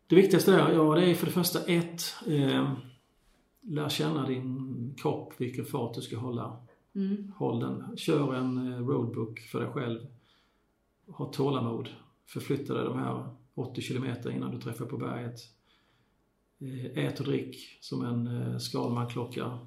Det 0.06 0.16
viktigaste 0.16 0.50
där, 0.50 0.72
ja 0.72 0.94
det 0.94 1.10
är 1.10 1.14
för 1.14 1.26
det 1.26 1.32
första 1.32 1.58
ett, 1.60 2.14
eh, 2.26 2.72
lär 3.60 3.88
känna 3.88 4.26
din 4.26 4.94
kropp, 4.96 5.34
vilken 5.38 5.64
fart 5.64 5.94
du 5.94 6.00
ska 6.00 6.16
hålla. 6.16 6.56
Mm. 6.94 7.32
Håll 7.36 7.60
den. 7.60 7.96
Kör 7.96 8.34
en 8.34 8.72
eh, 8.72 8.86
roadbook 8.86 9.40
för 9.40 9.60
dig 9.60 9.68
själv. 9.68 10.06
Ha 11.06 11.32
tålamod. 11.32 11.88
Förflytta 12.26 12.74
dig 12.74 12.84
de 12.84 12.98
här 12.98 13.28
80 13.54 13.80
kilometer 13.80 14.30
innan 14.30 14.50
du 14.50 14.60
träffar 14.60 14.86
på 14.86 14.96
berget. 14.96 15.40
Eh, 16.58 17.04
Ät 17.04 17.20
och 17.20 17.26
drick 17.26 17.78
som 17.80 18.04
en 18.04 18.26
eh, 18.26 18.58
Skalman-klocka. 18.58 19.58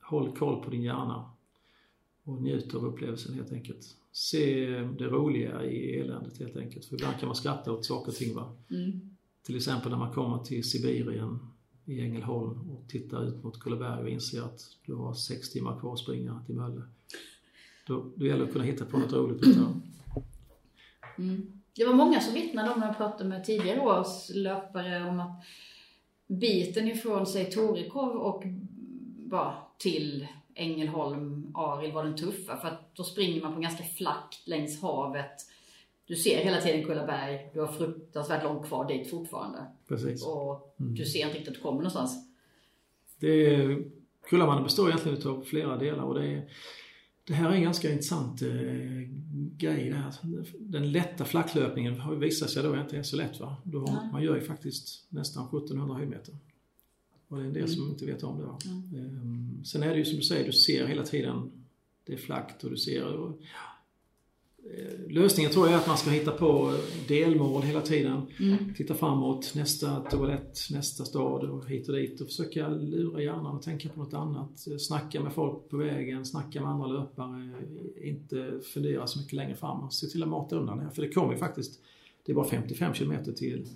Håll 0.00 0.36
koll 0.36 0.64
på 0.64 0.70
din 0.70 0.82
hjärna. 0.82 1.30
Och 2.24 2.42
njut 2.42 2.74
av 2.74 2.84
upplevelsen 2.84 3.34
helt 3.34 3.52
enkelt. 3.52 3.96
Se 4.12 4.66
det 4.80 5.04
roliga 5.04 5.64
i 5.64 6.00
eländet 6.00 6.38
helt 6.38 6.56
enkelt. 6.56 6.84
För 6.84 6.94
ibland 6.94 7.18
kan 7.18 7.26
man 7.26 7.36
skratta 7.36 7.72
åt 7.72 7.84
saker 7.84 8.12
och 8.12 8.16
ting. 8.16 8.34
Va? 8.34 8.56
Mm. 8.70 9.16
Till 9.42 9.56
exempel 9.56 9.90
när 9.90 9.98
man 9.98 10.12
kommer 10.12 10.38
till 10.38 10.70
Sibirien 10.70 11.38
i 11.90 12.00
Ängelholm 12.00 12.70
och 12.70 12.88
tittar 12.88 13.28
ut 13.28 13.44
mot 13.44 13.60
Kullaberg 13.60 14.02
och 14.02 14.08
inser 14.08 14.42
att 14.42 14.60
du 14.86 14.94
har 14.94 15.14
sex 15.14 15.50
timmar 15.50 15.80
kvar 15.80 15.92
att 15.92 15.98
springa 15.98 16.42
till 16.46 16.54
Mölle. 16.54 16.82
Då, 17.86 18.12
då 18.16 18.26
gäller 18.26 18.38
det 18.38 18.44
att 18.44 18.52
kunna 18.52 18.64
hitta 18.64 18.84
på 18.84 18.98
något 18.98 19.12
roligt 19.12 19.42
att 19.42 19.56
göra. 19.56 19.80
Mm. 21.18 21.60
Det 21.76 21.84
var 21.84 21.94
många 21.94 22.20
som 22.20 22.34
vittnade 22.34 22.70
om 22.70 22.80
när 22.80 22.86
jag 22.86 22.96
pratade 22.96 23.28
med 23.28 23.44
tidigare 23.44 23.80
års 23.80 24.30
löpare 24.34 25.08
om 25.08 25.20
att 25.20 25.44
biten 26.26 26.88
ifrån 26.88 27.26
sig 27.26 27.50
Torekov 27.50 28.16
och 28.16 28.42
bara 29.16 29.54
till 29.78 30.26
Ängelholm, 30.54 31.52
Arild 31.54 31.94
var 31.94 32.04
den 32.04 32.16
tuffa 32.16 32.56
för 32.56 32.68
att 32.68 32.94
då 32.94 33.04
springer 33.04 33.42
man 33.42 33.54
på 33.54 33.60
ganska 33.60 33.84
flackt 33.84 34.48
längs 34.48 34.82
havet. 34.82 35.32
Du 36.10 36.16
ser 36.16 36.36
hela 36.44 36.60
tiden 36.60 36.84
Kullaberg, 36.84 37.50
du 37.54 37.60
har 37.60 37.66
fruktansvärt 37.72 38.42
långt 38.44 38.66
kvar 38.66 38.88
dit 38.88 39.10
fortfarande. 39.10 39.66
Precis. 39.88 40.26
Och 40.26 40.74
Mm. 40.80 40.94
du 40.94 41.04
ser 41.04 41.18
inte 41.26 41.34
riktigt 41.38 41.48
att 41.48 41.54
du 41.54 41.60
kommer 41.60 41.76
någonstans. 41.76 42.28
Det 43.18 43.54
är, 43.54 43.84
Kullamannen 44.28 44.62
består 44.64 44.88
egentligen 44.88 45.28
av 45.28 45.42
flera 45.44 45.76
delar 45.76 46.02
och 46.02 46.14
det, 46.14 46.26
är, 46.26 46.50
det 47.24 47.34
här 47.34 47.50
är 47.50 47.54
en 47.54 47.62
ganska 47.62 47.90
intressant 47.90 48.42
eh, 48.42 48.48
grej. 49.56 49.94
Den 50.58 50.92
lätta 50.92 51.24
flacklöpningen 51.24 52.00
har 52.00 52.12
ju 52.12 52.18
visat 52.18 52.50
sig 52.50 52.62
då 52.62 52.76
inte 52.80 52.96
är 52.96 53.02
så 53.02 53.16
lätt. 53.16 53.40
Va? 53.40 53.56
Då, 53.64 53.78
Nej. 53.80 54.12
man 54.12 54.22
gör 54.22 54.34
ju 54.34 54.40
faktiskt 54.42 55.06
nästan 55.08 55.44
1700 55.44 55.94
höjdmeter. 55.96 56.34
Och 57.28 57.36
det 57.36 57.42
är 57.42 57.46
en 57.46 57.52
del 57.52 57.62
Mm. 57.64 57.74
som 57.74 57.90
inte 57.90 58.06
vet 58.06 58.22
om 58.22 58.38
det. 58.38 58.44
Va? 58.44 58.58
Mm. 58.66 59.06
Ehm, 59.06 59.64
sen 59.64 59.82
är 59.82 59.88
det 59.90 59.98
ju 59.98 60.04
som 60.04 60.16
du 60.16 60.22
säger, 60.22 60.46
du 60.46 60.52
ser 60.52 60.86
hela 60.86 61.02
tiden 61.02 61.50
det 62.04 62.12
är 62.12 62.16
flackt 62.16 62.64
och 62.64 62.70
du 62.70 62.76
ser 62.76 63.04
och, 63.04 63.28
eh, 63.28 63.34
Lösningen 65.08 65.52
tror 65.52 65.66
jag 65.66 65.74
är 65.74 65.78
att 65.78 65.86
man 65.86 65.98
ska 65.98 66.10
hitta 66.10 66.30
på 66.30 66.76
delmål 67.08 67.62
hela 67.62 67.80
tiden. 67.80 68.22
Mm. 68.40 68.74
Titta 68.76 68.94
framåt, 68.94 69.52
nästa 69.54 70.00
toalett, 70.00 70.58
nästa 70.70 71.04
stad 71.04 71.44
och 71.44 71.68
hit 71.68 71.88
och 71.88 71.94
dit 71.94 72.20
och 72.20 72.26
försöka 72.26 72.68
lura 72.68 73.22
hjärnan 73.22 73.56
och 73.56 73.62
tänka 73.62 73.88
på 73.88 74.00
något 74.00 74.14
annat. 74.14 74.66
Snacka 74.80 75.20
med 75.20 75.32
folk 75.32 75.68
på 75.68 75.76
vägen, 75.76 76.26
snacka 76.26 76.60
med 76.60 76.70
andra 76.70 76.86
löpare, 76.86 77.52
inte 78.02 78.60
fundera 78.72 79.06
så 79.06 79.18
mycket 79.18 79.32
längre 79.32 79.56
fram 79.56 79.80
och 79.80 79.94
se 79.94 80.06
till 80.06 80.22
att 80.22 80.28
mata 80.28 80.56
undan 80.56 80.78
det. 80.78 80.90
För 80.94 81.02
det 81.02 81.08
kommer 81.08 81.32
ju 81.32 81.38
faktiskt, 81.38 81.80
det 82.26 82.32
är 82.32 82.36
bara 82.36 82.48
55 82.48 82.94
kilometer 82.94 83.32
till 83.32 83.68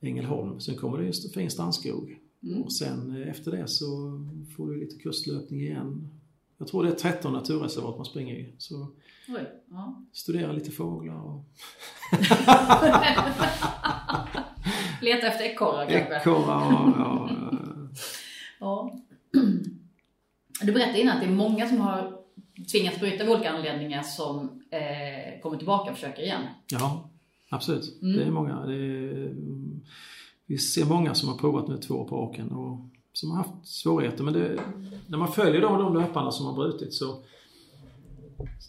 Ängelholm. 0.00 0.60
Sen 0.60 0.76
kommer 0.76 0.98
det 0.98 1.04
ju 1.04 1.08
en 1.08 1.30
fin 1.34 1.50
strandskog. 1.50 2.18
Mm. 2.42 2.62
Och 2.62 2.72
sen 2.72 3.22
eh, 3.22 3.28
efter 3.28 3.50
det 3.50 3.68
så 3.68 4.20
får 4.56 4.70
du 4.70 4.80
lite 4.80 4.96
kustlöpning 4.96 5.60
igen. 5.60 6.08
Jag 6.58 6.68
tror 6.68 6.84
det 6.84 6.90
är 6.90 6.94
13 6.94 7.32
naturreservat 7.32 7.96
man 7.96 8.04
springer 8.04 8.34
i. 8.34 8.52
Så 8.58 8.88
Oj, 9.28 9.50
ja. 9.70 10.02
studera 10.12 10.52
lite 10.52 10.70
fåglar 10.70 11.14
och 11.14 11.44
Leta 15.02 15.26
efter 15.26 15.44
ekorrar 15.44 15.86
kanske. 15.86 16.16
ekorrar 16.16 16.56
och 16.56 16.90
ja, 16.98 17.30
Ja. 18.60 18.92
Du 20.60 20.72
berättade 20.72 21.00
innan 21.00 21.14
att 21.16 21.22
det 21.22 21.28
är 21.28 21.32
många 21.32 21.68
som 21.68 21.80
har 21.80 22.18
tvingats 22.72 23.00
bryta 23.00 23.24
av 23.24 23.30
olika 23.30 23.50
anledningar 23.50 24.02
som 24.02 24.62
eh, 24.70 25.40
kommer 25.42 25.56
tillbaka 25.56 25.90
och 25.90 25.96
försöker 25.96 26.22
igen. 26.22 26.42
Ja, 26.70 27.10
absolut. 27.50 28.02
Mm. 28.02 28.16
Det 28.16 28.24
är 28.24 28.30
många. 28.30 28.66
Det 28.66 28.74
är, 28.74 29.34
vi 30.46 30.58
ser 30.58 30.84
många 30.84 31.14
som 31.14 31.28
har 31.28 31.36
provat 31.36 31.68
nu 31.68 31.76
två 31.76 31.94
år 31.94 32.08
på 32.08 32.16
raken 32.16 32.50
och 32.50 32.78
som 33.12 33.30
har 33.30 33.36
haft 33.36 33.66
svårigheter. 33.66 34.24
Men 34.24 34.34
det, 34.34 34.60
när 35.06 35.18
man 35.18 35.32
följer 35.32 35.60
de 35.60 35.94
löparna 35.94 36.30
som 36.30 36.46
har 36.46 36.52
brutit 36.52 36.94
så 36.94 37.22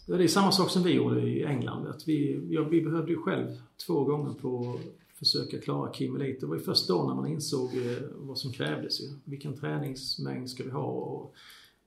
det 0.06 0.24
är 0.24 0.28
samma 0.28 0.52
sak 0.52 0.70
som 0.70 0.82
vi 0.82 0.92
gjorde 0.92 1.20
i 1.20 1.44
England. 1.44 1.86
Att 1.86 2.08
vi, 2.08 2.46
ja, 2.50 2.62
vi 2.62 2.80
behövde 2.80 3.12
ju 3.12 3.18
själv 3.18 3.46
två 3.86 4.04
gånger 4.04 4.32
på 4.32 4.78
att 4.78 5.18
försöka 5.18 5.58
klara 5.58 5.92
Kim 5.92 6.16
Elite. 6.16 6.40
Det 6.40 6.46
var 6.46 6.56
ju 6.56 6.62
först 6.62 6.88
då 6.88 7.04
när 7.08 7.14
man 7.14 7.26
insåg 7.26 7.76
eh, 7.76 8.02
vad 8.14 8.38
som 8.38 8.52
krävdes. 8.52 9.00
Ju. 9.00 9.06
Vilken 9.24 9.56
träningsmängd 9.56 10.50
ska 10.50 10.64
vi 10.64 10.70
ha 10.70 10.86
och 10.86 11.34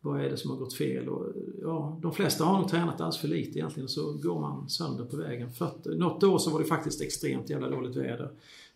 vad 0.01 0.21
är 0.21 0.29
det 0.29 0.37
som 0.37 0.51
har 0.51 0.57
gått 0.57 0.73
fel? 0.73 1.09
Och, 1.09 1.33
ja, 1.61 1.99
de 2.01 2.13
flesta 2.13 2.43
har 2.43 2.59
nog 2.59 2.69
tränat 2.69 2.93
alldeles 2.93 3.17
för 3.17 3.27
lite 3.27 3.59
egentligen 3.59 3.89
så 3.89 4.13
går 4.13 4.39
man 4.39 4.69
sönder 4.69 5.05
på 5.05 5.17
vägen. 5.17 5.49
Fötter. 5.49 5.91
Eh, 5.91 5.97
något 5.97 6.23
år 6.23 6.37
så 6.37 6.49
var 6.49 6.59
det 6.59 6.65
faktiskt 6.65 7.01
extremt 7.01 7.49
jävla 7.49 7.69
dåligt 7.69 7.95
väder. 7.95 8.29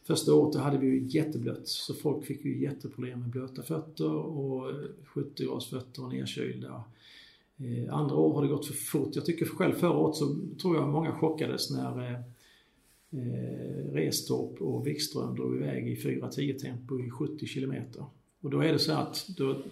Första 0.04 0.34
året 0.34 0.56
hade 0.56 0.78
vi 0.78 0.88
ju 0.88 1.08
jätteblött 1.08 1.68
så 1.68 1.94
folk 1.94 2.26
fick 2.26 2.46
ju 2.46 2.62
jätteproblem 2.62 3.20
med 3.20 3.30
blöta 3.30 3.62
fötter 3.62 4.12
och 4.12 4.72
70 5.06 5.46
graders 5.46 5.70
fötter 5.70 6.04
och 6.04 6.10
nedkylda. 6.10 6.84
Eh, 7.58 7.94
andra 7.94 8.16
år 8.16 8.34
har 8.34 8.42
det 8.42 8.48
gått 8.48 8.66
för 8.66 8.74
fort. 8.74 9.16
Jag 9.16 9.26
tycker 9.26 9.46
själv 9.46 9.74
förra 9.74 9.98
året 9.98 10.16
så 10.16 10.36
tror 10.62 10.76
jag 10.76 10.90
många 10.90 11.12
chockades 11.12 11.72
när 11.72 12.12
eh, 12.12 12.20
eh 13.20 13.94
Restorp 13.94 14.62
och 14.62 14.88
Wikström 14.88 15.36
drog 15.36 15.56
iväg 15.56 15.88
i 15.88 15.96
4.10-tempo 15.96 17.00
i 17.00 17.10
70 17.10 17.46
kilometer. 17.46 18.06
Och 18.42 18.50
då 18.50 18.60
är 18.60 18.74
det 18.74 18.80
så 18.80 18.94
att 18.94 19.28
då 19.38 19.64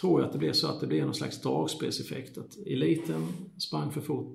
tror 0.00 0.20
jag 0.20 0.26
att 0.26 0.32
det 0.32 0.38
blir 0.38 0.52
så 0.52 0.66
att 0.66 0.80
det 0.80 0.86
blir 0.86 1.04
någon 1.04 1.14
slags 1.14 1.40
dragspelseffekt. 1.40 2.38
Att 2.38 2.56
eliten 2.66 3.26
sprang 3.58 3.92
för 3.92 4.00
fort 4.00 4.34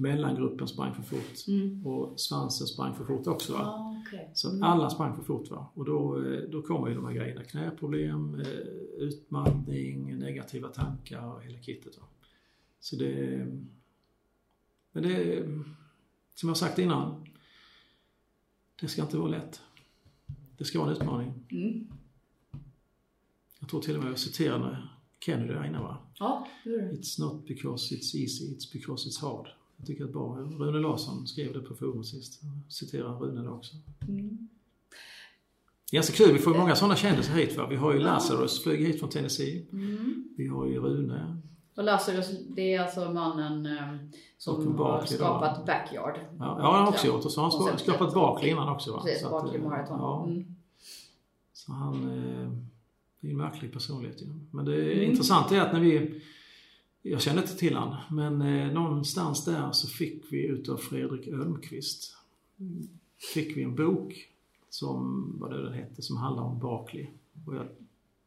mellangruppen 0.00 0.68
sprang 0.68 0.94
för 0.94 1.02
fort 1.02 1.48
Mm. 1.48 1.86
och 1.86 2.20
svansen 2.20 2.66
sprang 2.66 2.94
för 2.94 3.04
fort 3.04 3.26
också. 3.26 3.54
Ah, 3.54 4.02
okej. 4.06 4.30
Så 4.34 4.48
att 4.48 4.54
Mm. 4.54 4.64
alla 4.64 4.90
sprang 4.90 5.16
för 5.16 5.22
fort. 5.22 5.50
Va? 5.50 5.66
Och 5.74 5.84
då, 5.84 6.24
eh, 6.24 6.40
då 6.50 6.62
kommer 6.62 6.88
ju 6.88 6.94
de 6.94 7.04
här 7.04 7.12
grejerna. 7.12 7.44
Knäproblem, 7.44 8.40
eh, 8.40 8.46
utmattning, 8.98 10.18
negativa 10.18 10.68
tankar 10.68 11.24
och 11.34 11.42
hela 11.42 11.58
kittet. 11.58 11.98
Va? 11.98 12.04
Så 12.80 12.96
det... 12.96 13.46
Men 14.92 15.02
det... 15.02 15.44
Som 16.34 16.48
jag 16.48 16.56
sagt 16.56 16.78
innan. 16.78 17.26
Det 18.80 18.88
ska 18.88 19.02
inte 19.02 19.16
vara 19.16 19.28
lätt. 19.28 19.60
Det 20.58 20.64
ska 20.64 20.78
vara 20.78 20.90
en 20.90 20.96
utmaning. 20.96 21.32
Mm. 21.50 21.86
Jag 23.60 23.68
tror 23.68 23.80
till 23.80 23.96
och 23.96 24.02
med 24.02 24.10
jag 24.12 24.18
citerade 24.18 24.88
Kennedy 25.20 25.52
där 25.52 25.64
inne 25.64 25.78
va? 25.78 25.98
Ja, 26.18 26.48
det 26.64 26.70
du. 26.70 26.90
It's 26.92 27.20
not 27.20 27.46
because 27.46 27.94
it's 27.94 28.16
easy, 28.16 28.54
it's 28.56 28.72
because 28.72 29.08
it's 29.08 29.20
hard. 29.20 29.48
Jag 29.80 29.86
tycker 29.86 30.04
att 30.04 30.12
bra. 30.12 30.36
Rune 30.58 30.78
Larsson 30.78 31.26
skrev 31.26 31.52
det 31.52 31.60
på 31.60 31.74
forum 31.74 32.04
sist. 32.04 32.40
Jag 32.42 32.72
citerar 32.72 33.18
Rune 33.18 33.40
där 33.42 33.52
också. 33.52 33.76
Mm. 34.08 34.48
Ganska 35.92 36.12
kul, 36.24 36.32
vi 36.32 36.38
får 36.38 36.54
många 36.54 36.76
sådana 36.76 36.96
kändisar 36.96 37.34
hit. 37.34 37.56
Va? 37.56 37.66
Vi 37.70 37.76
har 37.76 37.92
ju 37.92 37.98
Lazarus, 37.98 38.62
flög 38.62 38.80
hit 38.86 39.00
från 39.00 39.08
Tennessee. 39.10 39.66
Mm. 39.72 40.24
Vi 40.36 40.46
har 40.46 40.66
ju 40.66 40.80
Rune. 40.80 41.36
Och 41.76 41.84
Lazarus, 41.84 42.30
det 42.48 42.74
är 42.74 42.80
alltså 42.80 43.10
mannen 43.12 43.66
eh, 43.66 43.96
som 44.38 44.78
har 44.78 45.00
då. 45.00 45.06
skapat 45.06 45.66
Backyard. 45.66 46.14
Ja, 46.16 46.22
ja 46.38 46.72
han 46.72 46.82
har 46.84 46.88
också 46.88 47.06
gjort 47.06 47.24
och 47.24 47.32
så 47.32 47.40
har 47.40 47.68
han 47.70 47.78
skapat 47.78 48.14
Barkley 48.14 48.50
innan 48.50 48.68
också. 48.68 48.92
Va? 48.92 49.02
Precis, 49.02 49.30
Barkley 49.30 49.56
eh, 49.60 49.68
Marathon. 49.68 49.98
Ja, 49.98 50.24
Mm. 50.26 50.56
så 51.52 51.72
han 51.72 51.94
eh, 51.94 53.28
är 53.28 53.30
en 53.30 53.36
märklig 53.36 53.72
personlighet. 53.72 54.22
ju. 54.22 54.26
Men 54.50 54.64
det 54.64 54.92
Mm. 54.92 55.10
intressanta 55.10 55.56
är 55.56 55.60
att 55.60 55.72
när 55.72 55.80
vi 55.80 56.22
jag 57.02 57.20
kände 57.20 57.42
inte 57.42 57.56
till 57.56 57.74
han, 57.76 57.96
men 58.10 58.42
eh, 58.42 58.72
någonstans 58.72 59.44
där 59.44 59.72
så 59.72 59.88
fick 59.88 60.32
vi 60.32 60.46
utav 60.46 60.76
Fredrik 60.76 61.28
Ölmqvist 61.28 62.16
fick 63.34 63.56
vi 63.56 63.62
en 63.62 63.74
bok 63.76 64.14
som, 64.70 65.32
vad 65.38 65.50
det 65.50 65.62
den 65.64 65.72
hette, 65.72 66.02
som 66.02 66.16
handlar 66.16 66.42
om 66.42 66.58
Barkley. 66.58 67.06
Och 67.46 67.54
jag, 67.56 67.66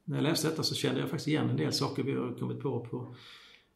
när 0.03 0.17
jag 0.17 0.23
läste 0.23 0.49
detta 0.49 0.63
så 0.63 0.75
kände 0.75 0.99
jag 0.99 1.09
faktiskt 1.09 1.27
igen 1.27 1.49
en 1.49 1.57
del 1.57 1.73
saker 1.73 2.03
vi 2.03 2.11
har 2.15 2.33
kommit 2.39 2.59
på 2.59 2.79
på 2.85 3.15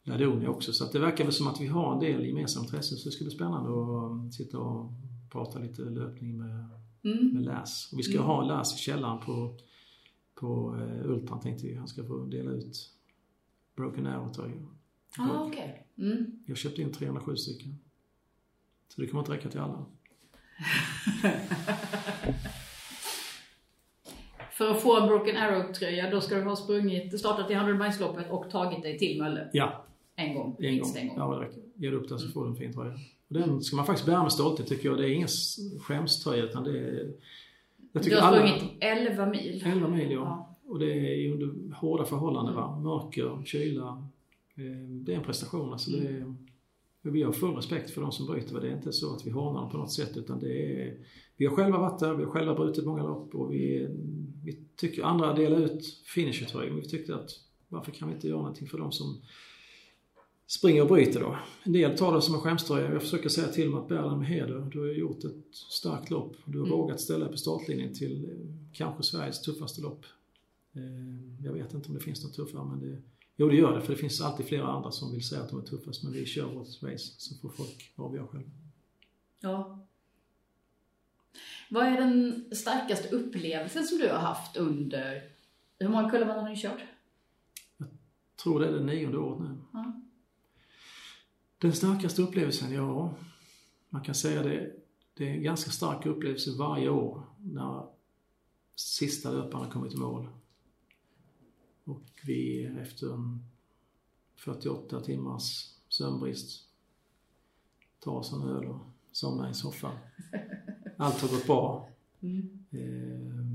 Ladonia 0.04 0.50
också. 0.50 0.74
Så 0.74 0.92
det 0.92 1.00
verkar 1.00 1.24
väl 1.24 1.34
som 1.34 1.48
att 1.48 1.62
vi 1.62 1.68
har 1.68 1.94
en 1.94 2.00
del 2.00 2.26
gemensamma 2.26 2.66
intressen 2.66 2.98
så 2.98 3.10
det 3.10 3.14
ska 3.14 3.24
bli 3.24 3.34
spännande 3.34 3.70
att 3.70 4.12
um, 4.12 4.32
sitta 4.32 4.60
och 4.60 4.92
prata 5.32 5.60
lite 5.60 5.82
löpning 5.82 6.38
med, 6.38 6.66
Mm. 7.04 7.28
med 7.34 7.44
Läs. 7.44 7.90
Och 7.94 8.00
vi 8.00 8.04
ska 8.04 8.14
Mm. 8.14 8.26
ha 8.26 8.44
Läs 8.44 8.74
i 8.74 8.78
källaren 8.78 9.20
på, 9.26 9.56
på 10.36 10.76
uh, 10.76 11.12
Ultran 11.12 11.40
tänkte 11.40 11.68
vi. 11.68 11.76
Han 11.76 11.88
ska 11.88 12.04
få 12.04 12.26
dela 12.26 12.52
ut 12.52 12.90
Broken 13.76 14.08
Arrow-tröjor. 14.08 14.68
Ah, 15.18 15.44
okej. 15.46 15.86
Mm. 15.98 16.26
Jag 16.46 16.58
köpte 16.58 16.82
in 16.82 16.94
307 16.94 17.36
stycken. 17.36 17.80
Så 18.88 19.02
det 19.02 19.08
kommer 19.08 19.22
inte 19.22 19.32
räcka 19.34 19.50
till 19.50 19.60
alla. 19.60 19.86
För 24.52 24.72
att 24.72 24.82
få 24.82 25.00
en 25.02 25.08
Broken 25.08 25.38
Arrow-tröja, 25.38 26.10
då 26.12 26.22
ska 26.22 26.36
du 26.36 26.44
ha 26.44 26.56
sprungit, 26.56 27.20
startat 27.20 27.52
i 27.52 27.54
100 27.54 27.74
miles-loppet 27.74 28.30
och 28.32 28.50
tagit 28.50 28.82
dig 28.84 28.98
till 29.00 29.22
Mölle. 29.22 29.50
Ja, 29.54 29.84
En 30.16 30.36
gång, 30.36 30.56
en 30.60 30.66
minst 30.66 30.94
gång. 30.96 31.02
en 31.04 31.08
gång. 31.10 31.18
Ja, 31.18 31.36
det 31.40 31.46
räcker. 31.46 31.62
Ger 31.76 31.92
du 31.92 31.98
upp 31.98 32.10
den 32.10 32.20
så 32.20 32.28
får 32.30 32.44
du 32.44 32.50
en 32.50 32.56
fin 32.56 32.74
tröja. 32.74 32.94
Och 33.28 33.34
den 33.34 33.62
ska 33.62 33.76
man 33.76 33.86
faktiskt 33.86 34.06
bära 34.06 34.24
med 34.24 34.32
stolthet 34.32 34.68
tycker 34.68 34.90
jag. 34.90 34.98
Det 34.98 35.10
är 35.10 35.14
ingen 35.14 35.28
skämströja 35.82 36.44
utan 36.44 36.64
det 36.64 36.80
är... 36.80 36.94
Jag 36.94 37.14
Du 37.92 38.00
tycker 38.00 38.22
har 38.22 38.28
alla... 38.28 38.48
sprungit 38.48 38.78
11 38.80 39.26
mil. 39.26 39.64
11 39.66 39.88
mil 39.88 40.12
ja. 40.12 40.18
Ja. 40.20 40.56
Och 40.72 40.80
det 40.80 40.92
är 40.92 41.16
ju 41.16 41.34
under 41.34 41.76
hårda 41.76 42.06
förhållanden 42.06 42.56
va. 42.56 42.80
Mörker, 42.80 43.44
kyla. 43.46 44.08
Eh, 44.58 44.90
Det 44.90 45.14
är 45.14 45.18
en 45.18 45.24
prestation 45.24 45.72
alltså. 45.74 45.92
Det 45.92 46.08
är, 46.08 46.34
vi 47.02 47.24
har 47.24 47.32
full 47.32 47.56
respekt 47.56 47.90
för 47.90 48.02
de 48.02 48.12
som 48.12 48.26
bryter. 48.26 48.62
Det 48.62 48.68
är 48.68 48.76
inte 48.76 48.92
så 48.94 49.16
att 49.16 49.26
vi 49.28 49.30
hånar 49.32 49.62
dem 49.62 49.72
på 49.72 49.78
något 49.78 49.92
sätt 49.92 50.18
utan 50.18 50.40
det 50.40 50.82
är... 50.82 50.98
Vi 51.38 51.46
har 51.46 51.56
själva 51.56 51.78
varit 51.78 52.00
där, 52.00 52.14
vi 52.14 52.24
har 52.24 52.32
själva 52.32 52.56
brutit 52.56 52.86
många 52.86 53.04
lopp 53.04 53.36
och 53.36 53.54
vi, 53.54 53.88
vi 54.44 54.60
tycker 54.76 55.04
andra 55.04 55.34
delar 55.34 55.60
ut 55.60 55.86
finishertröjor. 55.86 56.72
Men 56.72 56.82
vi 56.82 56.88
tyckte 56.88 57.16
att 57.16 57.30
varför 57.70 57.92
kan 57.92 58.08
vi 58.08 58.14
inte 58.16 58.28
göra 58.28 58.38
någonting 58.38 58.68
för 58.68 58.78
de 58.78 58.92
som 58.92 59.22
springer 60.48 60.82
och 60.82 60.88
bryter 60.88 61.20
då. 61.20 61.38
En 61.64 61.72
del 61.74 61.98
tar 61.98 62.16
det 62.16 62.22
som 62.22 62.36
en 62.36 62.42
skämströja. 62.42 62.92
Jag 62.94 63.02
försöker 63.02 63.30
säga 63.30 63.48
till 63.48 63.66
dem 63.72 63.80
att 63.80 63.88
bära 63.90 64.10
den 64.10 64.20
med 64.20 64.28
heder. 64.28 64.70
Du 64.72 64.80
har 64.80 64.88
gjort 64.88 65.24
ett 65.24 65.56
starkt 65.56 66.10
lopp. 66.10 66.36
Du 66.46 66.60
har 66.60 66.66
Mm. 66.68 66.78
vågat 66.78 67.02
ställa 67.02 67.20
dig 67.26 67.32
på 67.32 67.38
startlinjen 67.38 67.94
till 67.94 68.26
eh, 68.26 68.32
kanske 68.74 69.04
Sveriges 69.04 69.42
tuffaste 69.42 69.82
lopp. 69.82 70.06
Eh, 70.76 71.46
Jag 71.46 71.54
vet 71.54 71.74
inte 71.74 71.88
om 71.88 71.94
det 71.94 72.00
finns 72.02 72.24
något 72.24 72.34
tuffare 72.34 72.66
men 72.66 72.80
det, 72.80 72.98
jo 73.38 73.50
det 73.50 73.56
gör 73.56 73.76
det 73.76 73.82
för 73.82 73.94
det 73.94 74.00
finns 74.00 74.22
alltid 74.22 74.46
flera 74.46 74.68
andra 74.68 74.92
som 74.92 75.12
vill 75.12 75.28
säga 75.28 75.42
att 75.42 75.50
de 75.50 75.60
är 75.60 75.66
tuffast 75.66 76.04
men 76.04 76.14
vi 76.14 76.26
kör 76.26 76.46
vårt 76.46 76.84
race 76.84 77.14
så 77.18 77.36
får 77.36 77.50
folk 77.50 77.94
avgöra 77.96 78.28
själva. 78.28 78.50
Ja. 79.40 79.88
Vad 81.70 81.86
är 81.86 81.98
den 81.98 82.46
starkaste 82.56 83.16
upplevelsen 83.16 83.84
som 83.84 83.98
du 83.98 84.10
har 84.10 84.20
haft 84.20 84.58
under... 84.58 85.32
Hur 85.80 85.90
många 85.90 86.10
kullar 86.10 86.26
har 86.28 86.50
ni 86.50 86.56
kört? 86.56 86.82
tror 88.44 88.60
det 88.60 88.68
är 88.68 88.72
det 88.72 88.84
nionde 88.84 89.18
året 89.18 89.40
nu. 89.40 89.58
Ja. 89.74 90.02
Den 91.58 91.74
starkaste 91.74 92.22
upplevelsen, 92.22 92.74
ja, 92.74 93.14
man 93.90 94.04
kan 94.04 94.16
säga 94.16 94.44
det, 94.44 94.72
det 95.14 95.30
är 95.30 95.34
en 95.34 95.44
ganska 95.44 95.72
stark 95.72 96.06
upplevelse 96.06 96.52
varje 96.58 96.90
år 96.90 97.24
när 97.40 97.86
sista 98.76 99.32
löparen 99.32 99.72
kommit 99.72 99.94
i 99.94 99.98
mål. 99.98 100.28
Och 101.88 102.04
vi 102.26 102.66
efter 102.66 103.14
en 103.14 103.44
48 104.36 105.02
timmars 105.02 105.74
sömnbrist 105.90 106.68
tar 108.00 108.12
oss 108.12 108.34
en 108.34 108.42
öl 108.42 108.66
och 108.66 108.82
somnar 109.12 109.50
i 109.50 109.54
soffan. 109.54 109.96
Allt 110.98 111.22
har 111.22 111.30
gått 111.30 111.46
bra. 111.46 111.90
Mm. 112.22 112.66
Eh, 112.72 113.46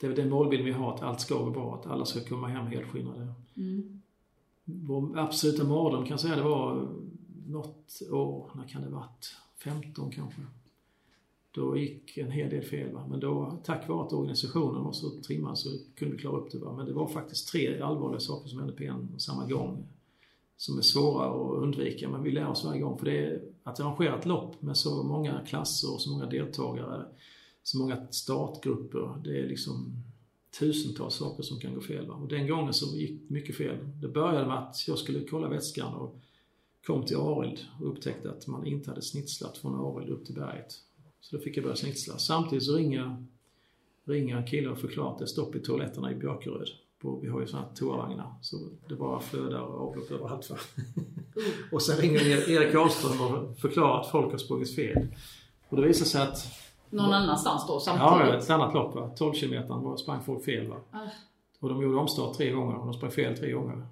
Det 0.00 0.06
är 0.06 0.16
den 0.16 0.30
målbild 0.30 0.64
vi 0.64 0.72
har, 0.72 0.94
att 0.94 1.02
allt 1.02 1.20
ska 1.20 1.44
gå 1.44 1.50
bra, 1.50 1.74
att 1.74 1.86
alla 1.86 2.04
ska 2.04 2.20
komma 2.24 2.48
hem 2.48 2.66
helskinnade. 2.66 3.34
Mm. 3.56 4.00
Vår 4.64 5.18
absoluta 5.18 5.64
mardröm 5.64 6.02
kan 6.02 6.10
jag 6.10 6.20
säga 6.20 6.36
det 6.36 6.42
var 6.42 6.88
något 7.46 8.02
år, 8.10 8.50
när 8.54 8.68
kan 8.68 8.82
det 8.82 8.88
varit? 8.88 9.36
15 9.56 10.10
kanske. 10.10 10.40
Då 11.52 11.76
gick 11.76 12.16
en 12.16 12.30
hel 12.30 12.50
del 12.50 12.62
fel. 12.62 12.92
Va? 12.92 13.06
Men 13.10 13.20
då, 13.20 13.60
tack 13.64 13.88
vare 13.88 14.06
att 14.06 14.12
organisationen 14.12 14.84
var 14.84 14.92
så 14.92 15.10
trimmad 15.10 15.58
så 15.58 15.68
kunde 15.96 16.16
vi 16.16 16.20
klara 16.20 16.36
upp 16.36 16.50
det. 16.50 16.58
Va? 16.58 16.76
Men 16.76 16.86
det 16.86 16.92
var 16.92 17.08
faktiskt 17.08 17.48
tre 17.48 17.80
allvarliga 17.80 18.20
saker 18.20 18.48
som 18.48 18.58
hände 18.58 18.72
på 18.72 18.82
en 18.82 19.08
och 19.14 19.22
samma 19.22 19.46
gång. 19.46 19.86
Som 20.56 20.78
är 20.78 20.82
svåra 20.82 21.26
att 21.26 21.62
undvika, 21.62 22.08
men 22.08 22.22
vi 22.22 22.30
lär 22.30 22.48
oss 22.48 22.64
varje 22.64 22.80
gång. 22.80 22.98
För 22.98 23.06
det 23.06 23.18
är 23.18 23.42
att 23.62 23.80
arrangera 23.80 24.18
ett 24.18 24.26
lopp 24.26 24.62
med 24.62 24.76
så 24.76 25.02
många 25.02 25.40
klasser 25.46 25.94
och 25.94 26.00
så 26.00 26.10
många 26.10 26.26
deltagare, 26.26 27.06
så 27.62 27.78
många 27.78 28.06
startgrupper. 28.10 29.20
Det 29.24 29.40
är 29.40 29.48
liksom 29.48 29.92
tusentals 30.58 31.14
saker 31.14 31.42
som 31.42 31.60
kan 31.60 31.74
gå 31.74 31.80
fel. 31.80 32.06
Va? 32.06 32.14
Och 32.14 32.28
den 32.28 32.48
gången 32.48 32.74
så 32.74 32.96
gick 32.96 33.30
mycket 33.30 33.56
fel. 33.56 33.76
Det 34.00 34.08
började 34.08 34.46
med 34.46 34.58
att 34.58 34.88
jag 34.88 34.98
skulle 34.98 35.24
kolla 35.24 35.48
vätskan 35.48 35.94
och 35.94 36.20
kom 36.86 37.04
till 37.04 37.16
Arild 37.16 37.58
och 37.80 37.88
upptäckte 37.88 38.30
att 38.30 38.46
man 38.46 38.66
inte 38.66 38.90
hade 38.90 39.02
snitslat 39.02 39.58
från 39.58 39.74
Arild 39.74 40.10
upp 40.10 40.26
till 40.26 40.34
berget. 40.34 40.74
Så 41.20 41.36
då 41.36 41.42
fick 41.42 41.56
jag 41.56 41.64
börja 41.64 41.76
snitsla. 41.76 42.18
Samtidigt 42.18 42.64
så 42.64 42.76
ringer, 42.76 43.16
en 44.36 44.46
kille 44.46 44.68
och 44.70 44.78
förklarar 44.78 45.12
att 45.12 45.18
det 45.18 45.24
är 45.24 45.26
stopp 45.26 45.54
i 45.54 45.60
toaletterna 45.60 46.12
i 46.12 46.14
Björkeröd. 46.14 46.68
På, 47.02 47.20
vi 47.22 47.28
har 47.28 47.40
ju 47.40 47.46
sådana 47.46 47.66
här 47.66 47.74
toavagnar 47.74 48.34
så 48.42 48.56
det 48.88 48.94
bara 48.94 49.20
flödar 49.20 49.58
avlopp 49.60 50.10
överallt. 50.10 50.50
Va? 50.50 50.56
och 51.72 51.82
sen 51.82 51.96
ringer 51.96 52.50
Erik 52.50 52.72
Karlström 52.72 53.20
och 53.20 53.58
förklarar 53.58 54.00
att 54.00 54.10
folk 54.10 54.30
har 54.30 54.38
sprungit 54.38 54.74
fel. 54.74 55.06
Och 55.68 55.76
det 55.76 55.82
visar 55.82 56.04
sig 56.06 56.22
att 56.22 56.46
Någon 56.90 57.12
annanstans 57.12 57.66
då, 57.66 57.72
Ja, 57.72 57.80
samtidigt? 57.80 58.42
ett 58.44 58.50
annat 58.50 58.74
lopp. 58.74 58.94
Va? 58.94 59.10
12 59.16 59.32
kilometer 59.34 59.74
var 59.74 59.96
sprang 59.96 60.22
folk 60.22 60.44
fel. 60.44 60.66
Va? 60.68 60.76
Ah. 60.90 60.98
Och 61.60 61.68
de 61.68 61.82
gjorde 61.82 61.96
omstart 61.96 62.36
tre 62.36 62.50
gånger 62.50 62.76
och 62.78 62.86
de 62.86 62.94
sprang 62.94 63.10
fel 63.10 63.36
tre 63.36 63.52
gånger. 63.52 63.86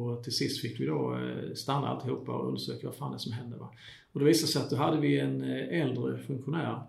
Och 0.00 0.24
till 0.24 0.36
sist 0.36 0.60
fick 0.60 0.80
vi 0.80 0.86
då 0.86 1.16
eh, 1.16 1.54
stanna 1.54 1.88
alltihopa 1.88 2.32
och 2.32 2.48
undersöka 2.48 2.86
vad 2.86 2.96
fan 2.96 3.10
det 3.10 3.16
är 3.16 3.18
som 3.18 3.32
hände. 3.32 3.56
Va? 3.56 3.70
Och 4.12 4.20
det 4.20 4.26
visade 4.26 4.52
sig 4.52 4.62
att 4.62 4.70
då 4.70 4.76
hade 4.76 5.00
vi 5.00 5.18
en 5.18 5.42
eh, 5.42 5.80
äldre 5.80 6.18
funktionär 6.18 6.82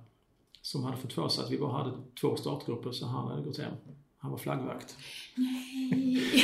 som 0.61 0.83
hade 0.83 0.97
fått 0.97 1.13
för 1.13 1.29
sig 1.29 1.43
att 1.43 1.51
vi 1.51 1.57
bara 1.57 1.83
hade 1.83 1.91
två 2.21 2.35
startgrupper 2.35 2.91
så 2.91 3.05
han 3.05 3.27
hade 3.27 3.41
gått 3.41 3.57
hem. 3.57 3.73
Han 4.17 4.31
var 4.31 4.37
flaggvakt. 4.37 4.97
Nej. 5.35 6.43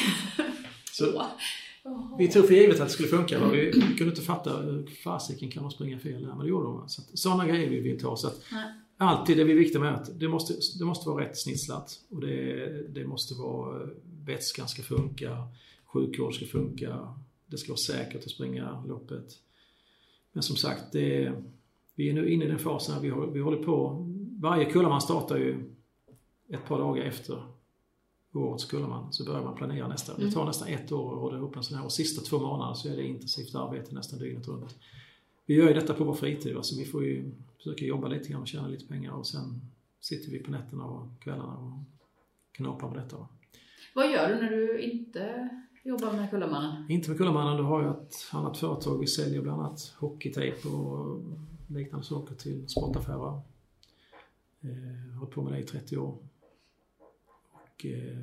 Så 0.92 1.26
vi 2.18 2.28
tog 2.28 2.48
för 2.48 2.54
givet 2.54 2.80
att 2.80 2.88
det 2.88 2.94
skulle 2.94 3.08
funka. 3.08 3.40
Va? 3.40 3.50
Vi 3.50 3.72
kunde 3.72 4.04
inte 4.04 4.22
fatta 4.22 4.58
hur 4.58 4.86
fasiken 5.04 5.52
kan 5.52 5.64
de 5.64 5.72
springa 5.72 6.00
fel 6.00 6.22
där, 6.22 6.28
men 6.28 6.40
det 6.40 6.48
gjorde 6.48 6.64
de. 6.64 6.90
Så 6.90 7.02
att, 7.02 7.20
sådana 7.20 7.48
grejer 7.48 7.70
vill 7.70 7.84
vi 7.84 7.90
inte 7.92 8.08
ha. 8.08 8.16
Så 8.18 8.28
att. 8.28 8.42
Alltid 8.98 9.38
det 9.38 9.44
vi 9.44 9.52
är 9.52 9.58
viktiga 9.58 9.82
med 9.82 9.94
att 9.94 10.20
det 10.20 10.28
måste, 10.28 10.54
det 10.80 10.86
måste 10.86 11.10
vara 11.10 11.26
rätt 11.26 11.38
snitslat 11.38 12.00
och 12.10 12.22
det, 12.22 12.88
det 12.90 13.08
måste 13.08 13.34
vara 13.34 13.90
vätskan 14.26 14.68
ska 14.68 14.82
funka, 14.82 15.48
sjukvård 15.94 16.36
ska 16.36 16.46
funka, 16.46 17.16
det 17.46 17.58
ska 17.58 17.72
vara 17.72 17.78
säkert 17.78 18.26
att 18.26 18.32
springa 18.32 18.84
loppet. 18.88 19.40
Men 20.32 20.44
som 20.44 20.56
sagt, 20.56 20.92
det, 20.92 21.34
vi 21.96 22.10
är 22.10 22.14
nu 22.14 22.30
inne 22.30 22.46
i 22.46 22.48
den 22.48 22.60
fasen 22.60 22.94
här 22.96 23.02
vi, 23.02 23.34
vi 23.34 23.40
håller 23.40 23.64
på. 23.64 24.08
Varje 24.40 24.66
Kullaman 24.66 25.02
startar 25.02 25.38
ju 25.38 25.76
ett 26.50 26.66
par 26.66 26.80
dagar 26.80 27.04
efter 27.04 27.44
årets 28.34 28.66
Kullaman 28.66 29.14
så 29.14 29.26
börjar 29.26 29.44
man 29.44 29.56
planera 29.56 29.88
nästa. 29.88 30.18
Det 30.18 30.32
tar 30.32 30.46
nästan 30.46 30.68
ett 30.68 30.92
år 30.92 31.14
att 31.14 31.22
råda 31.22 31.38
ihop 31.38 31.56
en 31.56 31.64
sån 31.64 31.78
här 31.78 31.86
och 31.86 31.92
sista 31.92 32.22
två 32.22 32.40
månader 32.40 32.74
så 32.74 32.90
är 32.90 32.96
det 32.96 33.04
intensivt 33.04 33.56
arbete 33.56 33.96
nästan 33.96 34.20
dygnet 34.20 34.48
runt. 34.48 34.76
vi 35.46 35.56
gör 35.56 35.68
ju 35.68 35.74
detta 35.74 35.94
på 35.94 36.04
vår 36.04 36.14
fritid 36.14 36.56
va? 36.56 36.64
så 36.64 36.80
vi 36.80 36.86
får 36.86 37.04
ju 37.04 37.32
försöka 37.58 37.86
jobba 37.86 38.08
lite 38.08 38.30
grann 38.30 38.42
och 38.42 38.48
tjäna 38.48 38.68
lite 38.68 38.86
pengar 38.86 39.12
och 39.12 39.28
sen 39.28 39.62
sitter 40.00 40.32
vi 40.32 40.40
på 40.40 40.52
nätterna 40.52 40.86
och 40.86 41.08
kvällarna 41.24 41.58
och 41.58 41.72
knaprar 42.52 42.90
på 42.90 42.96
detta. 42.96 43.18
Va? 43.18 43.28
Vad 43.96 44.12
gör 44.12 44.30
du 44.30 44.36
när 44.36 44.50
du 44.50 44.82
inte 44.82 45.50
jobbar 45.84 46.14
med 46.14 46.30
Kullamannen? 46.30 46.92
Inte 46.92 47.10
med 47.10 47.18
Kullamannen, 47.18 47.58
då 47.58 47.64
har 47.64 47.84
jag 47.84 47.92
ett 48.02 48.16
annat 48.32 48.58
företag. 48.58 49.00
Vi 49.00 49.08
säljer 49.08 49.42
bland 49.42 49.62
annat 49.62 49.96
hockeytejp 49.98 50.68
och 50.68 51.22
liknande 51.68 52.06
saker 52.06 52.36
till 52.36 52.70
sportaffärer. 52.70 53.42
Eh, 54.62 55.18
hållit 55.20 55.34
på 55.34 55.42
med 55.42 55.54
det 55.54 55.60
i 55.60 55.64
30 55.64 55.98
år. 55.98 56.18
Och 57.52 57.86
eh, 57.86 58.18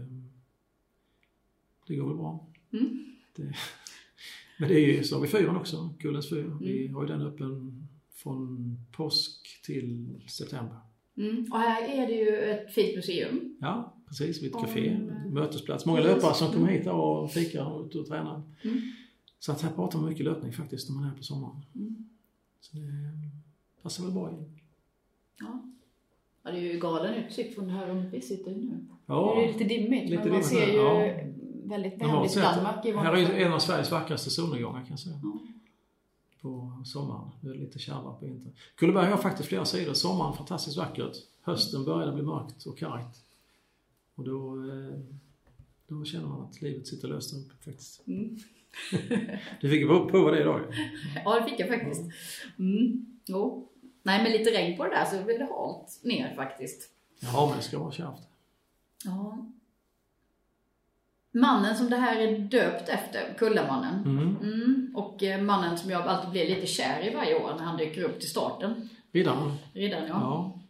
det 1.87 1.97
går 1.97 2.09
väl 2.09 2.17
bra. 2.17 2.47
Mm. 2.73 3.05
Det, 3.37 3.43
men 4.59 4.69
det 4.69 4.75
är 4.75 4.87
ju, 4.97 5.05
så 5.05 5.15
har 5.17 5.23
vi 5.23 5.29
fyren 5.29 5.57
också, 5.57 5.95
Kullens 5.99 6.29
fyr. 6.31 6.57
Vi 6.61 6.83
Mm. 6.83 6.95
har 6.95 7.03
ju 7.03 7.09
den 7.09 7.23
öppen 7.23 7.89
från 8.13 8.77
påsk 8.93 9.63
till 9.65 10.21
september. 10.29 10.77
Mm. 11.17 11.53
Och 11.53 11.59
här 11.59 11.89
är 11.89 12.07
det 12.07 12.13
ju 12.15 12.37
ett 12.37 12.75
fint 12.75 12.97
museum. 12.97 13.57
Ja, 13.61 13.95
precis. 14.09 14.43
Vid 14.43 14.55
ett 14.55 14.61
café, 14.61 14.89
eh, 14.89 15.31
mötesplats. 15.31 15.87
Många 15.87 16.01
löpare 16.01 16.35
som 16.35 16.53
kommer 16.53 16.69
hit 16.69 16.85
här 16.85 16.93
och 16.95 17.33
fikar 17.33 17.65
och 17.65 17.97
och 17.97 18.07
tränar. 18.07 18.43
Mm. 18.65 18.81
Så 19.39 19.53
att 19.53 19.63
här 19.63 19.71
pratar 19.71 19.99
man 19.99 20.09
mycket 20.09 20.25
löpning 20.25 20.53
faktiskt 20.53 20.89
när 20.89 20.97
man 20.97 21.11
är 21.11 21.17
på 21.17 21.23
sommaren. 21.23 21.63
Mm. 21.75 22.09
Så 22.61 22.77
det 22.77 22.83
passar 23.83 24.05
väl 24.05 24.13
bra 24.13 24.31
in. 24.31 24.61
Ja. 25.41 25.63
ja, 26.43 26.51
det 26.51 26.59
är 26.59 26.73
ju 26.73 26.79
galen 26.81 27.15
utsikt 27.15 27.55
från 27.55 27.67
det 27.67 27.73
här 27.73 27.87
rummet 27.87 28.13
vi 28.13 28.21
sitter 28.21 28.51
nu. 28.51 28.87
Ja, 29.07 29.35
Det 29.37 29.45
är 29.45 29.53
lite 29.53 29.65
dimmigt, 29.65 30.11
Lite 30.11 30.23
men 30.23 30.33
man 30.33 30.45
ser 30.45 30.67
ju 30.67 30.73
ja. 30.73 31.15
väldigt 31.65 32.03
vänligt. 32.03 32.35
Danmark 32.35 32.87
i 32.87 32.93
Här 32.93 33.17
är 33.17 33.47
en 33.47 33.53
av 33.53 33.59
Sveriges 33.59 33.91
vackraste 33.91 34.31
solnedgångar 34.31 34.81
kan 34.81 34.91
jag 34.91 34.99
säga. 34.99 35.21
Ja. 35.23 35.39
På 36.41 36.83
sommaren. 36.85 37.31
Det 37.41 37.51
är 37.51 37.55
lite 37.55 37.79
kärvare 37.79 38.15
på 38.21 38.27
vintern. 38.27 38.53
Kulleberg 38.75 39.11
har 39.11 39.17
faktiskt 39.17 39.49
flera 39.49 39.65
sidor. 39.65 39.93
Sommaren 39.93 40.37
fantastiskt 40.37 40.77
vackert. 40.77 41.17
Hösten 41.43 41.85
börjar 41.85 42.07
det 42.07 42.13
bli 42.13 42.23
mörkt 42.23 42.67
och 42.67 42.79
kargt. 42.79 43.25
Och 44.19 44.25
då, 44.25 44.71
eh, 44.71 44.99
då 45.87 46.05
känner 46.05 46.27
man 46.27 46.43
att 46.43 46.63
livet 46.63 46.87
sitter 46.87 47.09
löst 47.09 47.35
uppe 47.35 47.65
faktiskt. 47.65 48.07
Mm. 48.07 48.37
Du 49.61 49.71
fick 49.71 49.89
prova 49.89 50.31
det 50.31 50.41
idag. 50.41 50.61
Ja, 51.25 51.41
det 51.41 51.51
fick 51.51 51.61
jag 51.61 51.69
faktiskt. 51.69 52.03
Mm. 52.59 53.07
Jo. 53.27 53.69
Nej, 54.03 54.23
med 54.23 54.33
lite 54.33 54.51
regn 54.51 54.77
på 54.77 54.85
det 54.85 54.91
där 54.91 55.05
så 55.05 55.25
blir 55.25 55.39
det 55.39 55.45
halt 55.45 56.01
ner 56.03 56.35
faktiskt. 56.37 56.91
Ja, 57.21 57.47
men 57.49 57.57
det 57.59 57.65
ska 57.65 57.79
vara 57.79 57.93
kärvt. 57.93 58.29
Ja. 59.05 59.47
Mannen 61.31 61.77
som 61.77 61.91
det 61.91 61.97
här 61.97 62.17
är 62.21 62.39
döpt 62.39 62.89
efter, 62.89 63.35
Kullamannen. 63.39 64.05
Mm. 64.05 64.37
Mm. 64.37 64.93
Och 64.95 65.23
eh, 65.23 65.43
mannen 65.43 65.79
som 65.79 65.91
jag 65.91 66.03
alltid 66.03 66.31
blir 66.31 66.49
lite 66.49 66.67
kär 66.67 67.07
i 67.11 67.15
varje 67.15 67.35
år 67.35 67.55
när 67.57 67.65
han 67.65 67.77
dyker 67.77 68.03
upp 68.03 68.21
till 68.21 68.31
starten. 68.31 68.89
Riddaren. 69.13 69.55
Riddaren, 69.73 70.09
ja. 70.09 70.15
Ja. 70.21 70.61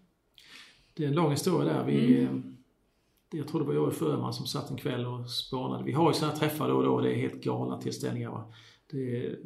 Det 0.95 1.05
är 1.05 1.09
en 1.09 1.15
lång 1.15 1.31
historia 1.31 1.73
där. 1.73 1.85
Vi, 1.85 2.23
eh, 2.23 2.31
jag 3.31 3.49
tror 3.49 3.61
det 3.61 3.67
var 3.67 3.75
jag 3.75 3.85
och 3.85 3.95
Förman 3.95 4.33
som 4.33 4.47
satt 4.47 4.71
en 4.71 4.77
kväll 4.77 5.07
och 5.07 5.31
spanade. 5.31 5.85
Vi 5.85 5.93
har 5.93 6.11
ju 6.11 6.15
sådana 6.15 6.33
här 6.33 6.41
träffar 6.41 6.69
då 6.69 6.75
och 6.75 6.83
då. 6.83 7.01
Det 7.01 7.13
är 7.13 7.17
helt 7.17 7.45
galna 7.45 7.81
tillställningar. 7.81 8.31
Va? 8.31 8.53
Det 8.91 9.27
är, 9.27 9.39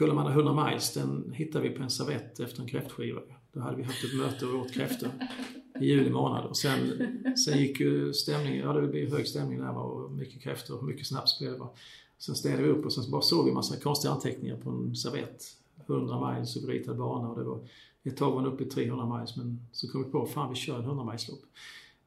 100 0.00 0.64
miles, 0.64 0.94
den 0.94 1.32
hittade 1.32 1.68
vi 1.68 1.74
på 1.74 1.82
en 1.82 1.90
servett 1.90 2.40
efter 2.40 2.62
en 2.62 2.68
kräftskiva. 2.68 3.20
Då 3.52 3.60
hade 3.60 3.76
vi 3.76 3.82
haft 3.82 4.04
ett 4.04 4.18
möte 4.18 4.46
och 4.46 4.60
åt 4.60 4.72
kräftor 4.72 5.10
i 5.80 5.86
juli 5.86 6.10
månad. 6.10 6.44
Och 6.46 6.56
sen, 6.56 6.78
sen 7.44 7.58
gick 7.58 7.80
ju 7.80 8.12
stämningen, 8.12 8.64
ja 8.64 8.72
det 8.72 8.88
blev 8.88 9.10
hög 9.10 9.28
stämning 9.28 9.58
där 9.58 9.72
va? 9.72 9.80
och 9.80 10.12
mycket 10.12 10.42
kräftor 10.42 10.78
och 10.78 10.84
mycket 10.84 11.06
snaps 11.06 11.38
blev 11.38 11.52
det. 11.52 11.58
Va? 11.58 11.70
Sen 12.18 12.34
städade 12.34 12.62
vi 12.62 12.68
upp 12.68 12.84
och 12.84 12.92
sen 12.92 13.10
bara 13.10 13.22
såg 13.22 13.44
vi 13.44 13.50
en 13.50 13.54
massa 13.54 13.76
konstiga 13.76 14.12
anteckningar 14.12 14.56
på 14.56 14.70
en 14.70 14.96
servett. 14.96 15.44
100 15.86 16.32
miles 16.32 16.56
och 16.56 16.68
ritad 16.68 16.96
bana 16.96 17.28
och 17.28 17.38
det 17.38 17.44
var 17.44 17.60
ett 18.04 18.16
tag 18.16 18.32
var 18.32 18.42
den 18.42 18.52
uppe 18.52 18.64
i 18.64 18.66
300 18.66 19.18
miles 19.18 19.36
men 19.36 19.60
så 19.72 19.88
kom 19.88 20.04
vi 20.04 20.10
på, 20.10 20.26
fan 20.26 20.50
vi 20.50 20.56
kör 20.56 20.78
en 20.78 20.84
100 20.84 21.04
miles 21.04 21.28
lopp. 21.28 21.42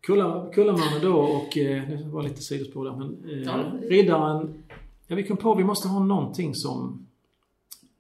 Kulla, 0.02 0.52
Kullamannen 0.54 1.02
då 1.02 1.14
och, 1.14 1.58
eh, 1.58 1.90
det 1.90 2.10
var 2.12 2.24
lite 2.24 2.42
sidospår 2.42 2.86
där 2.86 2.96
men 2.96 3.30
eh, 3.30 3.42
Ja. 3.42 3.72
Riddaren, 3.82 4.64
ja 5.08 5.16
vi 5.16 5.24
kom 5.24 5.38
på 5.38 5.56
vi 5.56 5.64
måste 5.64 5.88
ha 5.88 6.04
någonting 6.04 6.56
som 6.56 7.08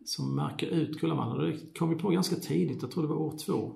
som 0.05 0.35
märker 0.35 0.67
ut 0.67 0.99
Kullamannen 0.99 1.37
och 1.37 1.47
det 1.47 1.77
kom 1.77 1.89
vi 1.89 1.95
på 1.95 2.09
ganska 2.09 2.35
tidigt, 2.35 2.81
jag 2.81 2.91
tror 2.91 3.03
det 3.03 3.09
var 3.09 3.15
år 3.15 3.37
två. 3.45 3.73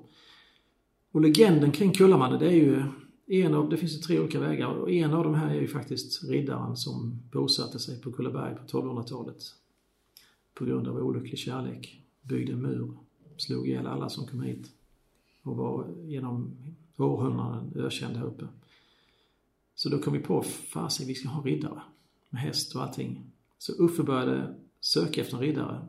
Och 1.11 1.21
legenden 1.21 1.71
kring 1.71 1.91
Kullamannen 1.91 2.39
det 2.39 2.47
är 2.47 2.55
ju 2.55 2.83
en 3.27 3.53
av, 3.53 3.69
det 3.69 3.77
finns 3.77 3.97
ju 3.97 3.97
tre 3.97 4.19
olika 4.19 4.39
vägar 4.39 4.67
och 4.67 4.91
en 4.91 5.13
av 5.13 5.23
de 5.23 5.35
här 5.35 5.49
är 5.49 5.61
ju 5.61 5.67
faktiskt 5.67 6.23
riddaren 6.23 6.77
som 6.77 7.19
bosatte 7.31 7.79
sig 7.79 8.01
på 8.01 8.11
Kullaberg 8.11 8.55
på 8.55 8.77
1200-talet. 8.79 9.37
På 10.53 10.65
grund 10.65 10.87
av 10.87 10.97
olycklig 10.97 11.39
kärlek. 11.39 12.01
Byggde 12.21 12.53
en 12.53 12.61
mur, 12.61 12.91
slog 13.37 13.67
ihjäl 13.67 13.87
alla 13.87 14.09
som 14.09 14.27
kom 14.27 14.41
hit 14.41 14.71
och 15.43 15.55
var 15.55 15.87
genom 16.03 16.51
århundraden 17.03 17.73
ökänd 17.75 18.17
här 18.17 18.25
uppe. 18.25 18.47
Så 19.75 19.89
då 19.89 19.99
kom 19.99 20.13
vi 20.13 20.19
på, 20.19 20.41
fasen 20.43 21.07
vi 21.07 21.15
ska 21.15 21.29
ha 21.29 21.43
riddare 21.43 21.81
med 22.29 22.41
häst 22.41 22.75
och 22.75 22.83
allting. 22.83 23.31
Så 23.57 23.73
Uffe 23.73 24.03
började 24.03 24.55
söka 24.79 25.21
efter 25.21 25.37
en 25.37 25.43
riddare. 25.43 25.87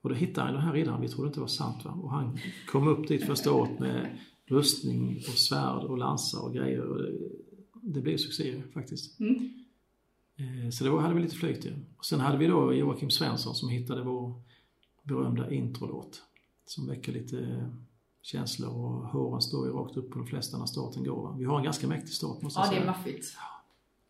Och 0.00 0.08
då 0.08 0.14
hittade 0.14 0.46
han 0.46 0.54
den 0.54 0.62
här 0.62 0.72
riddaren, 0.72 1.00
vi 1.00 1.08
trodde 1.08 1.26
inte 1.26 1.36
det 1.36 1.40
var 1.40 1.48
sant 1.48 1.84
va. 1.84 1.90
Och 1.90 2.10
han 2.10 2.38
kom 2.68 2.88
upp 2.88 3.08
dit 3.08 3.26
första 3.26 3.52
året 3.52 3.78
med 3.78 4.18
rustning 4.46 5.16
och 5.16 5.38
svärd 5.38 5.84
och 5.84 5.98
lansar 5.98 6.40
och 6.40 6.54
grejer. 6.54 6.80
Och 6.80 7.02
det, 7.02 7.12
det 7.82 8.00
blev 8.00 8.16
succé 8.16 8.62
faktiskt. 8.74 9.20
Mm. 9.20 9.50
Eh, 10.36 10.70
Så 10.70 10.84
det 10.84 10.90
var, 10.90 11.00
hade 11.00 11.14
vi 11.14 11.22
lite 11.22 11.36
flyt 11.36 11.66
i. 11.66 11.72
Och 11.96 12.04
sen 12.04 12.20
hade 12.20 12.38
vi 12.38 12.46
då 12.46 12.74
Joakim 12.74 13.10
Svensson 13.10 13.54
som 13.54 13.68
hittade 13.68 14.02
vår 14.02 14.42
berömda 15.02 15.50
introlåt. 15.50 16.22
Som 16.64 16.86
väcker 16.86 17.12
lite 17.12 17.70
känslor 18.26 18.70
och 18.70 19.08
håren 19.08 19.40
står 19.42 19.66
ju 19.66 19.72
rakt 19.72 19.96
upp 19.96 20.10
på 20.10 20.18
de 20.18 20.26
flesta 20.26 20.58
när 20.58 20.66
starten 20.66 21.04
går. 21.04 21.22
Va? 21.22 21.36
Vi 21.38 21.44
har 21.44 21.58
en 21.58 21.64
ganska 21.64 21.86
mäktig 21.86 22.10
start 22.12 22.42
måste 22.42 22.60
jag 22.60 22.66
Ja, 22.66 22.70
det 22.70 22.76
säga. 22.76 22.82
är 22.82 22.86
maffigt. 22.86 23.36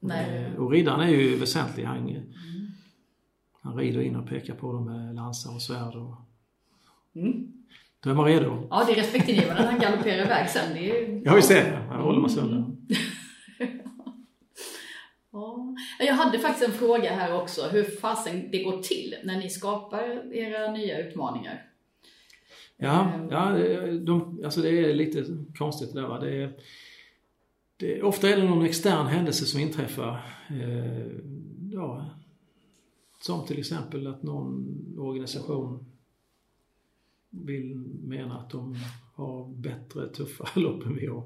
Och, 0.00 0.08
Nej. 0.08 0.50
det- 0.54 0.58
och 0.58 0.70
riddaren 0.70 1.00
är 1.00 1.08
ju 1.08 1.36
väsentlig. 1.36 1.84
Han, 1.84 2.16
han 3.62 3.76
rider 3.76 4.00
in 4.00 4.16
och 4.16 4.28
pekar 4.28 4.54
på 4.54 4.72
dem 4.72 4.84
med 4.84 5.14
lansar 5.14 5.54
och 5.54 5.62
svärd. 5.62 5.94
Och, 5.94 6.14
Mm. 7.14 7.52
då 8.00 8.10
är 8.10 8.14
man 8.14 8.24
redo. 8.24 8.66
Ja, 8.70 8.84
det 8.86 8.92
är 8.92 8.96
respektingivande 8.96 9.62
när 9.62 9.70
han 9.70 9.80
galopperar 9.80 10.24
iväg 10.24 10.48
sen. 10.50 10.74
Det 10.74 10.90
är... 10.90 11.22
Ja 11.24 11.34
visst 11.34 11.50
är 11.50 11.64
det. 11.70 11.76
Här 11.76 11.98
håller 12.00 12.20
man 12.20 12.30
sönder. 12.30 12.64
Ja. 15.32 15.74
Jag 15.98 16.14
hade 16.14 16.38
faktiskt 16.38 16.68
en 16.68 16.74
fråga 16.74 17.10
här 17.14 17.42
också, 17.42 17.62
hur 17.72 17.84
fasen 17.84 18.50
det 18.50 18.62
går 18.64 18.82
till 18.82 19.14
när 19.24 19.38
ni 19.38 19.50
skapar 19.50 20.32
era 20.34 20.72
nya 20.72 20.98
utmaningar. 20.98 21.62
Ja, 22.76 23.12
Mm. 23.14 23.28
ja 23.30 23.50
de, 23.98 24.40
alltså 24.44 24.60
det 24.62 24.68
är 24.70 24.94
lite 24.94 25.24
konstigt 25.58 25.92
det 25.94 26.00
där 26.00 26.08
va. 26.08 26.20
Det 26.20 26.42
är, 26.42 26.52
det, 27.76 28.02
ofta 28.02 28.28
är 28.28 28.36
det 28.36 28.48
någon 28.48 28.64
extern 28.64 29.06
händelse 29.06 29.44
som 29.44 29.60
inträffar. 29.60 30.20
Eh, 30.50 31.06
ja, 31.72 32.06
som 33.20 33.46
till 33.46 33.58
exempel 33.58 34.06
att 34.06 34.22
någon 34.22 34.66
organisation 34.98 35.84
vill 37.30 37.74
mena 38.04 38.38
att 38.38 38.50
de 38.50 38.76
har 39.14 39.48
bättre, 39.48 40.08
tuffare 40.08 40.60
lopp 40.60 40.86
än 40.86 40.96
vi 40.96 41.06
har. 41.06 41.24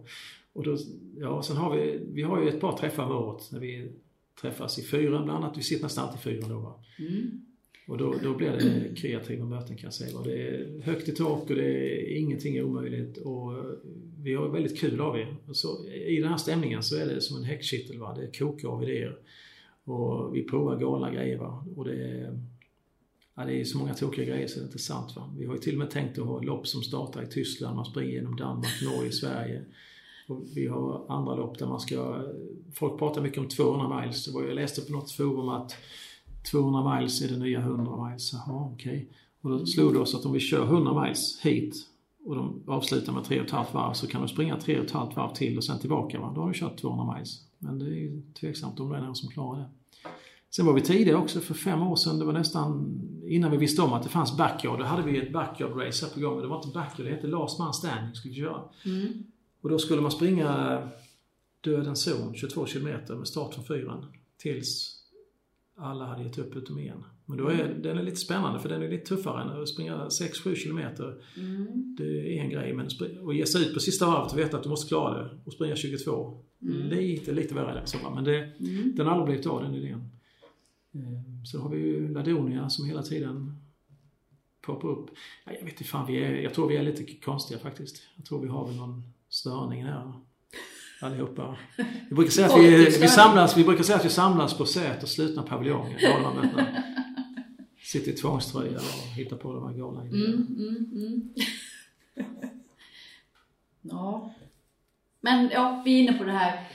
Och 0.52 0.64
då, 0.64 0.76
ja, 1.18 1.42
sen 1.42 1.56
har 1.56 1.76
vi, 1.76 2.00
vi 2.12 2.22
har 2.22 2.42
ju 2.42 2.48
ett 2.48 2.60
par 2.60 2.76
träffar 2.76 3.04
om 3.04 3.12
året 3.24 3.52
när 3.52 3.60
vi 3.60 3.92
träffas 4.40 4.78
i 4.78 4.82
fyren 4.82 5.24
bland 5.24 5.30
annat. 5.44 5.58
Vi 5.58 5.62
sitter 5.62 5.82
nästan 5.82 6.04
alltid 6.04 6.20
i 6.20 6.22
fyren 6.22 6.48
då 6.48 6.58
va. 6.58 6.74
Mm. 6.98 7.44
Och 7.90 7.98
då, 7.98 8.14
då 8.22 8.34
blir 8.34 8.50
det 8.50 8.94
kreativa 8.96 9.44
möten 9.44 9.76
kan 9.76 9.84
jag 9.84 9.94
säga. 9.94 10.18
Och 10.18 10.24
det 10.24 10.48
är 10.48 10.80
högt 10.84 11.08
i 11.08 11.12
tak 11.12 11.50
och 11.50 11.56
det 11.56 12.12
är 12.12 12.18
ingenting 12.18 12.56
är 12.56 12.62
omöjligt. 12.62 13.18
Och 13.18 13.52
vi 14.22 14.34
har 14.34 14.48
väldigt 14.48 14.78
kul 14.78 15.00
av 15.00 15.16
det. 15.16 15.26
Och 15.46 15.56
så, 15.56 15.86
I 15.88 16.20
den 16.20 16.28
här 16.28 16.36
stämningen 16.36 16.82
så 16.82 16.96
är 16.96 17.06
det 17.06 17.20
som 17.20 17.36
en 17.36 17.44
häckkittel. 17.44 17.98
Va? 17.98 18.16
Det 18.20 18.38
kokar 18.38 18.68
av 18.68 18.82
idéer. 18.82 19.18
Och 19.84 20.36
vi 20.36 20.42
provar 20.42 20.76
galna 20.76 21.14
grejer. 21.14 21.38
Va? 21.38 21.64
Och 21.76 21.84
det 21.84 21.94
är, 21.94 22.40
ja, 23.34 23.44
det 23.44 23.60
är 23.60 23.64
så 23.64 23.78
många 23.78 23.94
tokiga 23.94 24.24
grejer 24.24 24.46
så 24.46 24.58
det 24.58 24.64
är 24.64 24.66
inte 24.66 24.78
sant. 24.78 25.16
Va? 25.16 25.34
Vi 25.38 25.46
har 25.46 25.54
ju 25.54 25.60
till 25.60 25.74
och 25.74 25.78
med 25.78 25.90
tänkt 25.90 26.18
att 26.18 26.26
ha 26.26 26.42
lopp 26.42 26.66
som 26.66 26.82
startar 26.82 27.22
i 27.22 27.26
Tyskland. 27.26 27.76
Man 27.76 27.84
springer 27.84 28.12
genom 28.12 28.36
Danmark, 28.36 28.82
Norge, 28.82 29.12
Sverige. 29.12 29.64
Och 30.28 30.42
vi 30.54 30.66
har 30.66 31.06
andra 31.08 31.34
lopp 31.34 31.58
där 31.58 31.66
man 31.66 31.80
ska... 31.80 32.24
Folk 32.72 32.98
pratar 32.98 33.22
mycket 33.22 33.38
om 33.38 33.48
200 33.48 34.00
miles. 34.00 34.28
Jag 34.34 34.54
läste 34.54 34.80
på 34.80 34.92
något 34.92 35.12
forum 35.12 35.48
att 35.48 35.76
200 36.42 36.96
miles 36.96 37.22
är 37.22 37.28
det 37.28 37.36
nya 37.36 37.60
100 37.60 38.08
miles. 38.08 38.32
Jaha, 38.32 38.70
okej. 38.74 38.92
Okay. 38.92 39.06
Och 39.40 39.50
då 39.50 39.66
slog 39.66 39.92
det 39.92 39.98
oss 39.98 40.14
att 40.14 40.24
om 40.24 40.32
vi 40.32 40.40
kör 40.40 40.64
100 40.64 41.02
miles 41.02 41.40
hit 41.40 41.74
och 42.24 42.34
de 42.34 42.62
avslutar 42.66 43.12
med 43.12 43.22
3,5 43.22 43.64
varv 43.72 43.92
så 43.92 44.06
kan 44.06 44.20
de 44.20 44.28
springa 44.28 44.56
3,5 44.56 45.14
varv 45.16 45.34
till 45.34 45.56
och 45.56 45.64
sen 45.64 45.78
tillbaka. 45.78 46.20
Va? 46.20 46.32
Då 46.34 46.40
har 46.40 46.48
de 46.48 46.54
kört 46.54 46.80
200 46.80 47.14
miles. 47.14 47.44
Men 47.58 47.78
det 47.78 47.84
är 47.84 48.00
ju 48.00 48.22
tveksamt 48.40 48.80
om 48.80 48.88
det 48.88 48.96
är 48.96 49.00
någon 49.00 49.16
som 49.16 49.28
klarar 49.28 49.58
det. 49.58 49.68
Sen 50.50 50.66
var 50.66 50.72
vi 50.72 50.80
tidiga 50.80 51.18
också, 51.18 51.40
för 51.40 51.54
fem 51.54 51.82
år 51.82 51.96
sedan, 51.96 52.18
det 52.18 52.24
var 52.24 52.32
nästan 52.32 53.00
innan 53.26 53.50
vi 53.50 53.56
visste 53.56 53.82
om 53.82 53.92
att 53.92 54.02
det 54.02 54.08
fanns 54.08 54.36
backyard. 54.36 54.78
Då 54.78 54.84
hade 54.84 55.02
vi 55.02 55.18
ett 55.18 55.32
backyard 55.32 55.76
race 55.76 56.06
här 56.06 56.14
på 56.14 56.20
gång. 56.20 56.40
Det 56.40 56.46
var 56.46 56.56
inte 56.56 56.68
backyard, 56.68 57.06
det 57.06 57.14
hette 57.14 57.26
last 57.26 57.58
man 57.58 57.74
standing 57.74 58.14
skulle 58.14 58.34
vi 58.34 58.40
köra. 58.40 58.62
Mm. 58.84 59.24
Och 59.60 59.70
då 59.70 59.78
skulle 59.78 60.00
man 60.00 60.10
springa 60.10 60.82
dödens 61.60 62.02
zon, 62.02 62.34
22 62.34 62.66
kilometer 62.66 63.14
med 63.14 63.28
start 63.28 63.54
från 63.54 63.64
fyran. 63.64 64.06
Tills 64.36 64.99
alla 65.80 66.04
hade 66.04 66.22
gett 66.22 66.38
upp 66.38 66.56
utom 66.56 66.78
en. 66.78 67.04
Men 67.26 67.38
då 67.38 67.48
är, 67.48 67.74
den 67.82 67.98
är 67.98 68.02
lite 68.02 68.16
spännande 68.16 68.60
för 68.60 68.68
den 68.68 68.82
är 68.82 68.88
lite 68.88 69.06
tuffare 69.06 69.42
än 69.42 69.62
att 69.62 69.68
springa 69.68 69.96
6-7 70.08 70.54
kilometer. 70.54 71.22
Mm. 71.36 71.94
Det 71.98 72.38
är 72.38 72.42
en 72.42 72.50
grej, 72.50 72.72
men 72.74 72.86
att 72.86 73.36
ge 73.36 73.46
sig 73.46 73.62
ut 73.62 73.74
på 73.74 73.80
sista 73.80 74.06
varvet 74.06 74.32
och 74.32 74.38
veta 74.38 74.56
att 74.56 74.62
du 74.62 74.68
måste 74.68 74.88
klara 74.88 75.22
det 75.22 75.30
och 75.44 75.52
springa 75.52 75.76
22. 75.76 76.42
Mm. 76.62 76.88
Lite, 76.88 77.32
lite 77.32 77.54
värre 77.54 77.82
så, 77.86 78.10
men 78.14 78.24
det, 78.24 78.36
Mm. 78.38 78.92
den 78.96 79.06
har 79.06 79.12
aldrig 79.12 79.26
blivit 79.26 79.46
av 79.46 79.62
den 79.62 79.74
idén. 79.74 80.10
Eh, 80.94 81.00
Så 81.44 81.58
har 81.60 81.70
vi 81.70 81.78
ju 81.78 82.12
Ladonia 82.12 82.68
som 82.70 82.84
hela 82.86 83.02
tiden 83.02 83.56
poppar 84.66 84.88
upp. 84.88 85.10
Ja, 85.46 85.52
Jag 85.52 85.64
vet 85.64 85.72
inte 85.72 85.84
fan, 85.84 86.06
vi 86.06 86.16
är, 86.24 86.34
jag 86.34 86.54
tror 86.54 86.68
vi 86.68 86.76
är 86.76 86.82
lite 86.82 87.04
konstiga 87.24 87.60
faktiskt. 87.60 88.02
Jag 88.16 88.24
tror 88.24 88.40
vi 88.42 88.48
har 88.48 88.66
väl 88.66 88.76
någon 88.76 89.02
störning 89.28 89.84
här 89.84 90.12
allihopa. 91.02 91.56
Vi 92.08 92.14
brukar 92.14 92.30
säga 92.30 92.46
att 92.46 92.58
vi, 92.58 92.84
vi, 92.84 93.08
samlas, 93.08 93.56
vi 93.56 93.64
brukar 93.64 93.84
säga 93.84 93.98
att 93.98 94.04
vi 94.04 94.08
samlas 94.08 94.58
på 94.58 94.66
Säters 94.66 95.10
slutna 95.10 95.42
paviljonger, 95.42 96.00
Dalamötena. 96.00 96.66
Sitter 97.82 98.12
i 98.12 98.14
tvångströja 98.14 98.78
och 98.78 99.14
hittar 99.16 99.36
på 99.36 99.52
de 99.52 99.68
här 99.68 99.74
galna. 99.74 100.00
Mm, 100.00 100.46
mm, 100.58 100.90
mm. 100.92 101.34
ja. 103.82 104.34
Men 105.20 105.50
ja, 105.52 105.82
vi 105.84 105.94
är 105.94 106.02
inne 106.02 106.12
på 106.12 106.24
det 106.24 106.32
här. 106.32 106.68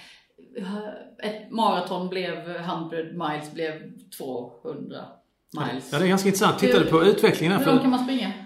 Ett 1.20 1.52
maraton 1.52 2.10
blev 2.10 2.56
100 2.56 2.98
miles, 3.04 3.54
blev 3.54 3.92
200 4.18 5.06
miles. 5.54 5.90
Ja, 5.92 6.00
det 6.00 6.06
är 6.06 6.10
ganska 6.10 6.30
intressant. 6.30 6.60
Tittade 6.60 6.86
på 6.86 7.04
utvecklingen 7.04 7.58
här. 7.58 7.60
Hur 7.60 7.72
långt 7.72 7.82
kan 7.82 7.92
man 7.92 8.04
springa? 8.04 8.45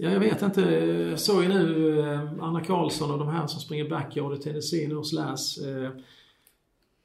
Ja, 0.00 0.10
jag 0.10 0.20
vet 0.20 0.42
inte. 0.42 0.60
Jag 1.10 1.20
såg 1.20 1.42
ju 1.42 1.48
nu 1.48 1.98
eh, 2.00 2.32
Anna 2.40 2.60
Karlsson 2.64 3.10
och 3.10 3.18
de 3.18 3.28
här 3.28 3.46
som 3.46 3.60
springer 3.60 3.88
backyard 3.88 4.38
i 4.38 4.42
Tennessee 4.42 4.88
nu 4.88 4.94
hos 4.94 5.12
Läs. 5.12 5.58
eh, 5.58 5.90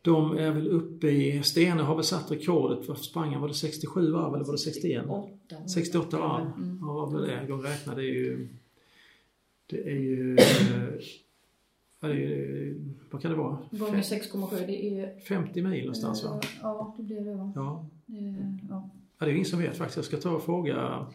De 0.02 0.38
är 0.38 0.52
väl 0.52 0.68
uppe 0.68 1.08
i, 1.08 1.44
Stene 1.44 1.82
har 1.84 1.96
väl 1.96 2.04
satt 2.04 2.32
rekordet. 2.32 2.88
Vad 2.88 2.98
sprang 2.98 3.32
han? 3.32 3.42
Var 3.42 3.48
det 3.48 3.54
67 3.54 4.12
varv 4.12 4.36
eller 4.36 4.46
var 4.46 4.52
det 4.54 4.58
61? 4.58 5.06
68 5.74 6.20
varv. 6.20 6.46
Mm. 6.58 6.80
Ja, 6.82 6.94
vad 6.94 7.12
var 7.12 7.22
det? 7.22 7.46
Gång 7.48 7.64
räknade 7.64 8.02
det 8.02 8.08
är 8.08 8.14
ju... 8.14 8.48
Det 9.70 9.90
är 9.92 9.96
ju... 9.96 10.38
vad 12.00 12.12
är 12.12 12.16
det, 12.16 12.74
vad 13.12 13.22
kan 13.22 13.32
det 13.32 13.38
vara? 13.38 13.58
Gånger 13.72 14.02
6,7 14.02 14.68
det 14.68 14.86
är... 15.00 15.20
50 15.20 15.62
mil 15.62 15.80
någonstans 15.82 16.24
va? 16.24 16.42
Ja, 16.62 16.96
det 16.98 17.04
blir 17.04 17.22
det 17.22 17.36
va? 17.36 17.52
Ja. 17.56 17.86
Ja. 18.70 18.90
Ja, 19.18 19.26
det 19.26 19.32
är 19.32 19.34
ingen 19.34 19.46
som 19.46 19.60
vet 19.60 19.78
faktiskt. 19.78 19.96
Jag 19.98 20.06
ska 20.06 20.18
ta 20.18 20.36
och 20.36 20.44
fråga 20.44 21.06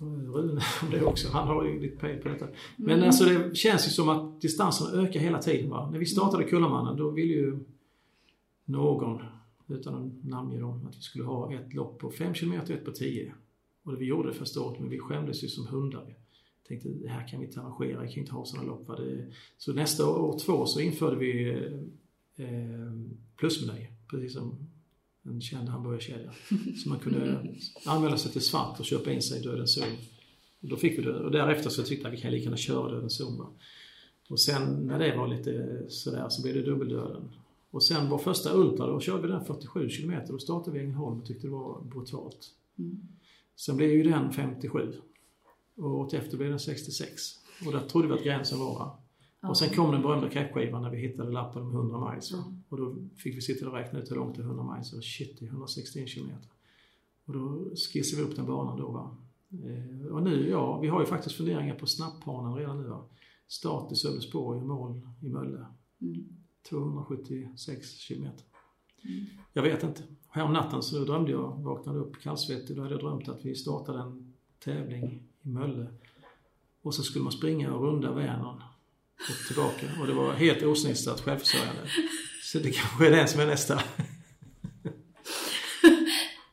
Rune 0.00 0.60
om 0.82 0.90
det 0.90 1.02
också. 1.04 1.28
Han 1.32 1.48
har 1.48 1.64
ju 1.64 1.80
lite 1.80 1.96
pejl 1.96 2.18
på 2.22 2.28
detta. 2.28 2.46
Men 2.76 2.94
Mm. 2.96 3.06
alltså 3.06 3.24
det 3.24 3.56
känns 3.56 3.86
ju 3.86 3.90
som 3.90 4.08
att 4.08 4.40
distansen 4.40 5.00
ökar 5.00 5.20
hela 5.20 5.38
tiden. 5.42 5.70
Va? 5.70 5.90
När 5.90 5.98
vi 5.98 6.06
startade 6.06 6.44
Kullamannen 6.44 6.96
då 6.96 7.10
ville 7.10 7.32
ju 7.34 7.58
någon, 8.64 9.22
utan 9.68 9.94
att 9.94 10.24
namnge 10.28 10.60
dem, 10.60 10.86
att 10.86 10.96
vi 10.96 11.00
skulle 11.00 11.24
ha 11.24 11.52
ett 11.52 11.74
lopp 11.74 11.98
på 11.98 12.10
5 12.10 12.34
km 12.34 12.52
och 12.60 12.70
ett 12.70 12.84
på 12.84 12.92
10. 12.92 13.34
Och 13.82 14.00
vi 14.00 14.04
gjorde 14.04 14.28
det 14.28 14.34
första 14.34 14.60
året 14.60 14.80
men 14.80 14.88
vi 14.90 14.98
skämdes 14.98 15.44
ju 15.44 15.48
som 15.48 15.66
hundar. 15.66 16.14
Tänkte 16.68 16.88
det 16.88 17.08
här 17.08 17.28
kan 17.28 17.40
vi 17.40 17.46
inte 17.46 17.60
arrangera, 17.60 18.00
vi 18.02 18.08
kan 18.08 18.18
inte 18.18 18.32
ha 18.32 18.44
sådana 18.44 18.68
lopp. 18.68 18.88
Va? 18.88 18.96
Det, 18.96 19.26
så 19.58 19.72
nästa 19.72 20.08
år 20.10 20.38
två 20.38 20.66
så 20.66 20.80
införde 20.80 21.16
vi 21.16 21.48
eh, 22.36 22.46
plusmeny, 23.36 23.86
precis 24.10 24.32
som 24.32 24.54
en 25.28 25.40
känd 25.40 25.68
hamburgerkedja. 25.68 26.30
Så 26.82 26.88
man 26.88 26.98
kunde 26.98 27.46
anmäla 27.86 28.18
sig 28.18 28.32
till 28.32 28.40
svart 28.40 28.80
och 28.80 28.84
köpa 28.84 29.12
in 29.12 29.22
sig 29.22 29.40
i 29.40 29.42
Dödens 29.42 29.74
zon. 29.74 29.96
Och 30.60 30.68
då 30.68 30.76
fick 30.76 30.98
vi 30.98 31.02
det. 31.02 31.18
Och 31.18 31.30
därefter 31.30 31.70
så 31.70 31.82
tyckte 31.82 32.02
jag 32.02 32.12
att 32.12 32.18
vi 32.18 32.22
kan 32.22 32.30
lika 32.30 32.44
gärna 32.44 32.56
köra 32.56 32.90
Dödens 32.90 33.16
zon. 33.16 33.46
Och 34.28 34.40
sen 34.40 34.86
när 34.86 34.98
det 34.98 35.16
var 35.16 35.28
lite 35.28 35.82
sådär 35.88 36.28
så 36.28 36.42
blev 36.42 36.54
det 36.54 36.62
dubbeldöden. 36.62 37.22
Och 37.70 37.82
sen 37.82 38.08
vår 38.10 38.18
första 38.18 38.52
Ultra, 38.52 38.86
då 38.86 39.00
körde 39.00 39.22
vi 39.22 39.28
den 39.28 39.44
47 39.44 39.88
km. 39.88 40.12
Då 40.28 40.38
startade 40.38 40.78
vi 40.78 40.84
Ängelholm 40.84 41.20
och 41.20 41.26
tyckte 41.26 41.46
det 41.46 41.50
var 41.50 41.80
brutalt. 41.80 42.50
Mm. 42.78 43.00
Sen 43.56 43.76
blev 43.76 43.90
ju 43.90 44.02
den 44.02 44.32
57. 44.32 44.92
Och 45.76 45.98
året 45.98 46.14
efter 46.14 46.36
blev 46.36 46.50
den 46.50 46.60
66. 46.60 47.22
Och 47.66 47.72
där 47.72 47.80
trodde 47.80 48.08
vi 48.08 48.14
att 48.14 48.24
gränsen 48.24 48.58
var. 48.58 48.96
Och 49.40 49.58
sen 49.58 49.70
kom 49.70 49.92
den 49.92 50.02
berömda 50.02 50.30
kräftskivan 50.30 50.82
när 50.82 50.90
vi 50.90 50.96
hittade 50.96 51.32
lappen 51.32 51.62
om 51.62 51.74
100 51.74 52.10
miles. 52.10 52.32
Va? 52.32 52.44
Och 52.68 52.76
då 52.76 52.96
fick 53.16 53.36
vi 53.36 53.40
sitta 53.40 53.68
och 53.68 53.74
räkna 53.74 53.98
ut 53.98 54.10
hur 54.10 54.16
långt 54.16 54.36
det 54.36 54.42
är 54.42 54.46
100 54.46 54.74
miles. 54.74 54.92
Och 54.92 55.04
shit, 55.04 55.38
det 55.38 55.44
är 55.44 55.48
161 55.48 56.08
kilometer. 56.08 56.48
Och 57.24 57.32
då 57.32 57.70
skissade 57.76 58.22
vi 58.22 58.28
upp 58.28 58.36
den 58.36 58.46
banan 58.46 58.78
då. 58.78 58.90
Va? 58.90 59.16
Eh, 59.50 60.06
och 60.06 60.22
nu, 60.22 60.48
ja, 60.48 60.78
vi 60.80 60.88
har 60.88 61.00
ju 61.00 61.06
faktiskt 61.06 61.36
funderingar 61.36 61.74
på 61.74 61.86
snabbbanan 61.86 62.54
redan 62.54 62.82
nu. 62.82 62.88
Va? 62.88 63.04
Start 63.48 63.92
i 63.92 63.94
Sölvesborg 63.94 64.60
och 64.60 64.66
mål 64.66 65.00
i 65.22 65.28
Mölle. 65.28 65.66
Mm. 66.00 66.28
276 66.68 67.90
kilometer. 67.90 68.44
Mm. 69.04 69.26
Jag 69.52 69.62
vet 69.62 69.82
inte. 69.82 70.02
Härom 70.28 70.52
natten 70.52 70.82
så 70.82 71.04
drömde 71.04 71.30
jag, 71.30 71.62
vaknade 71.62 71.98
upp 71.98 72.20
kallsvettig, 72.22 72.76
då 72.76 72.82
hade 72.82 72.94
jag 72.94 73.02
drömt 73.02 73.28
att 73.28 73.44
vi 73.44 73.54
startade 73.54 73.98
en 73.98 74.34
tävling 74.58 75.22
i 75.42 75.48
Mölle. 75.48 75.86
Och 76.82 76.94
så 76.94 77.02
skulle 77.02 77.22
man 77.22 77.32
springa 77.32 77.74
och 77.74 77.82
runda 77.82 78.12
Vänern 78.12 78.62
och 79.18 79.46
tillbaka. 79.46 79.86
Och 80.00 80.06
det 80.06 80.12
var 80.12 80.32
helt 80.32 80.62
osnittat 80.62 81.20
självförsörjande. 81.20 81.80
Så 82.42 82.58
det 82.58 82.70
kanske 82.70 83.06
är 83.06 83.10
den 83.10 83.28
som 83.28 83.40
är 83.40 83.46
nästa. 83.46 83.80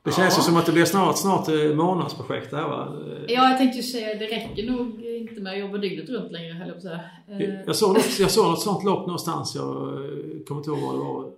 Det 0.04 0.12
känns 0.12 0.34
ju 0.34 0.40
Ja. 0.40 0.44
som 0.44 0.58
att 0.58 0.66
det 0.66 0.72
blir 0.72 0.86
snart, 0.86 1.18
snart 1.18 1.48
eh, 1.50 1.76
månadsprojekt 1.76 2.52
det 2.52 2.58
här 2.58 2.68
va? 2.70 3.02
Ja, 3.28 3.50
jag 3.50 3.58
tänkte 3.58 3.78
ju 3.78 3.84
säga 3.84 4.20
det 4.20 4.26
räcker 4.28 4.72
nog 4.72 5.02
inte 5.02 5.42
med 5.42 5.54
att 5.54 5.60
jobba 5.60 5.78
dygnet 5.78 6.10
runt 6.10 6.32
längre, 6.32 6.54
höll 6.54 6.68
jag 6.68 6.76
på 6.76 6.78
att 6.78 6.84
säga. 6.84 7.02
Eh, 7.40 7.62
Jag 7.66 7.76
såg, 7.76 7.94
något, 7.94 8.20
jag 8.20 8.32
såg 8.32 8.46
något 8.46 8.62
sånt 8.62 8.84
lopp 8.84 9.08
någonstans, 9.08 9.56
jag 9.56 9.66
eh, 9.88 10.44
kommer 10.48 10.62
inte 10.62 10.70
ihåg 10.70 10.80
vad 10.82 10.94
det 10.96 11.00
var, 11.00 11.32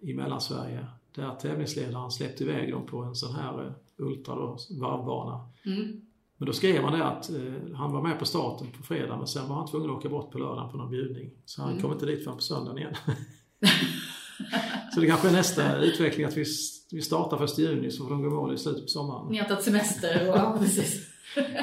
i 0.00 0.14
Mellansverige. 0.14 0.86
Där 1.14 1.30
tävlingsledaren 1.42 2.10
släppte 2.10 2.44
iväg 2.44 2.72
dem 2.72 2.86
på 2.86 2.98
en 2.98 3.14
sån 3.14 3.34
här 3.34 3.72
Ultra 3.96 4.34
då, 4.34 4.58
varvbana. 4.70 5.48
Mm. 5.66 6.00
Men 6.42 6.46
då 6.46 6.52
skrev 6.52 6.82
han 6.82 6.98
det 6.98 7.04
att 7.04 7.30
eh, 7.30 7.74
han 7.74 7.92
var 7.92 8.02
med 8.02 8.18
på 8.18 8.24
starten 8.24 8.66
på 8.76 8.82
fredag 8.82 9.16
men 9.16 9.26
sen 9.26 9.48
var 9.48 9.56
han 9.56 9.66
tvungen 9.68 9.90
att 9.90 9.96
åka 9.96 10.08
bort 10.08 10.30
på 10.32 10.38
lördagen 10.38 10.70
på 10.70 10.76
någon 10.76 10.90
bjudning. 10.90 11.30
Så 11.44 11.62
han 11.62 11.70
Mm. 11.70 11.82
kom 11.82 11.92
inte 11.92 12.06
dit 12.06 12.24
förrän 12.24 12.36
på 12.36 12.42
söndagen 12.42 12.78
igen. 12.78 12.94
så 14.94 15.00
det 15.00 15.06
kanske 15.06 15.28
är 15.28 15.32
nästa 15.32 15.78
utveckling 15.78 16.26
att 16.26 16.36
vi, 16.36 16.44
vi 16.92 17.02
startar 17.02 17.36
först 17.38 17.58
i 17.58 17.62
juni 17.62 17.90
så 17.90 18.02
får 18.04 18.10
de 18.10 18.22
gå 18.22 18.28
i 18.28 18.30
mål 18.30 18.54
i 18.54 18.58
slutet 18.58 18.82
på 18.82 18.88
sommaren. 18.88 19.26
Ni 19.30 19.38
har 19.38 19.48
tagit 19.48 19.64
semester 19.64 20.30
och 20.30 20.36
ja, 20.36 20.56
precis. 20.60 21.06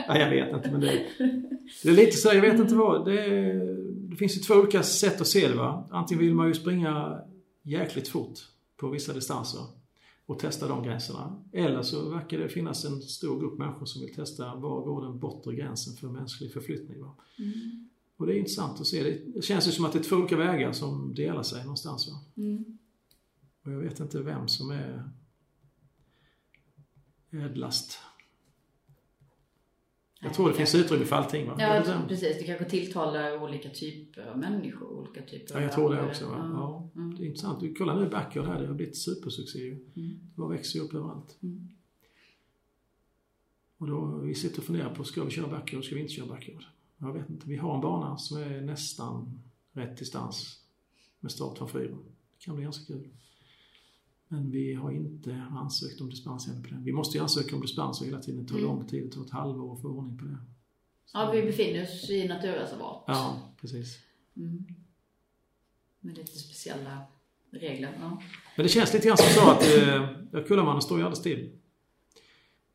Nej, 0.07 0.21
jag 0.21 0.29
vet 0.29 0.55
inte 0.55 0.71
men 0.71 0.81
det, 0.81 1.05
det 1.83 1.89
är 1.89 1.93
lite 1.93 2.17
så, 2.17 2.29
jag 2.33 2.41
vet 2.41 2.59
inte 2.59 2.75
vad. 2.75 3.05
Det, 3.05 3.21
det 4.09 4.15
finns 4.15 4.37
ju 4.37 4.41
två 4.41 4.53
olika 4.53 4.83
sätt 4.83 5.21
att 5.21 5.27
se 5.27 5.47
det 5.47 5.55
va. 5.55 5.87
Antingen 5.91 6.23
vill 6.23 6.33
man 6.35 6.47
ju 6.47 6.53
springa 6.53 7.19
jäkligt 7.63 8.07
fort 8.07 8.39
på 8.79 8.87
vissa 8.89 9.13
distanser 9.13 9.61
och 10.29 10.39
testa 10.39 10.67
de 10.67 10.83
gränserna. 10.83 11.43
Eller 11.51 11.81
så 11.81 12.09
verkar 12.09 12.37
det 12.37 12.49
finnas 12.49 12.85
en 12.85 13.01
stor 13.01 13.39
grupp 13.39 13.57
människor 13.59 13.85
som 13.85 14.01
vill 14.01 14.15
testa 14.15 14.55
var 14.55 14.81
går 14.81 15.01
den 15.05 15.19
bortre 15.19 15.55
gränsen 15.55 15.93
för 15.95 16.07
mänsklig 16.09 16.53
förflyttning. 16.53 17.01
Va? 17.01 17.15
Mm. 17.39 17.89
Och 18.17 18.27
det 18.27 18.33
är 18.33 18.37
intressant 18.37 18.79
att 18.81 18.87
se. 18.87 19.03
Det- 19.03 19.41
känns 19.41 19.67
ju 19.67 19.71
som 19.71 19.85
att 19.85 19.93
det 19.93 19.99
är 19.99 20.03
två 20.03 20.15
olika 20.15 20.37
vägar 20.37 20.71
som 20.71 21.13
delar 21.15 21.43
sig 21.43 21.61
någonstans. 21.63 22.07
Va? 22.07 22.43
Mm. 22.43 22.77
Och 23.63 23.71
jag 23.71 23.79
vet 23.79 23.99
inte 23.99 24.21
vem 24.21 24.47
som 24.47 24.71
är 24.71 25.09
ädlast. 27.31 27.99
Jag 30.21 30.33
tror 30.33 30.47
det 30.49 30.53
finns 30.55 30.75
utrymme 30.75 31.05
för 31.05 31.15
allting. 31.15 31.47
Va? 31.47 31.55
Ja, 31.59 31.83
precis. 32.07 32.37
Det 32.37 32.43
kanske 32.43 32.65
tilltalar 32.65 33.43
olika 33.43 33.69
typer 33.69 34.25
av 34.27 34.37
människor, 34.37 34.87
olika 34.87 35.21
typer 35.21 35.55
Ja, 35.55 35.61
jag 35.61 35.71
tror 35.71 35.95
det 35.95 36.05
också. 36.05 36.25
Va? 36.29 36.49
Ja, 36.53 36.89
Mm. 36.95 37.15
det 37.17 37.23
är 37.23 37.25
intressant. 37.25 37.59
Du, 37.59 37.73
kolla 37.73 37.95
nu 37.99 38.09
backyard 38.09 38.45
här, 38.45 38.61
det 38.61 38.67
har 38.67 38.73
blivit 38.73 38.97
supersuccé 38.97 39.59
ju. 39.59 39.71
Mm. 39.71 39.85
Det 39.95 40.35
bara 40.35 40.47
växer 40.49 40.79
ju 40.79 40.85
upp 40.85 40.93
överallt. 40.93 41.37
Mm. 41.43 41.67
Och 43.77 43.87
då, 43.87 44.05
vi 44.23 44.35
sitter 44.35 44.57
och 44.57 44.63
funderar 44.63 44.95
på, 44.95 45.03
ska 45.03 45.23
vi 45.23 45.31
köra 45.31 45.47
backyard, 45.47 45.83
ska 45.85 45.95
vi 45.95 46.01
inte 46.01 46.13
köra 46.13 46.25
backyard? 46.27 46.63
Jag 46.97 47.13
vet 47.13 47.29
inte. 47.29 47.47
Vi 47.49 47.55
har 47.55 47.75
en 47.75 47.81
bana 47.81 48.17
som 48.17 48.37
är 48.37 48.61
nästan 48.61 49.39
rätt 49.73 49.97
distans 49.97 50.59
med 51.19 51.31
start 51.31 51.57
från 51.57 51.69
fyra. 51.69 51.89
Det 52.37 52.45
kan 52.45 52.55
bli 52.55 52.63
ganska 52.63 52.93
kul. 52.93 53.07
Men 54.31 54.51
vi 54.51 54.73
har 54.73 54.91
inte 54.91 55.43
ansökt 55.51 56.01
om 56.01 56.09
dispens 56.09 56.47
ännu 56.47 56.63
på 56.63 56.69
den. 56.69 56.83
Vi 56.83 56.91
måste 56.91 57.17
ju 57.17 57.21
ansöka 57.23 57.55
om 57.55 57.61
dispens 57.61 58.01
och 58.01 58.07
hela 58.07 58.19
tiden. 58.21 58.43
Det 58.43 58.49
tar 58.49 58.57
Mm. 58.57 58.67
lång 58.69 58.87
tid, 58.87 59.03
det 59.03 59.11
tar 59.15 59.23
ett 59.25 59.29
halvår 59.29 59.73
att 59.75 59.81
få 59.81 59.87
ordning 59.87 60.17
på 60.17 60.25
det. 60.25 60.37
Ja, 61.13 61.31
vi 61.31 61.41
befinner 61.41 61.83
oss 61.83 62.09
i 62.09 62.27
naturreservat. 62.27 63.03
Ja, 63.07 63.53
precis. 63.61 63.99
Mm. 64.37 64.65
Med 65.99 66.17
lite 66.17 66.39
speciella 66.39 67.01
regler. 67.51 67.97
Ja. 68.01 68.21
Men 68.57 68.63
det 68.63 68.69
känns 68.69 68.93
lite 68.93 69.07
grann 69.07 69.17
som 69.17 69.27
så 69.43 69.49
att 69.51 69.63
eh, 70.33 70.43
Kullamannen 70.47 70.81
står 70.81 70.97
ju 70.97 71.03
alldeles 71.03 71.19
still. 71.19 71.49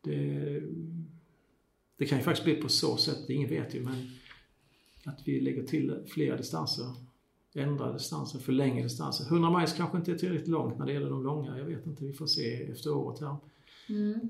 Det, 0.02 0.61
det 1.96 2.07
kan 2.07 2.18
ju 2.18 2.24
faktiskt 2.24 2.44
bli 2.44 2.55
på 2.55 2.68
så 2.68 2.96
sätt, 2.96 3.30
ingen 3.30 3.48
vet 3.48 3.74
ju, 3.74 3.80
men 3.82 4.11
att 5.05 5.20
vi 5.28 5.40
lägger 5.40 5.62
till 5.66 6.05
flera 6.09 6.36
distanser. 6.36 6.84
Ändrar 7.57 7.92
distanser, 7.92 8.38
förlänger 8.38 8.82
distanser. 8.82 9.24
100 9.24 9.59
miles 9.59 9.72
kanske 9.72 9.98
inte 9.98 10.12
är 10.12 10.18
tillräckligt 10.18 10.48
långt 10.48 10.78
när 10.78 10.86
det 10.86 10.92
gäller 10.92 11.11
de 11.11 11.22
långa. 11.22 11.59
Jag 11.59 11.64
vet 11.64 11.86
inte, 11.86 12.05
vi 12.05 12.12
får 12.12 12.26
se 12.26 12.62
efter 12.62 12.94
året 12.94 13.20
här. 13.20 13.36
Mm. 13.88 14.20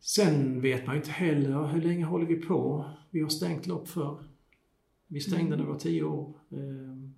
Sen 0.00 0.60
vet 0.60 0.86
man 0.86 0.94
ju 0.94 1.00
inte 1.00 1.10
heller, 1.10 1.66
hur 1.66 1.82
länge 1.82 2.04
håller 2.04 2.26
vi 2.26 2.36
på? 2.36 2.90
Vi 3.10 3.20
har 3.20 3.28
stängt 3.28 3.66
lopp 3.66 3.88
för. 3.88 4.24
Vi 5.06 5.20
stängde 5.20 5.56
när 5.56 5.64
vi 5.64 5.70
var 5.70 5.78
10 5.78 6.02
år. 6.02 6.34
Eh, 6.50 7.10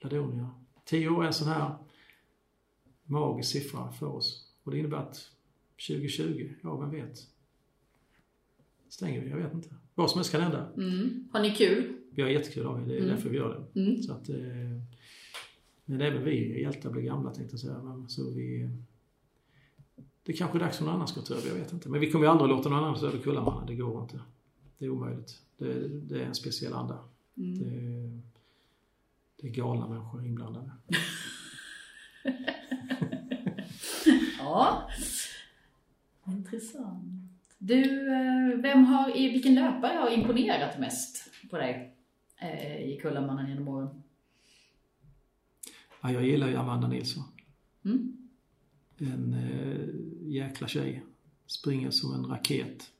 Ladonia. 0.00 0.50
10 0.84 1.08
år 1.08 1.22
är 1.22 1.26
en 1.26 1.32
sån 1.32 1.48
här 1.48 1.74
magisk 3.04 3.50
siffra 3.50 3.92
för 3.92 4.06
oss. 4.06 4.52
Och 4.62 4.70
det 4.70 4.78
innebär 4.78 4.96
att 4.96 5.30
2020, 5.88 6.54
ja 6.62 6.76
vem 6.76 6.90
vet? 6.90 7.18
Stänger 8.88 9.20
vi? 9.20 9.30
Jag 9.30 9.36
vet 9.36 9.54
inte. 9.54 9.74
Vad 9.94 10.10
som 10.10 10.18
helst 10.18 10.32
kan 10.32 10.40
hända. 10.40 10.72
Mm. 10.76 11.28
Har 11.32 11.40
ni 11.40 11.50
kul? 11.50 11.95
Vi 12.16 12.22
har 12.22 12.28
jättekul 12.28 12.66
av 12.66 12.78
det. 12.80 12.86
Det 12.86 12.92
är 12.94 12.98
Mm. 13.02 13.08
därför 13.08 13.28
vi 13.28 13.36
gör 13.36 13.66
det. 13.74 13.80
Mm. 13.80 14.02
Så 14.02 14.12
att, 14.12 14.28
eh, 14.28 14.36
men 15.84 16.00
även 16.00 16.24
vi 16.24 16.60
hjältar 16.62 16.90
blir 16.90 17.02
gamla 17.02 17.30
tänkte 17.34 17.52
jag 17.54 17.60
säga. 17.60 18.04
Så 18.08 18.30
vi, 18.30 18.70
det 20.22 20.32
är 20.32 20.36
kanske 20.36 20.58
är 20.58 20.60
dags 20.60 20.76
för 20.78 20.84
någon 20.84 20.94
annan 20.94 21.08
ska 21.08 21.20
ta 21.20 21.34
över, 21.34 21.48
jag 21.48 21.54
vet 21.54 21.72
inte. 21.72 21.88
Men 21.88 22.00
vi 22.00 22.10
kommer 22.10 22.24
ju 22.24 22.30
aldrig 22.30 22.48
låta 22.50 22.68
någon 22.68 22.78
annan 22.84 22.98
ta 23.00 23.06
över 23.06 23.18
Kullamanna, 23.18 23.66
det 23.66 23.74
går 23.74 24.02
inte. 24.02 24.20
Det 24.78 24.84
är 24.84 24.88
omöjligt. 24.90 25.40
Det, 25.58 25.88
det 25.88 26.20
är 26.22 26.26
en 26.26 26.34
speciell 26.34 26.72
anda. 26.72 26.98
Mm. 27.36 27.58
Det, 27.58 28.20
det 29.40 29.48
är 29.48 29.52
galna 29.52 29.88
människor 29.88 30.24
inblandade. 30.24 30.70
Ja. 34.38 34.90
Intressant. 36.26 37.04
Du, 37.58 38.08
eh, 38.12 38.58
vem 38.62 38.84
har, 38.84 39.16
i- 39.16 39.28
vilken 39.30 39.54
löpare 39.54 39.96
har 39.98 40.10
imponerat 40.10 40.78
mest 40.78 41.30
på 41.50 41.56
dig 41.58 41.95
eh, 42.40 42.80
i 42.80 42.98
Kullamannen 43.02 43.48
genom 43.48 43.68
åren? 43.68 44.02
Ja, 46.00 46.12
jag 46.12 46.26
gillar 46.26 46.48
ju 46.48 46.56
Amanda 46.56 46.88
Nilsson. 46.88 47.24
Mm. 47.84 48.28
En 48.98 49.34
eh, 49.34 49.88
jäkla 50.32 50.68
tjej. 50.68 51.04
Springer 51.46 51.90
som 51.90 52.14
en 52.14 52.26
raket. 52.26 52.92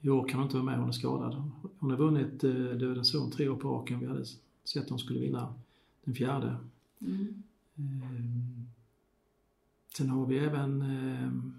I 0.00 0.08
år 0.08 0.28
kan 0.28 0.38
hon 0.38 0.46
inte 0.46 0.56
vara 0.56 0.64
med, 0.64 0.78
hon 0.78 0.88
är 0.88 0.92
skadad. 0.92 1.50
Hon 1.78 1.90
har 1.90 1.96
vunnit 1.96 2.44
eh, 2.44 2.50
Dödens 2.52 3.10
zon 3.10 3.30
tre 3.30 3.48
år 3.48 3.56
på 3.56 3.68
raken. 3.68 4.00
Vi 4.00 4.06
hade 4.06 4.24
sett 4.64 4.82
att 4.82 4.90
hon 4.90 4.98
skulle 4.98 5.20
vinna 5.20 5.54
den 6.04 6.14
fjärde. 6.14 6.56
Mm. 7.00 7.42
Ehm, 7.76 8.68
sen 9.96 10.08
har 10.08 10.26
vi 10.26 10.38
även, 10.38 10.82
ehm, 10.82 11.54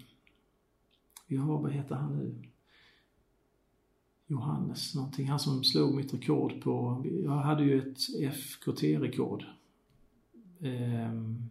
vi 1.28 1.36
har, 1.36 1.62
vad 1.62 1.72
heter 1.72 1.96
han 1.96 2.18
nu? 2.18 2.51
Johannes 4.32 4.96
någonting, 4.96 5.30
han 5.30 5.40
som 5.40 5.64
slog 5.64 5.96
mitt 5.96 6.14
rekord 6.14 6.62
på, 6.62 7.06
jag 7.24 7.32
hade 7.32 7.64
ju 7.64 7.80
ett 7.80 8.34
FKT-rekord. 8.34 9.46
Ehm, 10.60 11.50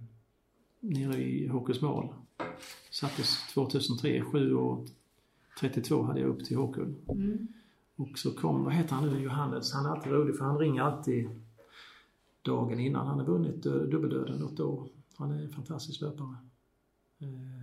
nere 0.80 1.22
i 1.22 1.46
Håkursmål. 1.46 2.14
Sattes 2.90 3.52
2003, 3.54 4.22
7 4.22 4.54
och 4.54 4.86
32 5.60 6.02
hade 6.02 6.20
jag 6.20 6.28
upp 6.28 6.44
till 6.44 6.56
Håkull. 6.56 6.94
Mm. 7.08 7.48
Och 7.96 8.18
så 8.18 8.34
kom, 8.34 8.64
vad 8.64 8.74
heter 8.74 8.94
han 8.94 9.08
nu, 9.08 9.22
Johannes, 9.22 9.72
han 9.72 9.86
är 9.86 9.90
alltid 9.90 10.12
rolig 10.12 10.36
för 10.36 10.44
han 10.44 10.58
ringer 10.58 10.82
alltid 10.82 11.28
dagen 12.42 12.80
innan. 12.80 13.06
Han 13.06 13.18
har 13.18 13.26
vunnit 13.26 13.66
eh, 13.66 13.72
dubbeldöden 13.72 14.38
något 14.38 14.60
år. 14.60 14.88
Han 15.16 15.30
är 15.30 15.42
en 15.42 15.52
fantastisk 15.52 16.00
löpare. 16.00 16.36
Eh, 17.18 17.59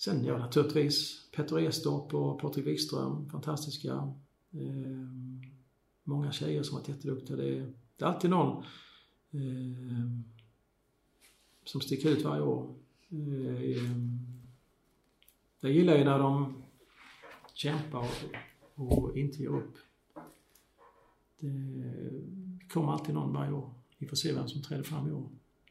Sen 0.00 0.24
ja, 0.24 0.38
naturligtvis 0.38 1.30
Petter 1.30 1.58
Estorp 1.58 2.14
och 2.14 2.40
Patrik 2.40 2.66
Wikström, 2.66 3.30
fantastiska. 3.30 3.92
Eh, 4.50 5.08
Många 6.04 6.32
tjejer 6.32 6.62
som 6.62 6.76
varit 6.78 6.88
jätteduktiga. 6.88 7.36
Det 7.36 7.48
är, 7.58 7.72
det 7.96 8.04
är 8.04 8.08
alltid 8.08 8.30
någon 8.30 8.64
eh, 9.30 10.10
som 11.64 11.80
sticker 11.80 12.08
ut 12.10 12.24
varje 12.24 12.42
år. 12.42 12.74
Eh, 13.08 13.82
Jag 15.60 15.72
gillar 15.72 15.96
ju 15.98 16.04
när 16.04 16.18
de 16.18 16.62
kämpar 17.54 18.08
och, 18.74 18.92
och 18.92 19.16
inte 19.16 19.38
ger 19.42 19.48
upp. 19.48 19.74
Det 21.40 22.68
kommer 22.72 22.92
alltid 22.92 23.14
någon 23.14 23.32
varje 23.32 23.52
år. 23.52 23.70
Vi 23.98 24.06
får 24.06 24.16
se 24.16 24.32
vem 24.34 24.48
som 24.48 24.62
träder 24.62 24.82
fram 24.82 25.08
i 25.08 25.12
år. 25.12 25.28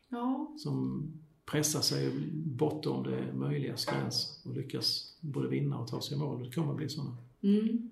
Ja. 0.09 0.55
Som 0.57 1.07
pressar 1.52 1.82
sig 1.82 2.12
bortom 2.34 3.04
det 3.04 3.34
möjligas 3.34 3.86
gräns 3.86 4.41
och 4.45 4.54
lyckas 4.54 5.18
både 5.22 5.47
vinna 5.47 5.80
och 5.80 5.88
ta 5.88 6.02
sig 6.02 6.18
i 6.18 6.20
mål. 6.20 6.43
Det 6.43 6.52
kommer 6.52 6.72
att 6.72 6.78
bli 6.78 6.89
sådana. 6.89 7.18
Mm. 7.43 7.89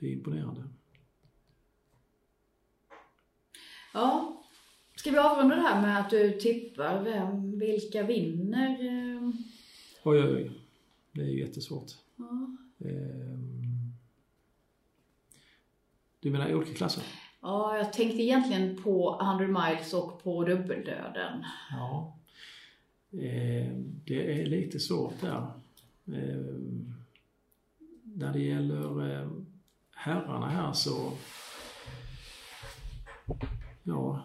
Det 0.00 0.06
är 0.06 0.12
imponerande. 0.12 0.64
Ja. 3.94 4.42
Ska 4.96 5.10
vi 5.10 5.18
avrunda 5.18 5.56
det 5.56 5.62
här 5.62 5.82
med 5.82 6.00
att 6.00 6.10
du 6.10 6.32
tippar 6.32 7.02
vem, 7.02 7.58
vilka 7.58 8.02
vinner? 8.02 8.70
eh? 8.70 9.28
Oj, 10.04 10.22
oj, 10.22 10.34
oj. 10.34 10.50
Det 11.12 11.20
är 11.20 11.26
ju 11.26 11.40
jättesvårt. 11.40 11.90
Ja. 12.16 12.56
Ehm. 12.88 13.92
Du 16.20 16.30
menar 16.30 16.48
i 16.48 16.54
olika 16.54 16.74
klasser? 16.74 17.04
ja, 17.40 17.76
jag 17.76 17.92
tänkte 17.92 18.22
egentligen 18.22 18.82
på 18.82 19.20
100 19.22 19.46
miles 19.46 19.94
och 19.94 20.22
på 20.22 20.44
dubbeldöden. 20.44 21.44
Ja. 21.70 22.17
Eh, 23.12 23.72
det 24.04 24.40
är 24.42 24.46
lite 24.46 24.80
svårt 24.80 25.20
där. 25.20 25.46
Eh, 26.06 26.44
när 28.02 28.32
det 28.32 28.38
gäller 28.42 29.12
eh, 29.22 29.28
herrarna 29.94 30.48
här 30.48 30.72
så... 30.72 31.12
Ja, 33.82 34.22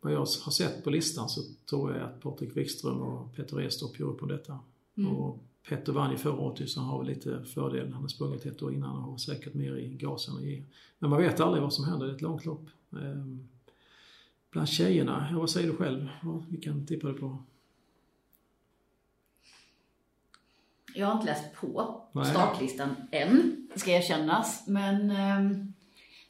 vad 0.00 0.12
jag 0.12 0.18
har 0.18 0.50
sett 0.50 0.84
på 0.84 0.90
listan 0.90 1.28
så 1.28 1.40
tror 1.70 1.94
jag 1.96 2.02
att 2.02 2.20
Patrik 2.20 2.56
Wikström 2.56 3.00
och 3.00 3.34
Peter 3.36 3.60
Estorp 3.60 4.00
gör 4.00 4.06
upp 4.06 4.22
om 4.22 4.28
detta. 4.28 4.58
Mm. 4.96 5.10
Och 5.16 5.38
Petter 5.68 5.92
vann 5.92 6.10
ju 6.10 6.16
förra 6.16 6.40
året 6.40 6.70
så 6.70 6.80
han 6.80 6.88
har 6.88 6.98
väl 6.98 7.06
lite 7.06 7.44
fördel. 7.44 7.92
Han 7.92 8.02
har 8.02 8.08
sprungit 8.08 8.46
ett 8.46 8.62
år 8.62 8.74
innan 8.74 8.96
och 8.96 9.02
har 9.10 9.18
säkert 9.18 9.54
mer 9.54 9.76
i 9.76 9.88
gasen 9.94 10.36
att 10.36 10.42
ge. 10.42 10.62
Men 10.98 11.10
man 11.10 11.18
vet 11.22 11.40
aldrig 11.40 11.62
vad 11.62 11.72
som 11.72 11.84
händer, 11.84 12.06
det 12.06 12.12
är 12.12 12.16
ett 12.16 12.22
långt 12.22 12.44
lopp. 12.44 12.66
Bland 14.50 14.68
tjejerna, 14.68 15.28
ja, 15.30 15.38
vad 15.38 15.50
säger 15.50 15.68
du 15.70 15.76
själv? 15.76 16.08
Vad- 16.22 16.44
Vilken 16.48 16.86
tippar 16.86 17.08
du 17.08 17.14
på? 17.14 17.38
Jag 20.98 21.06
har 21.06 21.14
inte 21.14 21.26
läst 21.26 21.54
på 21.60 22.00
Nej. 22.12 22.24
startlistan 22.24 22.88
än, 23.10 23.68
ska 23.74 23.90
erkännas. 23.90 24.64
Men, 24.68 25.10
ehm, 25.10 25.72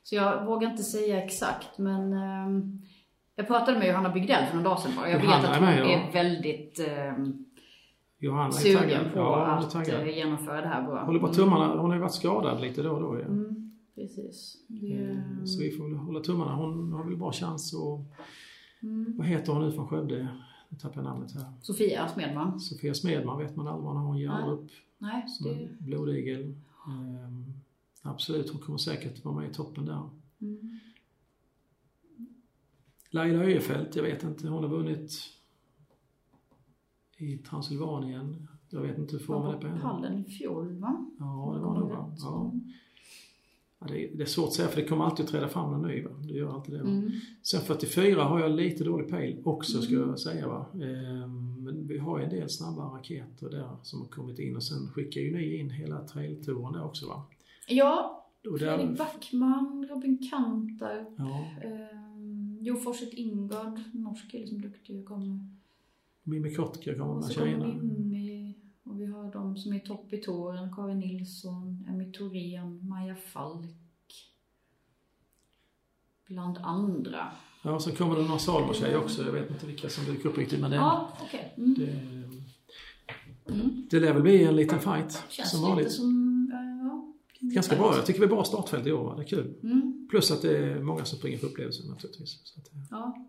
så 0.03 0.15
jag 0.15 0.45
vågar 0.47 0.71
inte 0.71 0.83
säga 0.83 1.25
exakt. 1.25 1.79
Men 1.79 2.13
ehm, 2.13 2.79
jag 3.37 3.47
pratade 3.47 3.79
med 3.79 3.89
Johanna 3.89 4.09
Bygdell 4.11 4.47
för 4.47 4.57
några 4.57 4.69
dagar 4.69 4.81
sedan 4.81 4.93
bara. 4.97 5.09
Jag 5.11 5.17
vet 5.17 5.25
Johanna 5.25 5.49
att 5.49 5.57
är 5.57 5.83
hon 5.83 5.91
ja. 5.91 5.99
är 5.99 6.13
väldigt 6.13 6.81
ehm, 6.89 7.45
Johanna 8.19 8.47
är 8.47 8.51
sugen 8.53 8.79
taggad. 8.81 9.13
på 9.13 9.19
Ja, 9.19 9.47
är 9.47 9.59
att 9.59 9.71
taggad. 9.71 10.01
eh, 10.01 10.17
genomföra 10.17 10.61
det 10.61 10.69
här 10.69 10.83
bra. 10.83 11.05
Håller 11.05 11.21
på 11.21 11.29
tummarna. 11.33 11.67
Hon 11.81 11.91
har 11.91 11.95
ju 11.95 12.01
varit 12.01 12.15
skadad 12.15 12.61
lite 12.61 12.83
då 12.83 12.91
och 12.91 13.01
då. 13.01 13.19
Ja. 13.21 13.27
Mm, 13.27 13.71
precis. 13.95 14.57
Det, 14.69 14.93
Eh, 15.11 15.45
Så 15.45 15.61
vi 15.61 15.71
får 15.71 15.85
väl 15.85 15.97
hålla 15.97 16.21
tummarna. 16.21 16.55
Hon 16.55 16.93
har 16.93 17.05
väl 17.05 17.17
bra 17.17 17.33
chans 17.33 17.75
och 17.75 18.01
mm. 18.83 19.15
vad 19.19 19.27
heter 19.27 19.53
hon 19.53 19.63
nu 19.67 19.73
från 19.73 19.89
Skövde? 19.89 20.29
Nu 20.69 20.79
tappar 20.79 20.97
jag 20.97 21.05
namnet 21.05 21.33
här. 21.35 21.53
Sofia 21.63 22.09
Smedman. 22.09 22.61
Sofia 22.61 22.95
Smedman 22.95 23.39
vet 23.39 23.57
man 23.57 23.69
aldrig 23.69 23.85
vad 23.85 23.97
hon 23.97 24.19
ger 24.19 24.29
Nej. 24.29 24.49
upp 24.51 24.71
Nej, 24.99 25.29
som 25.29 25.47
det... 25.47 25.55
en 25.65 25.77
blodigel. 25.81 26.55
Ehm, 26.89 27.45
absolut, 28.03 28.51
hon 28.51 28.61
kommer 28.61 28.79
säkert 28.79 29.25
vara 29.25 29.35
med 29.35 29.51
i 29.51 29.55
toppen 29.55 29.85
där. 29.85 30.11
Mm. 30.41 30.79
Laila 33.11 33.39
Öjefelt, 33.45 33.97
jag 33.97 34.03
vet 34.03 34.23
inte. 34.23 34.49
Hon 34.49 34.63
har 34.63 34.71
vunnit 34.71 35.13
i 37.17 37.39
Transylvanien. 37.39 38.49
Jag 38.71 38.81
vet 38.81 38.99
inte 38.99 39.13
hur 39.17 39.25
formen 39.25 39.47
Var 39.47 39.53
är 39.53 39.57
på 39.57 39.61
på 39.63 39.69
henne. 39.69 39.81
pallen 39.81 40.19
i 40.27 40.31
fjol 40.31 40.73
va? 40.79 41.07
Ja, 41.19 41.53
det 41.55 41.61
var 41.61 41.81
nog 41.81 41.91
va? 41.91 42.15
Ja. 42.19 42.53
Mm. 43.81 43.95
Ja, 43.95 43.95
det, 43.95 44.05
är, 44.05 44.17
det 44.17 44.23
är 44.23 44.27
svårt 44.27 44.47
att 44.49 44.53
säga 44.55 44.69
för 44.69 44.81
det 44.83 44.89
kommer 44.89 45.05
alltid 45.05 45.25
att 45.25 45.31
träda 45.31 45.49
fram 45.49 45.71
någon 45.71 45.89
ny. 45.89 46.03
Va? 46.03 46.11
Det 46.23 46.33
gör 46.33 46.55
alltid 46.55 46.75
det. 46.75 46.83
Va? 46.83 46.89
Mm. 46.91 47.11
Sen 47.43 47.61
44 47.61 48.23
har 48.25 48.41
jag 48.41 48.51
lite 48.51 48.85
dålig 48.85 49.09
pejl 49.11 49.43
också 49.45 49.83
ska 49.83 49.95
jag 49.95 50.19
säga. 50.21 50.49
Va? 50.49 50.67
Ehm, 50.75 51.65
men 51.65 51.87
vi 51.87 51.99
har 51.99 52.19
ju 52.19 52.25
en 52.25 52.31
del 52.31 52.49
snabba 52.49 52.83
raketer 52.83 53.51
där 53.51 53.77
som 53.83 54.01
har 54.01 54.09
kommit 54.09 54.39
in 54.39 54.57
och 54.57 54.63
sen 54.65 54.89
skickar 54.89 55.21
ju 55.21 55.37
ni 55.37 55.57
in 55.57 55.71
hela 55.71 56.05
trailtouren 56.05 56.73
där 56.73 56.85
också 56.85 57.07
va? 57.07 57.23
Ja, 57.69 58.25
Och 58.53 58.59
Fredrik 58.59 58.99
Backman, 58.99 59.87
Robin 59.91 60.29
Kantar, 60.31 61.07
ja, 61.19 61.45
Um, 61.65 62.59
jo 62.61 62.77
Forset 62.77 63.13
Ingard, 63.13 63.81
norsk 63.93 64.31
kille 64.31 64.47
som 64.47 64.61
duktig, 64.61 65.05
kommer. 65.05 65.41
Mimmi 66.23 66.55
Kotka 66.55 66.95
kommer 66.95 67.15
med 67.15 67.31
tjejerna. 67.33 67.67
Mimmi. 67.67 68.28
Vi 68.99 69.07
har 69.07 69.33
de 69.33 69.57
som 69.57 69.73
är 69.73 69.79
topp 69.79 70.13
i 70.13 70.17
touren, 70.19 70.75
Karin 70.75 70.99
Nilsson, 70.99 71.85
Emmy 71.89 72.13
Thorén, 72.13 72.89
Maja 72.89 73.15
Falk. 73.17 73.71
Bland 76.27 76.59
andra. 76.59 77.33
Ja, 77.63 77.81
sen 77.81 77.95
kommer 77.97 78.17
det 78.17 78.23
några 78.23 78.39
Salmo-tjejer 78.39 78.97
också. 78.99 79.25
Jag 79.25 79.33
vet 79.33 79.51
inte 79.51 79.67
vilka 79.67 79.89
som 79.89 80.05
dyker 80.05 80.29
upp 80.29 80.39
riktigt 80.39 80.61
men 80.61 80.71
det, 80.71 80.77
Ja, 80.77 81.13
okej. 81.23 81.55
Mm. 81.57 81.75
det, 81.75 82.19
Mm. 83.53 83.87
det 83.91 84.01
lär 84.01 84.13
väl 84.13 84.23
bli 84.23 84.45
en 84.45 84.57
liten 84.57 84.79
fight 84.81 85.25
Känns 85.29 85.51
som 85.51 85.61
lite 85.61 85.71
vanligt. 85.71 85.93
som, 85.93 86.51
eh, 86.53 86.87
ja. 86.89 87.13
Ganska 87.41 87.77
bra. 87.77 87.95
Jag 87.97 88.07
tycker 88.07 88.21
vi 88.21 88.27
har 88.27 88.35
bra 88.35 88.45
startfält 88.45 88.87
i 88.87 88.93
år. 88.93 89.05
Va? 89.05 89.15
Det 89.17 89.23
är 89.23 89.27
kul. 89.27 89.55
Mm. 89.63 90.07
Plus 90.11 90.31
att 90.31 90.43
det 90.43 90.57
är 90.59 90.81
många 90.83 91.05
som 91.05 91.19
springer 91.19 91.39
för 91.39 91.47
upplevelsen 91.47 91.91
naturligtvis. 91.91 92.41
Så 92.45 92.61
att, 92.61 92.67
eh, 92.73 92.79
Ja. 92.91 93.27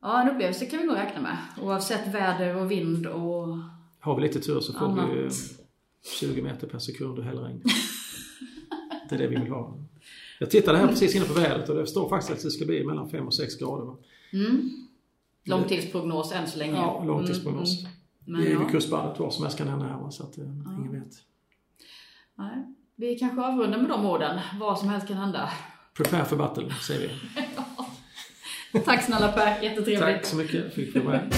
Ja, 0.00 0.22
en 0.22 0.28
upplevelse 0.34 0.66
kan 0.66 0.78
vi 0.80 0.86
nog 0.86 0.96
räkna 0.96 1.20
med. 1.22 1.36
Oavsett 1.62 2.14
väder 2.14 2.56
och 2.56 2.70
vind 2.70 3.06
och 3.06 3.48
har 4.02 4.16
vi 4.16 4.22
lite 4.22 4.40
tur 4.40 4.60
så 4.60 4.72
får 4.72 4.88
vi 4.88 5.14
ju 5.16 5.22
annat. 5.22 5.34
20 6.20 6.42
meter 6.42 6.66
per 6.66 6.78
sekund 6.78 7.18
och 7.18 7.24
hällregn. 7.24 7.62
det 9.08 9.14
är 9.14 9.18
det 9.18 9.26
vi 9.26 9.36
vill 9.36 9.50
ha. 9.50 9.78
Jag 10.40 10.50
tittade 10.50 10.78
här 10.78 10.86
precis 10.86 11.14
inne 11.14 11.24
på 11.24 11.32
vädret 11.32 11.68
och 11.68 11.76
det 11.76 11.86
står 11.86 12.08
faktiskt 12.08 12.32
att 12.32 12.42
det 12.42 12.50
ska 12.50 12.64
bli 12.64 12.86
mellan 12.86 13.10
5 13.10 13.26
och 13.26 13.34
6 13.34 13.58
grader. 13.58 13.96
Mm. 14.32 14.70
Långtidsprognos 15.44 16.32
än 16.32 16.46
så 16.46 16.58
länge. 16.58 16.76
Ja, 16.76 17.04
långtidsprognos. 17.06 17.80
Mm, 17.80 17.92
Men 18.24 18.40
det 18.40 18.46
är 18.46 18.52
ja. 18.52 18.58
vid 18.58 18.68
kustbandet, 18.68 19.18
vad 19.18 19.34
som 19.34 19.44
helst 19.44 19.58
kan 19.58 19.68
hända 19.68 19.86
här 19.86 20.10
så 20.10 20.22
att 20.22 20.38
eh, 20.38 20.44
ingen 20.78 20.92
vet. 20.92 21.12
Nej. 22.34 22.74
Vi 22.96 23.18
kanske 23.18 23.40
avrundar 23.40 23.78
med 23.78 23.90
de 23.90 24.06
orden. 24.06 24.40
Vad 24.60 24.78
som 24.78 24.88
helst 24.88 25.08
kan 25.08 25.16
hända. 25.16 25.50
Prepare 25.96 26.24
for 26.24 26.36
battle, 26.36 26.74
säger 26.74 27.08
vi. 28.72 28.80
Tack 28.84 29.04
snälla 29.04 29.32
Per, 29.32 29.62
jättetrevligt. 29.62 30.00
Tack 30.00 30.26
så 30.26 30.36
mycket, 30.36 30.74
fick 30.74 30.96
vi 30.96 31.00
vara 31.00 31.16
med. 31.16 31.32